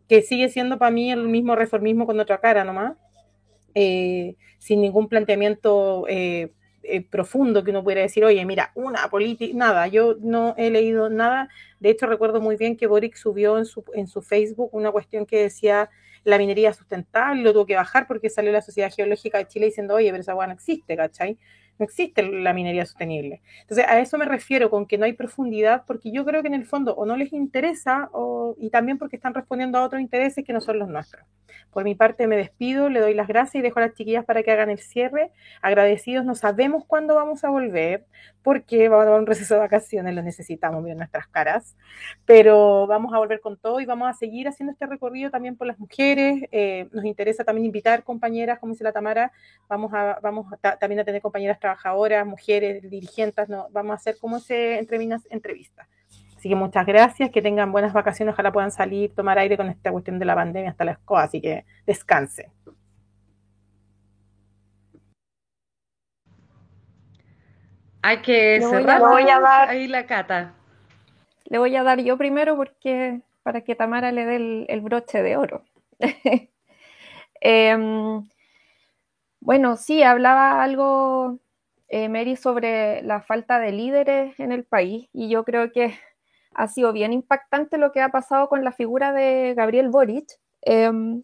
que 0.09 0.23
sigue 0.23 0.49
siendo 0.49 0.79
para 0.79 0.93
mí 0.93 1.13
el 1.13 1.29
mismo 1.29 1.57
reformismo 1.57 2.07
con 2.07 2.19
otra 2.19 2.39
cara 2.39 2.65
nomás, 2.65 2.97
eh, 3.75 4.37
sin 4.57 4.81
ningún 4.81 5.09
planteamiento 5.09 6.07
eh, 6.09 6.53
eh, 6.85 7.03
profundo 7.03 7.63
que 7.65 7.71
uno 7.71 7.83
pudiera 7.83 8.03
decir, 8.03 8.25
oye, 8.25 8.45
mira, 8.45 8.73
una 8.75 9.09
política, 9.09 9.53
nada, 9.57 9.87
yo 9.87 10.17
no 10.21 10.55
he 10.57 10.71
leído 10.71 11.09
nada. 11.09 11.49
De 11.81 11.91
hecho, 11.91 12.07
recuerdo 12.07 12.41
muy 12.41 12.57
bien 12.57 12.77
que 12.77 12.87
Boric 12.87 13.17
subió 13.17 13.59
en 13.59 13.67
su, 13.67 13.85
en 13.95 14.07
su 14.07 14.23
Facebook 14.23 14.71
una 14.73 14.91
cuestión 14.91 15.27
que 15.27 15.43
decía 15.43 15.91
la 16.25 16.39
minería 16.39 16.73
sustentable, 16.73 17.43
lo 17.43 17.53
tuvo 17.53 17.67
que 17.67 17.75
bajar 17.75 18.07
porque 18.07 18.31
salió 18.31 18.53
la 18.53 18.63
Sociedad 18.63 18.93
Geológica 18.95 19.39
de 19.39 19.49
Chile 19.49 19.67
diciendo, 19.67 19.95
oye, 19.95 20.11
pero 20.11 20.21
esa 20.21 20.33
agua 20.33 20.47
no 20.47 20.53
existe, 20.53 20.97
¿cachai? 20.97 21.39
No 21.79 21.85
existe 21.85 22.23
la 22.23 22.53
minería 22.53 22.85
sostenible. 22.87 23.43
Entonces, 23.63 23.87
a 23.89 23.99
eso 23.99 24.19
me 24.19 24.25
refiero 24.25 24.71
con 24.71 24.87
que 24.87 24.99
no 24.99 25.05
hay 25.05 25.15
profundidad, 25.15 25.85
porque 25.87 26.13
yo 26.13 26.25
creo 26.25 26.43
que 26.43 26.49
en 26.49 26.55
el 26.55 26.67
fondo 26.67 26.95
o 26.95 27.07
no 27.07 27.17
les 27.17 27.33
interesa 27.33 28.09
o, 28.13 28.55
y 28.59 28.71
también 28.71 28.99
porque 28.99 29.17
están 29.17 29.35
respondiendo 29.35 29.79
a 29.79 29.85
otros 29.85 30.01
intereses 30.01 30.45
que 30.45 30.53
no 30.53 30.61
son 30.61 30.79
los 30.79 30.89
nuestros. 30.89 31.25
Por 31.71 31.85
mi 31.85 31.95
parte 31.95 32.27
me 32.27 32.37
despido, 32.37 32.89
le 32.89 33.01
doy 33.01 33.15
las 33.15 33.29
gracias 33.29 33.57
y 33.57 33.63
dejo 33.63 33.79
a 33.79 33.83
las 33.83 33.95
chiquillas 33.95 34.25
para 34.25 34.43
que 34.43 34.51
hagan 34.51 34.71
el 34.71 34.79
cierre. 34.79 35.31
Agradecidos, 35.63 36.25
no 36.25 36.35
sabemos 36.35 36.85
cuándo 36.87 37.15
vamos 37.15 37.45
a 37.45 37.51
volver, 37.51 38.05
porque 38.43 38.89
vamos 38.89 39.07
a 39.07 39.11
dar 39.11 39.21
un 39.21 39.27
receso 39.27 39.55
de 39.55 39.61
vacaciones, 39.61 40.15
lo 40.15 40.23
necesitamos, 40.23 40.83
miren 40.83 40.99
nuestras 40.99 41.27
caras, 41.29 41.77
pero 42.27 42.87
vamos 42.87 43.15
a 43.15 43.19
volver 43.19 43.41
con 43.41 43.57
todo 43.57 43.81
y 43.81 43.87
vamos 43.87 44.09
a 44.09 44.13
seguir 44.13 44.49
haciendo 44.49 44.73
este 44.73 44.87
recorrido 44.87 45.31
también 45.31 45.57
por 45.57 45.67
las 45.67 45.79
mujeres. 45.79 46.45
Eh, 46.53 46.89
nos 46.93 47.05
interesa 47.05 47.45
también 47.45 47.65
invitar 47.67 48.03
compañeras, 48.05 48.59
como 48.59 48.73
dice 48.73 48.85
la 48.85 48.93
Tamara, 48.93 49.33
vamos 49.69 49.93
a, 49.95 50.19
vamos 50.23 50.47
también 50.79 51.01
a 51.01 51.05
tener 51.05 51.23
compañeras 51.23 51.59
trabajadoras, 51.63 52.27
mujeres, 52.27 52.83
dirigentes, 52.83 53.49
no, 53.49 53.69
vamos 53.71 53.93
a 53.93 53.95
hacer 53.95 54.19
como 54.21 54.37
ese 54.37 54.79
entrevista. 54.79 55.89
Así 56.37 56.49
que 56.49 56.57
muchas 56.57 56.85
gracias, 56.85 57.31
que 57.31 57.41
tengan 57.41 57.71
buenas 57.73 57.93
vacaciones, 57.93 58.35
ojalá 58.35 58.53
puedan 58.53 58.73
salir, 58.73 59.15
tomar 59.15 59.39
aire 59.39 59.57
con 59.57 59.69
esta 59.69 59.93
cuestión 59.93 60.19
de 60.19 60.25
la 60.25 60.35
pandemia 60.35 60.71
hasta 60.71 60.85
la 60.85 60.93
escoba, 60.93 61.23
así 61.23 61.41
que 61.41 61.65
descanse. 61.87 62.51
Hay 68.03 68.21
que 68.23 68.61
cerrar 68.61 69.01
voy 69.01 69.31
a 69.31 69.39
dar, 69.39 69.69
ahí 69.69 69.87
la 69.87 70.07
cata. 70.07 70.55
Le 71.45 71.59
voy 71.59 71.77
a 71.77 71.85
dar 71.85 72.01
yo 72.01 72.19
primero 72.19 72.57
porque 72.57 73.21
para 73.45 73.61
que 73.61 73.77
Tamara 73.77 74.11
le 74.11 74.25
dé 74.25 74.67
el, 74.69 74.81
broche 74.81 75.23
de 75.23 75.37
oro. 75.37 75.63
Em, 77.45 78.23
bueno, 79.41 79.77
sí, 79.77 80.05
hablaba 80.05 80.63
algo, 80.63 81.41
eh, 81.93 82.09
Mary, 82.09 82.37
sobre 82.37 83.03
la 83.03 83.21
falta 83.21 83.59
de 83.59 83.71
líderes 83.71 84.41
en 84.41 84.51
el 84.51 84.65
país 84.65 85.11
y 85.13 85.29
yo 85.29 85.45
creo 85.45 85.71
que 85.73 85.95
ha 86.55 86.67
sido 86.67 86.95
bien 86.95 87.13
impactante 87.13 87.77
lo 87.77 87.93
que 87.93 88.01
ha 88.01 88.09
pasado 88.09 88.49
con 88.49 88.65
la 88.65 88.73
figura 88.73 89.13
de 89.13 89.53
Gabriel 89.55 89.91
Boric. 89.91 90.27
Em, 90.63 91.23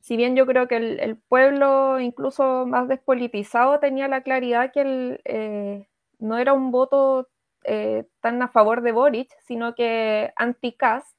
si 0.00 0.16
bien 0.16 0.34
yo 0.34 0.46
creo 0.46 0.66
que 0.66 0.76
el, 0.78 1.16
pueblo, 1.28 2.00
incluso 2.00 2.66
más 2.66 2.88
despolitizado, 2.88 3.78
tenía 3.78 4.08
la 4.08 4.22
claridad 4.22 4.72
que 4.72 5.20
eh, 5.24 5.86
no 6.18 6.38
era 6.38 6.54
un 6.54 6.72
voto 6.72 7.28
eh, 7.62 8.04
tan 8.20 8.42
a 8.42 8.48
favor 8.48 8.82
de 8.82 8.90
Boric, 8.90 9.30
sino 9.46 9.76
que 9.76 10.32
anti-Cast. 10.36 11.16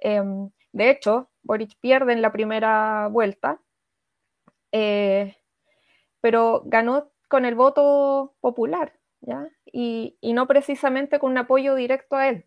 Em, 0.00 0.50
de 0.72 0.90
hecho, 0.90 1.28
Boric 1.42 1.78
pierde 1.80 2.14
en 2.14 2.22
la 2.22 2.32
primera 2.32 3.08
vuelta, 3.08 3.60
pero 6.22 6.62
ganó 6.64 7.10
con 7.30 7.46
el 7.46 7.54
voto 7.54 8.34
popular. 8.40 8.92
Y, 9.72 10.18
no 10.34 10.46
precisamente 10.46 11.18
con 11.20 11.30
un 11.30 11.38
apoyo 11.38 11.74
directo 11.76 12.16
a 12.16 12.28
él. 12.28 12.44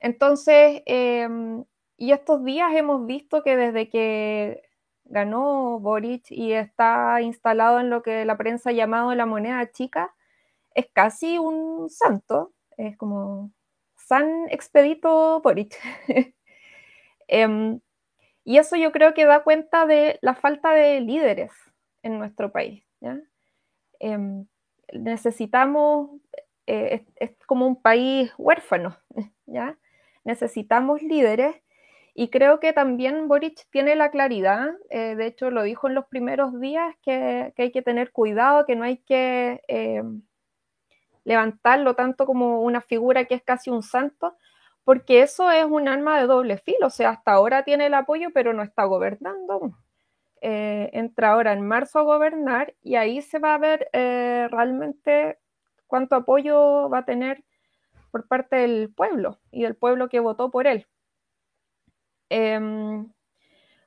Entonces, 0.00 0.82
em, 0.86 1.64
y 1.96 2.12
estos 2.12 2.44
días 2.44 2.72
hemos 2.74 3.06
visto 3.06 3.42
que 3.42 3.56
desde 3.56 3.88
que 3.90 4.62
ganó 5.04 5.80
Boric 5.80 6.30
y 6.30 6.52
está 6.52 7.20
instalado 7.22 7.80
en 7.80 7.90
lo 7.90 8.02
que 8.02 8.24
la 8.24 8.36
prensa 8.38 8.70
ha 8.70 8.72
llamado 8.72 9.14
la 9.14 9.26
moneda 9.26 9.70
chica, 9.72 10.14
es 10.74 10.86
casi 10.92 11.38
un 11.38 11.90
santo, 11.90 12.52
es 12.76 12.96
como 12.96 13.52
San 13.96 14.48
Expedito 14.50 15.40
Boric. 15.42 15.76
Em, 17.30 17.80
y 18.44 18.58
eso 18.58 18.76
yo 18.76 18.90
creo 18.92 19.12
que 19.14 19.26
da 19.26 19.44
cuenta 19.44 19.86
de 19.86 20.18
la 20.22 20.34
falta 20.34 20.72
de 20.72 21.00
líderes 21.00 21.52
en 22.02 22.18
nuestro 22.18 22.52
país. 22.52 22.82
¿ya? 23.00 23.20
Em, 24.00 24.46
necesitamos, 24.92 26.10
eh, 26.66 27.04
es, 27.16 27.32
como 27.46 27.66
un 27.66 27.80
país 27.80 28.32
huérfano, 28.38 28.96
¿ya? 29.46 29.78
Necesitamos 30.24 31.02
líderes 31.02 31.56
Y 32.14 32.30
creo 32.30 32.60
que 32.60 32.72
también 32.72 33.28
Boric 33.28 33.66
tiene 33.70 33.96
la 33.96 34.10
claridad, 34.10 34.70
eh, 34.90 35.14
de 35.16 35.26
hecho 35.26 35.50
lo 35.50 35.62
dijo 35.62 35.88
en 35.88 35.94
los 35.94 36.06
primeros 36.06 36.60
días, 36.60 36.96
que, 37.02 37.54
hay 37.56 37.72
que 37.72 37.82
tener 37.82 38.12
cuidado, 38.12 38.66
que 38.66 38.76
no 38.76 38.84
hay 38.84 38.98
que 38.98 39.62
eh, 39.68 40.02
levantarlo 41.24 41.94
tanto 41.94 42.26
como 42.26 42.62
una 42.62 42.80
figura 42.80 43.24
que 43.26 43.34
es 43.34 43.42
casi 43.42 43.70
un 43.70 43.82
santo, 43.82 44.36
porque 44.84 45.22
eso 45.22 45.50
es 45.50 45.64
un 45.64 45.88
arma 45.88 46.18
de 46.20 46.26
doble 46.26 46.58
filo, 46.58 46.86
o 46.88 46.90
sea, 46.90 47.10
hasta 47.10 47.32
ahora 47.32 47.64
tiene 47.64 47.86
el 47.86 47.94
apoyo, 47.94 48.30
pero 48.32 48.52
no 48.54 48.62
está 48.62 48.84
gobernando. 48.84 49.74
Eh, 50.40 50.90
entra 50.92 51.32
ahora 51.32 51.52
en 51.52 51.66
marzo 51.66 51.98
a 51.98 52.02
gobernar 52.02 52.74
y 52.82 52.96
ahí 52.96 53.22
se 53.22 53.38
va 53.38 53.54
a 53.54 53.58
ver 53.58 53.88
realmente 53.92 55.38
cuánto 55.86 56.16
apoyo 56.16 56.88
va 56.88 56.98
a 56.98 57.04
tener 57.04 57.44
por 58.10 58.26
parte 58.28 58.56
del 58.56 58.92
pueblo 58.94 59.38
y 59.50 59.62
del 59.62 59.76
pueblo 59.76 60.08
que 60.08 60.20
votó 60.20 60.50
por 60.50 60.66
él. 60.66 60.86
Em, 62.30 63.12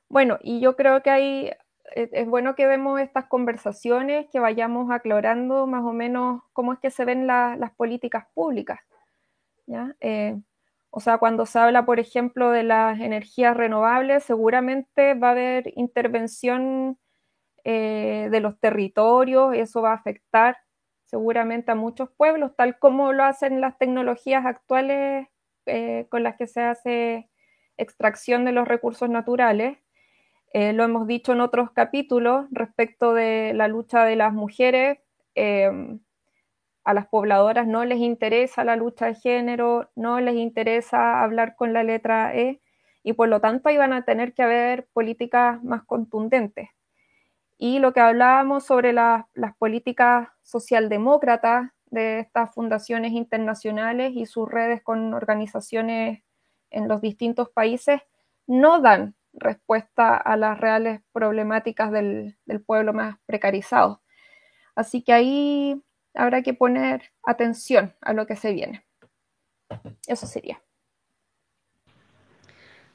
bueno, 0.08 0.38
y 0.42 0.60
yo 0.60 0.76
creo 0.76 1.02
que 1.02 1.10
hay, 1.10 1.46
e, 1.94 2.10
es, 2.12 2.28
bueno 2.28 2.54
que 2.54 2.66
demos 2.66 3.00
estas 3.00 3.26
conversaciones, 3.26 4.26
que 4.30 4.40
vayamos 4.40 4.90
aclarando 4.90 5.66
más 5.66 5.84
o 5.84 5.92
menos 5.92 6.42
cómo 6.52 6.72
es 6.72 6.78
que 6.80 6.90
se 6.90 7.04
ven 7.04 7.26
las 7.26 7.72
políticas 7.76 8.26
públicas. 8.34 8.80
¿ya? 9.66 9.94
O 10.94 11.00
sea, 11.00 11.16
cuando 11.18 11.46
se 11.46 11.58
habla, 11.58 11.86
por 11.86 12.00
ejemplo, 12.00 12.50
de 12.50 12.64
las 12.64 13.00
energías 13.00 13.56
renovables, 13.56 14.24
seguramente 14.24 15.14
va 15.14 15.28
a 15.28 15.30
haber 15.32 15.72
intervención 15.76 16.98
eh, 17.64 18.28
de 18.30 18.40
los 18.40 18.60
territorios, 18.60 19.54
eso 19.54 19.82
va 19.82 19.92
a 19.92 19.94
afectar 19.94 20.58
seguramente 21.06 21.72
a 21.72 21.76
muchos 21.76 22.10
pueblos, 22.10 22.52
tal 22.56 22.78
como 22.78 23.12
lo 23.12 23.24
hacen 23.24 23.60
las 23.62 23.78
tecnologías 23.78 24.44
actuales 24.46 25.28
eh, 25.66 26.06
con 26.10 26.22
las 26.24 26.36
que 26.36 26.46
se 26.46 26.60
hace 26.62 27.30
extracción 27.78 28.44
de 28.44 28.52
los 28.52 28.68
recursos 28.68 29.08
naturales. 29.08 29.78
Eh, 30.54 30.72
lo 30.74 30.84
hemos 30.84 31.06
dicho 31.06 31.32
en 31.32 31.40
otros 31.40 31.70
capítulos 31.72 32.46
respecto 32.50 33.14
de 33.14 33.52
la 33.54 33.68
lucha 33.68 34.04
de 34.04 34.16
las 34.16 34.34
mujeres. 34.34 34.98
A 36.84 36.94
las 36.94 37.06
pobladoras 37.06 37.66
no 37.66 37.84
les 37.84 37.98
interesa 37.98 38.64
la 38.64 38.76
lucha 38.76 39.06
de 39.06 39.14
género, 39.14 39.90
no 39.94 40.20
les 40.20 40.34
interesa 40.34 41.22
hablar 41.22 41.54
con 41.56 41.72
la 41.72 41.84
letra 41.84 42.34
E 42.34 42.60
y 43.02 43.12
por 43.14 43.28
lo 43.28 43.40
tanto 43.40 43.68
ahí 43.68 43.76
van 43.76 43.92
a 43.92 44.04
tener 44.04 44.34
que 44.34 44.42
haber 44.42 44.86
políticas 44.92 45.62
más 45.62 45.84
contundentes. 45.84 46.68
Y 47.58 47.78
lo 47.78 47.92
que 47.92 48.00
hablábamos 48.00 48.64
sobre 48.64 48.92
las 48.92 49.24
políticas 49.58 50.28
socialdemócratas 50.42 51.70
de 51.86 52.20
estas 52.20 52.52
fundaciones 52.54 53.12
internacionales 53.12 54.12
y 54.14 54.26
sus 54.26 54.50
redes 54.50 54.82
con 54.82 55.14
organizaciones 55.14 56.22
en 56.70 56.88
los 56.88 57.00
distintos 57.00 57.50
países 57.50 58.00
no 58.46 58.80
dan 58.80 59.14
respuesta 59.34 60.16
a 60.16 60.36
las 60.36 60.58
reales 60.58 61.00
problemáticas 61.12 61.92
del, 61.92 62.36
pueblo 62.66 62.92
más 62.92 63.16
precarizado. 63.26 64.02
Así 64.74 65.02
que 65.02 65.12
ahí 65.12 65.82
habrá 66.14 66.42
que 66.42 66.54
poner 66.54 67.12
atención 67.24 67.94
a 68.00 68.12
lo 68.12 68.26
que 68.26 68.36
se 68.36 68.52
viene. 68.52 68.84
Eso 70.06 70.26
sería. 70.26 70.62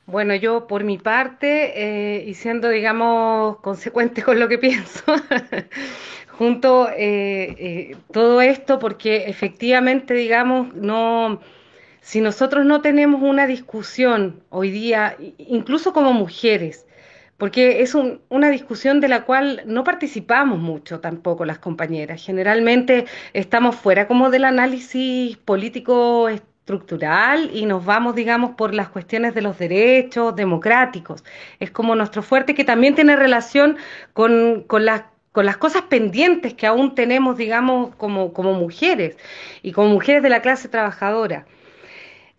Bueno, 0.06 0.36
yo 0.36 0.68
por 0.68 0.86
mi 0.86 0.98
parte, 0.98 1.74
eh, 1.76 2.24
y 2.26 2.34
siendo, 2.34 2.70
digamos, 2.70 3.58
consecuente 3.60 4.22
con 4.24 4.40
lo 4.40 4.48
que 4.48 4.58
pienso, 4.58 5.04
junto 6.38 6.90
eh, 6.90 7.56
eh, 7.58 7.98
todo 8.12 8.42
esto, 8.42 8.80
porque 8.80 9.26
efectivamente, 9.28 10.14
digamos, 10.14 10.74
no 10.74 11.42
si 12.08 12.22
nosotros 12.22 12.66
no 12.66 12.80
tenemos 12.80 13.22
una 13.22 13.48
discusión 13.48 14.42
hoy 14.48 14.72
día, 14.72 15.18
incluso 15.40 15.92
como 15.92 16.14
mujeres, 16.14 16.87
porque 17.38 17.82
es 17.82 17.96
una 17.96 18.50
discusión 18.50 19.00
de 19.00 19.08
la 19.08 19.24
cual 19.24 19.62
no 19.66 19.84
participamos 19.84 20.60
mucho 20.60 21.00
tampoco 21.00 21.46
las 21.46 21.60
compañeras. 21.60 22.24
Generalmente 22.24 23.06
estamos 23.34 23.76
fuera 23.76 24.08
como 24.08 24.30
del 24.32 24.46
análisis 24.46 25.38
político 25.38 26.30
estructural 26.30 27.52
y 27.54 27.66
nos 27.66 27.86
vamos, 27.86 28.16
digamos, 28.16 28.56
por 28.56 28.74
las 28.74 28.90
cuestiones 28.90 29.36
de 29.36 29.42
los 29.42 29.58
derechos 29.60 30.36
democráticos. 30.36 31.24
Es 31.60 31.70
como 31.72 31.96
nuestro 31.96 32.24
fuerte 32.24 32.56
que 32.56 32.66
también 32.66 32.96
tiene 32.96 33.16
relación 33.16 33.78
con, 34.14 34.66
las 35.34 35.58
cosas 35.58 35.84
pendientes 35.84 36.56
que 36.56 36.66
aún 36.66 36.96
tenemos, 36.96 37.38
digamos, 37.38 37.96
como 37.96 38.32
mujeres 38.54 39.16
y 39.62 39.74
como 39.74 39.90
mujeres 39.90 40.24
de 40.24 40.30
la 40.30 40.42
clase 40.42 40.70
trabajadora. 40.70 41.46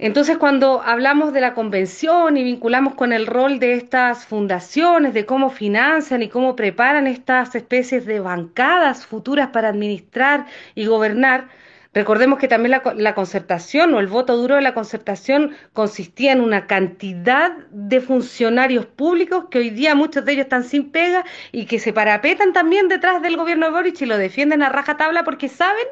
Entonces, 0.00 0.38
cuando 0.38 0.80
hablamos 0.80 1.32
de 1.32 1.40
la 1.40 1.54
convención 1.54 2.36
y 2.36 2.44
vinculamos 2.44 2.94
con 2.94 3.12
el 3.12 3.26
rol 3.26 3.58
de 3.58 3.74
estas 3.74 4.26
fundaciones, 4.26 5.12
de 5.12 5.26
cómo 5.26 5.50
financian 5.50 6.22
y 6.22 6.28
cómo 6.28 6.54
preparan 6.54 7.08
estas 7.08 7.56
especies 7.56 8.06
de 8.06 8.20
bancadas 8.20 9.06
futuras 9.06 9.48
para 9.48 9.70
administrar 9.70 10.46
y 10.76 10.86
gobernar, 10.86 11.48
recordemos 11.94 12.38
que 12.38 12.46
también 12.46 12.70
la, 12.70 12.82
la, 12.94 13.16
concertación 13.16 13.92
o 13.92 13.98
el 13.98 14.06
voto 14.06 14.36
duro 14.36 14.54
de 14.54 14.62
la 14.62 14.72
concertación 14.72 15.56
consistía 15.72 16.30
en 16.30 16.42
una 16.42 16.68
cantidad 16.68 17.50
de 17.72 18.00
funcionarios 18.00 18.86
públicos 18.86 19.46
que 19.50 19.58
hoy 19.58 19.70
día 19.70 19.96
muchos 19.96 20.24
de 20.24 20.32
ellos 20.32 20.44
están 20.44 20.62
sin 20.62 20.92
pega 20.92 21.24
y 21.50 21.66
que 21.66 21.80
se 21.80 21.92
parapetan 21.92 22.52
también 22.52 22.86
detrás 22.86 23.20
del 23.20 23.36
gobierno 23.36 23.66
de 23.66 23.72
Boric 23.72 24.00
y 24.00 24.06
lo 24.06 24.16
defienden 24.16 24.62
a 24.62 24.68
rajatabla 24.68 25.24
porque 25.24 25.48
saben 25.48 25.86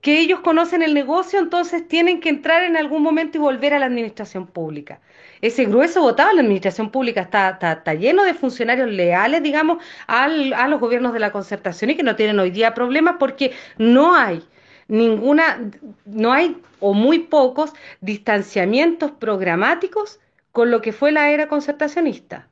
que 0.00 0.18
ellos 0.20 0.40
conocen 0.40 0.82
el 0.82 0.94
negocio, 0.94 1.38
entonces 1.38 1.86
tienen 1.86 2.20
que 2.20 2.30
entrar 2.30 2.62
en 2.62 2.76
algún 2.76 3.02
momento 3.02 3.36
y 3.36 3.40
volver 3.40 3.74
a 3.74 3.78
la 3.78 3.86
administración 3.86 4.46
pública. 4.46 5.00
Ese 5.42 5.64
grueso 5.66 6.00
votado 6.00 6.32
la 6.32 6.40
administración 6.40 6.90
pública 6.90 7.22
está, 7.22 7.58
está, 7.60 7.94
lleno 7.94 8.24
de 8.24 8.34
funcionarios 8.34 8.90
leales, 8.90 9.42
digamos, 9.42 9.82
al, 10.06 10.52
a 10.54 10.68
los 10.68 10.80
gobiernos 10.80 11.12
de 11.12 11.20
la 11.20 11.32
concertación 11.32 11.90
y 11.90 11.96
que 11.96 12.02
no 12.02 12.16
tienen 12.16 12.38
hoy 12.38 12.50
día 12.50 12.74
problemas 12.74 13.16
porque 13.18 13.52
no 13.76 14.14
hay 14.14 14.42
ninguna, 14.88 15.70
no 16.04 16.32
hay 16.32 16.56
o 16.80 16.94
muy 16.94 17.20
pocos 17.20 17.72
distanciamientos 18.00 19.12
programáticos 19.12 20.18
con 20.52 20.70
lo 20.70 20.80
que 20.80 20.92
fue 20.92 21.12
la 21.12 21.30
era 21.30 21.46
concertacionista. 21.46 22.48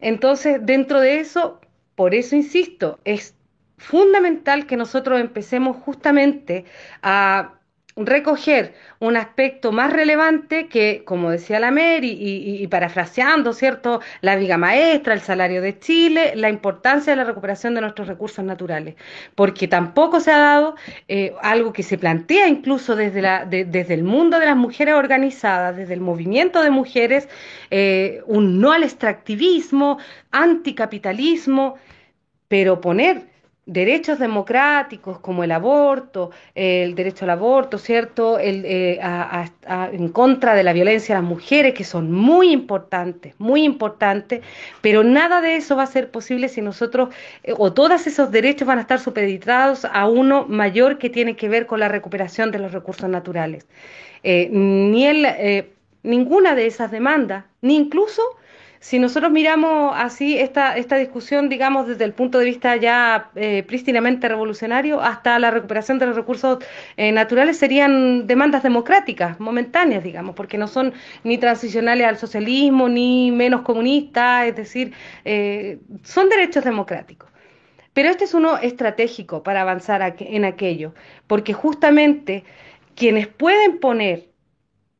Entonces, 0.00 0.58
dentro 0.62 1.00
de 1.00 1.20
eso, 1.20 1.60
por 1.94 2.14
eso 2.14 2.36
insisto, 2.36 2.98
es 3.04 3.35
fundamental 3.78 4.66
que 4.66 4.76
nosotros 4.76 5.20
empecemos 5.20 5.76
justamente 5.76 6.64
a 7.02 7.56
recoger 7.96 8.74
un 8.98 9.16
aspecto 9.16 9.72
más 9.72 9.90
relevante 9.90 10.68
que, 10.68 11.02
como 11.06 11.30
decía 11.30 11.58
la 11.58 11.70
Mer, 11.70 12.04
y, 12.04 12.66
parafraseando, 12.66 13.54
¿cierto?, 13.54 14.00
la 14.20 14.36
viga 14.36 14.58
maestra, 14.58 15.14
el 15.14 15.20
salario 15.20 15.62
de 15.62 15.78
Chile, 15.78 16.32
la 16.36 16.50
importancia 16.50 17.12
de 17.12 17.16
la 17.16 17.24
recuperación 17.24 17.74
de 17.74 17.80
nuestros 17.80 18.06
recursos 18.06 18.44
naturales, 18.44 18.96
porque 19.34 19.66
tampoco 19.66 20.20
se 20.20 20.30
ha 20.30 20.38
dado 20.38 20.76
eh, 21.08 21.32
algo 21.40 21.72
que 21.72 21.82
se 21.82 21.96
plantea 21.96 22.48
incluso 22.48 22.96
desde, 22.96 23.22
la, 23.22 23.46
desde 23.46 23.94
el 23.94 24.04
mundo 24.04 24.38
de 24.38 24.46
las 24.46 24.56
mujeres 24.56 24.94
organizadas, 24.94 25.76
desde 25.76 25.94
el 25.94 26.00
movimiento 26.00 26.62
de 26.62 26.70
mujeres, 26.70 27.28
eh, 27.70 28.20
un 28.26 28.60
no 28.60 28.72
al 28.72 28.82
extractivismo, 28.82 29.98
anticapitalismo, 30.32 31.76
pero 32.48 32.80
poner 32.80 33.35
derechos 33.66 34.20
democráticos 34.20 35.18
como 35.18 35.42
el 35.42 35.50
aborto, 35.50 36.30
el 36.54 36.94
derecho 36.94 37.24
al 37.24 37.30
aborto, 37.30 37.78
¿cierto? 37.78 38.38
El, 38.38 38.64
eh, 38.64 39.00
en 39.92 40.08
contra 40.10 40.54
de 40.54 40.62
la 40.62 40.72
violencia 40.72 41.16
a 41.16 41.20
las 41.20 41.28
mujeres, 41.28 41.74
que 41.74 41.82
son 41.82 42.12
muy 42.12 42.52
importantes, 42.52 43.34
muy 43.38 43.64
importantes, 43.64 44.42
pero 44.80 45.02
nada 45.02 45.40
de 45.40 45.56
eso 45.56 45.74
va 45.74 45.82
a 45.82 45.86
ser 45.86 46.12
posible 46.12 46.48
si 46.48 46.62
nosotros, 46.62 47.08
eh, 47.42 47.54
o 47.58 47.72
todos 47.72 48.06
esos 48.06 48.30
derechos 48.30 48.68
van 48.68 48.78
a 48.78 48.82
estar 48.82 49.00
supeditados 49.00 49.84
a 49.84 50.06
uno 50.06 50.46
mayor 50.48 50.98
que 50.98 51.10
tiene 51.10 51.34
que 51.34 51.48
ver 51.48 51.66
con 51.66 51.80
la 51.80 51.88
recuperación 51.88 52.52
de 52.52 52.60
los 52.60 52.72
recursos 52.72 53.10
naturales. 53.10 53.66
Eh, 54.22 54.48
ni 54.50 55.06
el, 55.06 55.26
ninguna 56.04 56.54
de 56.54 56.66
esas 56.66 56.92
demandas, 56.92 57.44
ni 57.62 57.76
incluso 57.76 58.22
si 58.80 58.98
nosotros 58.98 59.32
miramos 59.32 59.94
así 59.96 60.38
esta, 60.38 60.76
esta 60.76 60.96
discusión, 60.96 61.48
digamos, 61.48 61.86
desde 61.86 62.04
el 62.04 62.12
punto 62.12 62.38
de 62.38 62.44
vista 62.44 62.76
ya 62.76 63.30
eh, 63.34 63.64
prístinamente 63.66 64.28
revolucionario 64.28 65.00
hasta 65.00 65.38
la 65.38 65.50
recuperación 65.50 65.98
de 65.98 66.06
los 66.06 66.16
recursos 66.16 66.58
eh, 66.96 67.12
naturales, 67.12 67.58
serían 67.58 68.26
demandas 68.26 68.62
democráticas, 68.62 69.40
momentáneas, 69.40 70.04
digamos, 70.04 70.34
porque 70.34 70.58
no 70.58 70.68
son 70.68 70.92
ni 71.24 71.38
transicionales 71.38 72.06
al 72.06 72.18
socialismo, 72.18 72.88
ni 72.88 73.30
menos 73.30 73.62
comunistas, 73.62 74.46
es 74.46 74.56
decir, 74.56 74.92
eh, 75.24 75.78
son 76.02 76.28
derechos 76.28 76.64
democráticos. 76.64 77.30
Pero 77.92 78.10
este 78.10 78.24
es 78.24 78.34
uno 78.34 78.58
estratégico 78.58 79.42
para 79.42 79.62
avanzar 79.62 80.16
en 80.18 80.44
aquello, 80.44 80.92
porque 81.26 81.54
justamente 81.54 82.44
quienes 82.94 83.26
pueden 83.26 83.78
poner 83.78 84.28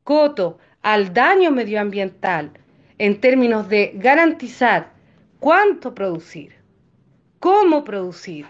coto 0.03 0.57
al 0.81 1.13
daño 1.13 1.51
medioambiental, 1.51 2.51
en 2.97 3.19
términos 3.19 3.69
de 3.69 3.91
garantizar 3.95 4.91
cuánto 5.39 5.93
producir, 5.93 6.53
cómo 7.39 7.83
producir 7.83 8.45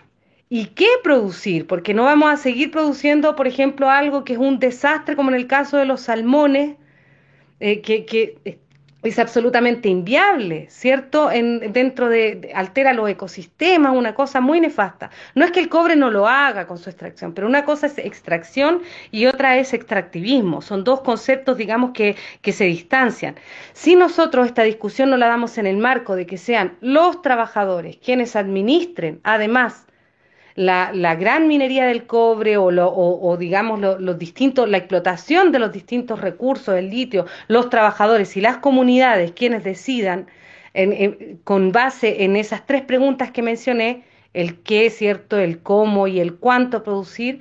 y 0.49 0.67
qué 0.67 0.87
producir, 1.03 1.67
porque 1.67 1.93
no 1.93 2.03
vamos 2.03 2.31
a 2.31 2.37
seguir 2.37 2.71
produciendo, 2.71 3.35
por 3.35 3.47
ejemplo, 3.47 3.89
algo 3.89 4.23
que 4.23 4.33
es 4.33 4.39
un 4.39 4.59
desastre, 4.59 5.15
como 5.15 5.29
en 5.29 5.35
el 5.35 5.47
caso 5.47 5.77
de 5.77 5.85
los 5.85 6.01
salmones, 6.01 6.77
eh, 7.59 7.81
que, 7.81 8.59
es 9.03 9.19
absolutamente 9.19 9.89
inviable, 9.89 10.67
¿cierto? 10.69 11.31
En, 11.31 11.71
dentro 11.71 12.09
de, 12.09 12.51
altera 12.53 12.93
los 12.93 13.09
ecosistemas, 13.09 13.95
una 13.95 14.15
cosa 14.15 14.41
muy 14.41 14.59
nefasta. 14.59 15.11
No 15.35 15.45
es 15.45 15.51
que 15.51 15.59
el 15.59 15.69
cobre 15.69 15.95
no 15.95 16.11
lo 16.11 16.27
haga 16.27 16.67
con 16.67 16.77
su 16.77 16.89
extracción, 16.89 17.33
pero 17.33 17.47
una 17.47 17.63
cosa 17.63 17.87
es 17.87 17.97
extracción 17.97 18.81
y 19.11 19.27
otra 19.27 19.57
es 19.57 19.73
extractivismo. 19.73 20.61
Son 20.61 20.83
dos 20.83 21.01
conceptos, 21.01 21.57
digamos, 21.57 21.91
que, 21.91 22.15
que 22.41 22.51
se 22.51 22.65
distancian. 22.65 23.35
Si 23.73 23.95
nosotros 23.95 24.47
esta 24.47 24.63
discusión 24.63 25.09
no 25.09 25.17
la 25.17 25.27
damos 25.27 25.57
en 25.57 25.67
el 25.67 25.77
marco 25.77 26.15
de 26.15 26.25
que 26.25 26.37
sean 26.37 26.77
los 26.81 27.21
trabajadores 27.21 27.97
quienes 27.97 28.35
administren, 28.35 29.19
además, 29.23 29.86
la, 30.57 31.15
gran 31.15 31.47
minería 31.47 31.85
del 31.85 32.07
cobre 32.07 32.57
o, 32.57 33.37
digamos 33.37 33.79
los 33.79 34.17
distintos, 34.17 34.67
la 34.67 34.77
explotación 34.77 35.51
de 35.51 35.59
los 35.59 35.71
distintos 35.71 36.19
recursos, 36.19 36.75
el 36.75 36.89
litio, 36.89 37.27
los 37.47 37.69
trabajadores 37.69 38.35
y 38.35 38.41
las 38.41 38.57
comunidades 38.57 39.31
quienes 39.33 39.63
decidan 39.63 40.27
con 41.43 41.71
base 41.71 42.23
en 42.23 42.35
esas 42.35 42.65
tres 42.65 42.81
preguntas 42.81 43.31
que 43.31 43.41
mencioné, 43.43 44.03
el 44.33 44.59
qué, 44.61 44.89
cierto, 44.89 45.37
el 45.37 45.61
cómo 45.61 46.07
y 46.07 46.19
el 46.19 46.35
cuánto 46.35 46.83
producir, 46.83 47.39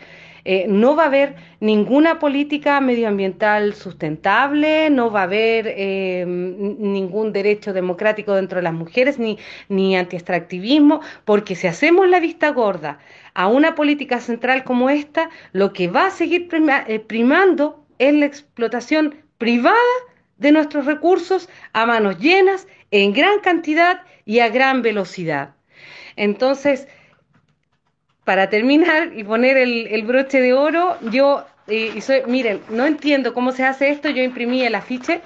eh, 0.49 0.67
no 0.69 0.95
va 0.95 1.03
a 1.03 1.07
haber 1.07 1.35
ninguna 1.59 2.21
política 2.21 2.81
medioambiental 2.81 3.75
sustentable, 3.75 4.91
no 4.91 5.11
va 5.11 5.23
a 5.23 5.25
haber 5.25 5.75
eh, 5.77 6.25
ningún 6.25 7.33
derecho 7.33 7.73
democrático 7.73 8.33
dentro 8.33 8.59
de 8.59 8.63
las 8.63 8.73
mujeres, 8.73 9.19
ni, 9.19 9.39
ni 9.69 9.97
anti-extractivismo, 9.97 11.01
porque 11.25 11.57
si 11.57 11.67
hacemos 11.67 12.09
la 12.09 12.21
vista 12.21 12.51
gorda 12.51 13.01
a 13.35 13.49
una 13.49 13.75
política 13.75 14.21
central 14.21 14.63
como 14.63 14.89
esta, 14.89 15.31
lo 15.51 15.73
que 15.73 15.89
va 15.89 16.07
a 16.07 16.11
seguir 16.11 16.49
eh, 16.53 17.01
primando 17.01 17.85
es 17.99 18.15
la 18.15 18.27
explotación 18.27 19.17
privada 19.39 19.77
de 20.39 20.53
nuestros 20.53 20.87
recursos 20.87 21.49
a 21.73 21.87
manos 21.87 22.21
llenas, 22.21 22.69
en 22.93 23.13
gran 23.13 23.41
cantidad 23.41 24.03
y 24.25 24.39
a 24.39 24.49
gran 24.49 24.83
velocidad. 24.83 25.57
Entonces, 26.15 26.87
para 28.27 28.51
terminar 28.51 29.13
y 29.17 29.23
poner 29.23 29.57
el, 29.57 30.03
broche 30.03 30.41
de 30.41 30.53
oro, 30.53 30.99
yo, 31.13 31.47
y 31.69 32.01
soy, 32.01 32.23
miren, 32.27 32.61
no 32.69 32.85
entiendo 32.85 33.33
cómo 33.33 33.53
se 33.53 33.65
hace 33.65 33.91
esto, 33.91 34.11
yo 34.11 34.21
imprimí 34.25 34.63
el 34.63 34.75
afiche 34.75 35.21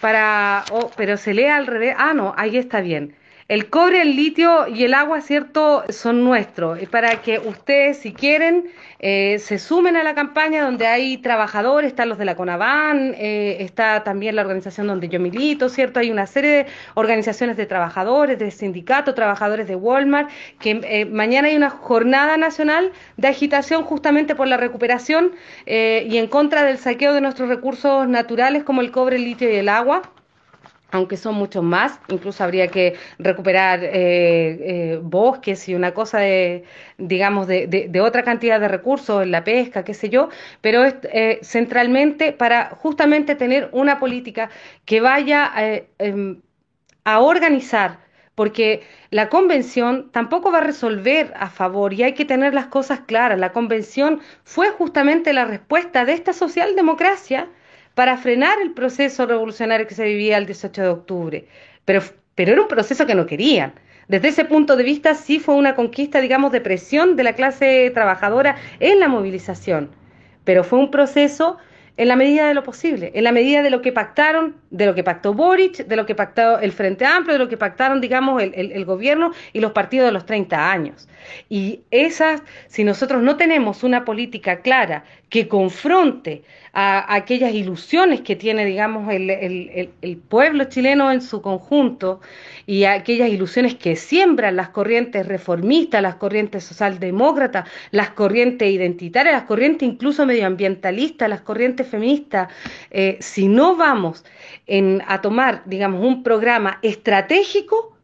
para, 0.00 0.64
oh, 0.72 0.90
pero 0.96 1.18
se 1.18 1.34
lee 1.34 1.44
al 1.44 1.66
revés, 1.66 1.94
ah, 1.98 2.14
no, 2.14 2.32
ahí 2.38 2.56
está 2.56 2.80
bien. 2.80 3.14
El 3.48 3.70
cobre, 3.70 4.02
el 4.02 4.16
litio 4.16 4.66
y 4.66 4.82
el 4.82 4.92
agua, 4.92 5.20
¿cierto?, 5.20 5.84
son 5.90 6.24
nuestros. 6.24 6.80
Para 6.88 7.22
que 7.22 7.38
ustedes, 7.38 7.98
si 7.98 8.12
quieren, 8.12 8.72
eh, 8.98 9.38
se 9.38 9.60
sumen 9.60 9.96
a 9.96 10.02
la 10.02 10.16
campaña 10.16 10.64
donde 10.64 10.88
hay 10.88 11.18
trabajadores, 11.18 11.90
están 11.90 12.08
los 12.08 12.18
de 12.18 12.24
la 12.24 12.34
CONAVAN, 12.34 13.14
eh, 13.16 13.58
está 13.60 14.02
también 14.02 14.34
la 14.34 14.42
organización 14.42 14.88
donde 14.88 15.08
yo 15.08 15.20
milito, 15.20 15.68
¿cierto? 15.68 16.00
Hay 16.00 16.10
una 16.10 16.26
serie 16.26 16.50
de 16.50 16.66
organizaciones 16.94 17.56
de 17.56 17.66
trabajadores, 17.66 18.36
de 18.36 18.50
sindicatos, 18.50 19.14
trabajadores 19.14 19.68
de 19.68 19.76
Walmart, 19.76 20.28
que 20.58 20.80
eh, 20.82 21.04
mañana 21.04 21.46
hay 21.46 21.56
una 21.56 21.70
jornada 21.70 22.36
nacional 22.36 22.90
de 23.16 23.28
agitación 23.28 23.84
justamente 23.84 24.34
por 24.34 24.48
la 24.48 24.56
recuperación 24.56 25.32
y 25.66 26.16
en 26.16 26.26
contra 26.26 26.64
del 26.64 26.78
saqueo 26.78 27.14
de 27.14 27.20
nuestros 27.20 27.48
recursos 27.48 28.08
naturales 28.08 28.64
como 28.64 28.80
el 28.80 28.90
cobre, 28.90 29.16
el 29.16 29.24
litio 29.24 29.48
y 29.48 29.54
el 29.54 29.68
agua 29.68 30.02
aunque 30.96 31.16
son 31.16 31.34
muchos 31.34 31.62
más, 31.62 32.00
incluso 32.08 32.42
habría 32.42 32.68
que 32.68 32.94
recuperar 33.18 33.84
eh, 33.84 33.90
eh, 33.92 35.00
bosques 35.02 35.68
y 35.68 35.74
una 35.74 35.94
cosa 35.94 36.18
de, 36.18 36.64
digamos, 36.98 37.46
de, 37.46 38.00
otra 38.00 38.22
cantidad 38.22 38.58
de 38.60 38.68
recursos, 38.68 39.22
en 39.22 39.30
la 39.30 39.44
pesca, 39.44 39.84
qué 39.84 39.94
sé 39.94 40.08
yo, 40.08 40.28
pero 40.60 40.84
es 40.84 40.94
eh, 41.12 41.38
centralmente 41.42 42.32
para 42.32 42.70
justamente 42.70 43.34
tener 43.34 43.68
una 43.72 43.98
política 43.98 44.50
que 44.84 45.00
vaya 45.00 45.52
em, 45.98 46.40
a 47.04 47.20
organizar, 47.20 48.00
porque 48.34 48.82
la 49.10 49.28
convención 49.28 50.10
tampoco 50.12 50.50
va 50.50 50.58
a 50.58 50.60
resolver 50.60 51.32
a 51.36 51.48
favor 51.48 51.92
y 51.94 52.02
hay 52.02 52.14
que 52.14 52.24
tener 52.24 52.54
las 52.54 52.66
cosas 52.66 53.00
claras. 53.00 53.38
La 53.38 53.52
convención 53.52 54.20
fue 54.44 54.70
justamente 54.70 55.32
la 55.32 55.44
respuesta 55.44 56.04
de 56.04 56.12
esta 56.12 56.32
socialdemocracia 56.32 57.48
para 57.96 58.18
frenar 58.18 58.60
el 58.60 58.72
proceso 58.72 59.24
revolucionario 59.24 59.86
que 59.86 59.94
se 59.94 60.04
vivía 60.04 60.36
el 60.36 60.44
18 60.44 60.82
de 60.82 60.88
octubre. 60.88 61.48
Pero, 61.86 62.02
pero 62.34 62.52
era 62.52 62.60
un 62.60 62.68
proceso 62.68 63.06
que 63.06 63.14
no 63.14 63.24
querían. 63.24 63.72
Desde 64.06 64.28
ese 64.28 64.44
punto 64.44 64.76
de 64.76 64.84
vista 64.84 65.14
sí 65.14 65.38
fue 65.40 65.54
una 65.54 65.74
conquista, 65.74 66.20
digamos, 66.20 66.52
de 66.52 66.60
presión 66.60 67.16
de 67.16 67.24
la 67.24 67.32
clase 67.32 67.90
trabajadora 67.94 68.56
en 68.80 69.00
la 69.00 69.08
movilización. 69.08 69.92
Pero 70.44 70.62
fue 70.62 70.78
un 70.78 70.90
proceso 70.90 71.56
en 71.96 72.08
la 72.08 72.16
medida 72.16 72.46
de 72.46 72.52
lo 72.52 72.62
posible, 72.62 73.12
en 73.14 73.24
la 73.24 73.32
medida 73.32 73.62
de 73.62 73.70
lo 73.70 73.80
que 73.80 73.92
pactaron, 73.92 74.56
de 74.70 74.84
lo 74.84 74.94
que 74.94 75.02
pactó 75.02 75.32
Boric, 75.32 75.86
de 75.86 75.96
lo 75.96 76.04
que 76.04 76.14
pactó 76.14 76.58
el 76.58 76.72
Frente 76.72 77.06
Amplio, 77.06 77.32
de 77.32 77.38
lo 77.38 77.48
que 77.48 77.56
pactaron, 77.56 78.02
digamos, 78.02 78.42
el, 78.42 78.52
el, 78.54 78.84
gobierno 78.84 79.32
y 79.54 79.60
los 79.60 79.72
partidos 79.72 80.08
de 80.08 80.12
los 80.12 80.26
30 80.26 80.70
años. 80.70 81.08
Y 81.48 81.80
esas, 81.90 82.42
si 82.66 82.84
nosotros 82.84 83.22
no 83.22 83.38
tenemos 83.38 83.82
una 83.82 84.04
política 84.04 84.60
clara 84.60 85.04
que 85.28 85.48
confronte 85.48 86.44
a, 86.72 87.14
aquellas 87.14 87.52
ilusiones 87.52 88.20
que 88.20 88.36
tiene, 88.36 88.64
digamos, 88.64 89.12
el, 89.12 89.30
el, 89.30 90.16
pueblo 90.18 90.64
chileno 90.64 91.10
en 91.10 91.20
su 91.20 91.42
conjunto 91.42 92.20
y 92.64 92.84
a 92.84 92.92
aquellas 92.92 93.28
ilusiones 93.30 93.74
que 93.74 93.96
siembran 93.96 94.56
las 94.56 94.68
corrientes 94.68 95.26
reformistas, 95.26 96.00
las 96.00 96.16
corrientes 96.16 96.64
socialdemócratas, 96.64 97.68
las 97.90 98.10
corrientes 98.10 98.70
identitarias, 98.70 99.34
las 99.34 99.44
corrientes 99.44 99.88
incluso 99.88 100.26
medioambientalistas, 100.26 101.28
las 101.28 101.40
corrientes 101.40 101.88
feministas, 101.88 102.52
eh, 102.90 103.16
si 103.20 103.48
no 103.48 103.76
vamos 103.76 104.24
a 105.06 105.20
tomar, 105.20 105.62
digamos, 105.66 106.04
un 106.04 106.22
programa 106.22 106.78
estratégico, 106.82 107.96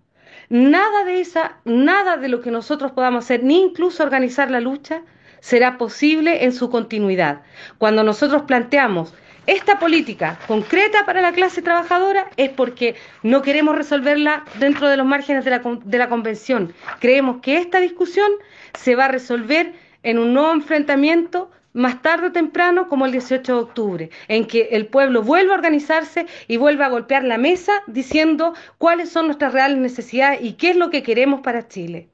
nada 0.49 1.05
de 1.05 1.21
esa, 1.21 1.59
nada 1.65 2.17
de 2.17 2.29
lo 2.29 2.41
que 2.41 2.51
nosotros 2.51 2.93
podamos 2.93 3.25
hacer, 3.25 3.43
ni 3.45 3.61
incluso 3.61 4.03
organizar 4.03 4.51
la 4.51 4.61
lucha, 4.61 5.03
será 5.43 5.77
posible 5.77 6.45
en 6.45 6.53
su 6.53 6.71
continuidad. 6.71 7.43
Cuando 7.77 8.05
nosotros 8.05 8.43
planteamos 8.43 9.13
esta 9.49 9.81
política 9.81 10.39
concreta 10.47 11.05
para 11.05 11.21
la 11.21 11.33
clase 11.33 11.63
trabajadora 11.63 12.31
es 12.37 12.51
porque 12.51 12.95
no 13.25 13.43
queremos 13.43 13.77
resolverla 13.77 14.45
dentro 14.61 14.89
de 14.89 14.97
los 14.97 15.05
márgenes 15.05 15.45
de 15.45 15.51
la, 15.51 15.63
de 15.85 15.99
la 15.99 16.09
convención. 16.09 16.73
Creemos 17.01 17.43
que 17.43 17.59
esta 17.59 17.81
discusión 17.81 18.31
se 18.79 18.95
va 18.95 19.07
a 19.07 19.09
resolver 19.09 19.73
en 20.05 20.21
un 20.21 20.33
nuevo 20.33 20.53
enfrentamiento 20.53 21.51
más 21.73 22.03
tarde 22.03 22.29
o 22.29 22.33
temprano 22.33 22.89
como 22.89 23.05
el 23.05 23.13
18 23.13 23.53
de 23.53 23.61
octubre, 23.61 24.11
en 24.29 24.47
que 24.47 24.69
el 24.73 24.87
pueblo 24.87 25.23
vuelva 25.23 25.55
a 25.55 25.57
organizarse 25.57 26.27
y 26.47 26.57
vuelva 26.57 26.87
a 26.87 26.91
golpear 26.91 27.25
la 27.25 27.39
mesa 27.39 27.83
diciendo 27.89 28.55
cuáles 28.79 29.11
son 29.11 29.27
nuestras 29.27 29.53
reales 29.53 29.79
necesidades 29.79 30.41
y 30.41 30.53
qué 30.53 30.71
es 30.71 30.77
lo 30.77 30.91
que 30.91 31.03
queremos 31.03 31.41
para 31.41 31.67
Chile. 31.67 32.12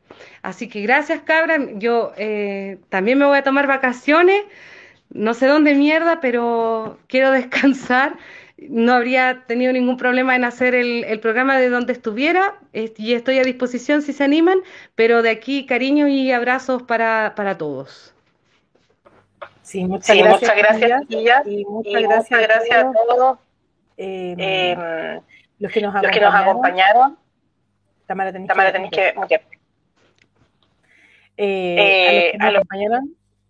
Así 0.49 0.67
que 0.67 0.81
gracias, 0.81 1.21
cabra. 1.21 1.59
Yo 1.75 2.13
eh, 2.17 2.79
también 2.89 3.19
me 3.19 3.27
voy 3.27 3.37
a 3.37 3.43
tomar 3.43 3.67
vacaciones, 3.67 4.45
no 5.11 5.35
sé 5.35 5.47
dónde 5.47 5.75
mierda, 5.75 6.21
pero 6.23 6.99
quiero 7.07 7.31
descansar. 7.43 8.17
No 8.57 8.95
habría 8.95 9.45
tenido 9.47 9.75
ningún 9.75 9.99
problema 9.99 10.35
en 10.35 10.45
hacer 10.45 10.75
el, 10.75 11.21
programa 11.21 11.59
de 11.59 11.69
donde 11.69 11.93
estuviera 11.93 12.55
y 12.73 13.13
estoy 13.13 13.39
a 13.39 13.43
disposición 13.43 14.01
si 14.01 14.15
se 14.15 14.25
animan, 14.25 14.61
pero 14.95 15.21
de 15.21 15.29
aquí 15.29 15.67
cariño 15.67 16.09
y 16.09 16.33
abrazos 16.33 16.83
para, 16.83 17.35
para 17.37 17.59
todos. 17.59 18.15
Sí, 19.63 19.85
muchas 19.85 20.17
gracias, 20.17 21.05
y 21.47 21.65
muchas, 21.67 22.03
gracias, 22.41 22.85
a 22.85 22.93
todos, 23.07 23.39
em, 23.99 24.41
em, 24.41 25.21
los 25.59 25.71
que 25.71 25.83
nos 25.83 25.95
acompañaron. 25.95 27.19
Tamara, 28.07 28.33
tenéis 28.33 28.91
que, 28.91 29.15
eh, 31.39 32.37
a 32.39 32.51
los 32.51 32.63
que 32.69 32.89
nos 32.89 33.01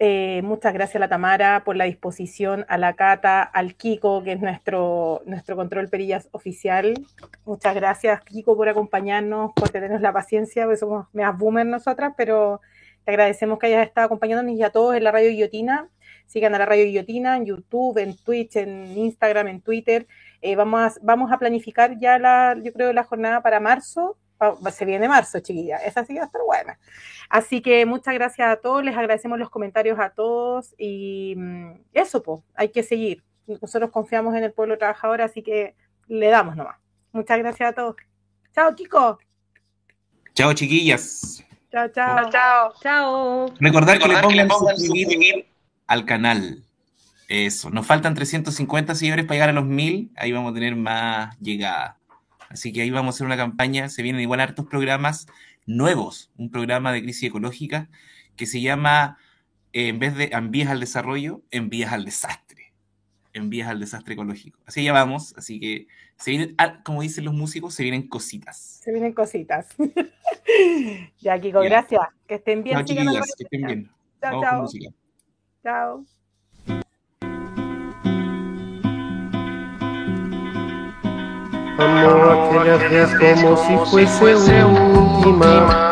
eh, 0.01 0.43
muchas 0.45 0.73
gracias 0.75 0.97
a 0.97 1.01
la 1.01 1.09
Tamara 1.09 1.65
por 1.65 1.75
la 1.75 1.85
disposición, 1.85 2.65
a 2.69 2.79
la 2.79 2.95
Cata, 2.95 3.43
al 3.43 3.75
Kiko, 3.75 4.23
que 4.23 4.33
es 4.33 4.41
nuestro, 4.41 5.23
nuestro 5.27 5.57
control 5.57 5.89
perillas 5.89 6.29
oficial. 6.31 6.95
Muchas 7.45 7.75
gracias, 7.75 8.23
Kiko, 8.23 8.57
por 8.57 8.69
acompañarnos, 8.69 9.53
por 9.55 9.71
tenernos 9.71 10.01
la 10.01 10.13
paciencia, 10.13 10.65
porque 10.65 10.77
somos 10.77 11.07
meas 11.13 11.37
boomers 11.37 11.69
nosotras, 11.69 12.15
pero 12.17 12.61
te 13.05 13.11
agradecemos 13.11 13.59
que 13.59 13.67
hayas 13.67 13.89
estado 13.89 14.07
acompañándonos 14.07 14.57
y 14.57 14.63
a 14.63 14.71
todos 14.71 14.95
en 14.95 15.03
la 15.03 15.11
radio 15.11 15.31
Guillotina. 15.31 15.89
Sigan 16.27 16.55
a 16.55 16.59
la 16.59 16.67
radio 16.67 16.85
Guillotina 16.85 17.37
en 17.37 17.47
YouTube, 17.47 17.99
en 17.99 18.17
Twitch, 18.17 18.55
en 18.57 18.87
Instagram, 18.97 19.49
en 19.49 19.63
Twitter. 19.63 20.07
Eh, 20.43 20.55
vamos, 20.55 20.81
a, 20.81 21.01
vamos 21.03 21.33
a 21.33 21.39
planificar 21.39 21.99
ya 21.99 22.19
la, 22.19 22.57
yo 22.63 22.73
creo, 22.73 22.93
la 22.93 23.03
jornada 23.03 23.43
para 23.43 23.59
marzo. 23.59 24.17
Se 24.71 24.85
viene 24.85 25.09
marzo, 25.09 25.41
chiquilla. 25.41 25.79
Esa 25.79 26.05
sí 26.05 26.15
va 26.15 26.23
a 26.23 26.27
estar 26.27 26.41
buena. 26.47 26.79
Así 27.29 27.61
que 27.61 27.85
muchas 27.87 28.15
gracias 28.15 28.49
a 28.49 28.57
todos. 28.57 28.85
Les 28.85 28.97
agradecemos 28.97 29.39
los 29.39 29.51
comentarios 29.51 29.99
a 29.99 30.11
todos. 30.11 30.75
Y 30.79 31.35
mm, 31.37 31.73
eso, 31.93 32.23
pues, 32.23 32.41
hay 32.55 32.69
que 32.69 32.83
seguir. 32.83 33.25
Nosotros 33.47 33.91
confiamos 33.91 34.35
en 34.35 34.45
el 34.45 34.53
pueblo 34.53 34.79
trabajador, 34.79 35.23
así 35.23 35.43
que 35.43 35.75
le 36.07 36.29
damos 36.29 36.57
nomás. 36.57 36.77
Muchas 37.13 37.39
gracias 37.39 37.71
a 37.71 37.73
todos. 37.73 37.97
Chao, 38.55 38.75
Kiko. 38.75 39.19
Chao, 40.35 40.53
chiquillas. 40.53 41.45
Chao, 41.71 41.89
chao. 41.89 42.31
Chao. 42.31 42.75
Chao. 42.83 43.55
Recordar, 43.59 43.99
que, 43.99 44.09
le 44.09 44.47
pongan, 44.47 44.77
suscribir 44.77 45.47
al 45.87 46.05
canal. 46.05 46.63
Eso, 47.29 47.69
nos 47.71 47.87
faltan 47.87 48.15
350 48.15 48.95
seguidores 48.95 49.27
para 49.27 49.35
llegar 49.35 49.49
a 49.51 49.53
los 49.53 49.67
1000, 49.67 50.13
ahí 50.17 50.33
vamos 50.33 50.53
a 50.53 50.55
tener 50.55 50.77
más 50.77 51.39
llegada. 51.41 51.98
Así 52.49 52.73
que 52.73 52.83
ahí 52.83 52.91
vamos 52.91 53.15
a 53.15 53.17
hacer 53.17 53.27
una 53.27 53.37
campaña, 53.37 53.89
se 53.89 54.03
vienen 54.03 54.23
igual 54.23 54.41
hartos 54.41 54.67
programas 54.67 55.27
nuevos, 55.67 56.31
un 56.37 56.51
programa 56.51 56.93
de 56.93 57.03
crisis 57.03 57.25
ecológica 57.25 57.89
que 58.37 58.47
se 58.47 58.61
llama, 58.61 59.19
eh, 59.73 59.89
en 59.89 59.99
vez 59.99 60.17
de 60.17 60.31
envías 60.33 60.71
al 60.71 60.81
desarrollo, 60.81 61.43
envías 61.51 61.93
al 61.93 62.05
desastre, 62.05 62.73
envías 63.33 63.69
al 63.69 63.81
desastre 63.81 64.15
ecológico. 64.15 64.59
Así 64.67 64.83
ya 64.83 64.93
vamos, 64.93 65.35
así 65.37 65.61
que 65.61 65.89
se 66.17 66.31
vienen, 66.31 66.55
ah, 66.59 66.83
como 66.83 67.03
dicen 67.03 67.25
los 67.25 67.35
músicos, 67.35 67.75
se 67.75 67.83
vienen 67.83 68.09
cositas. 68.09 68.81
Se 68.83 68.93
vienen 68.93 69.13
cositas. 69.13 69.69
ya, 71.21 71.39
Kiko, 71.39 71.61
gracias. 71.61 72.01
Que 72.27 72.37
estén 72.37 72.63
bien. 72.63 72.85
que 72.85 72.93
estén 72.93 73.67
bien. 73.67 73.91
Chao, 74.21 74.43
chao. 74.43 74.67
Chao. 75.63 76.18
Amó 81.79 82.33
aquella 82.33 82.77
vez 82.77 83.09
como 83.21 83.57
si 83.57 83.77
fuese 83.89 84.65
última. 84.65 85.91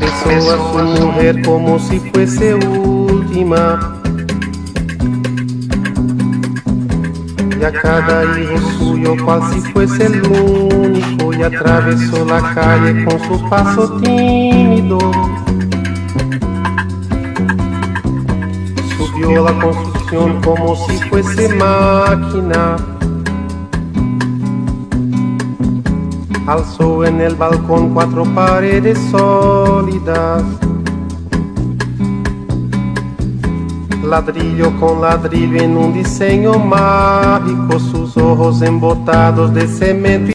Besó 0.00 0.54
a 0.54 0.72
su 0.72 1.02
mujer 1.02 1.42
como 1.44 1.78
si 1.78 2.00
fuese 2.00 2.54
última. 2.54 3.98
Y 7.60 7.64
a 7.64 7.70
cada 7.70 8.40
hijo 8.40 8.58
suyo 8.78 9.14
cual 9.22 9.42
si 9.52 9.60
fuese 9.72 10.06
el 10.06 10.22
único. 10.22 11.34
Y 11.34 11.42
atravesó 11.42 12.24
la 12.24 12.54
calle 12.54 13.04
con 13.04 13.20
su 13.20 13.48
paso 13.50 14.00
tímido. 14.00 14.98
Subió 18.96 19.44
la 19.44 19.52
como 20.12 20.76
si 20.76 20.98
fuese 21.08 21.48
máquina. 21.54 22.76
Alzó 26.46 27.04
en 27.04 27.20
el 27.20 27.34
balcón 27.34 27.94
cuatro 27.94 28.24
paredes 28.34 28.98
sólidas. 29.10 30.42
Ladrillo 34.04 34.78
con 34.78 35.00
ladrillo 35.00 35.62
en 35.62 35.78
un 35.78 35.94
diseño 35.94 36.58
mágico, 36.58 37.78
sus 37.80 38.14
ojos 38.18 38.60
embotados 38.60 39.54
de 39.54 39.66
cemento. 39.66 40.30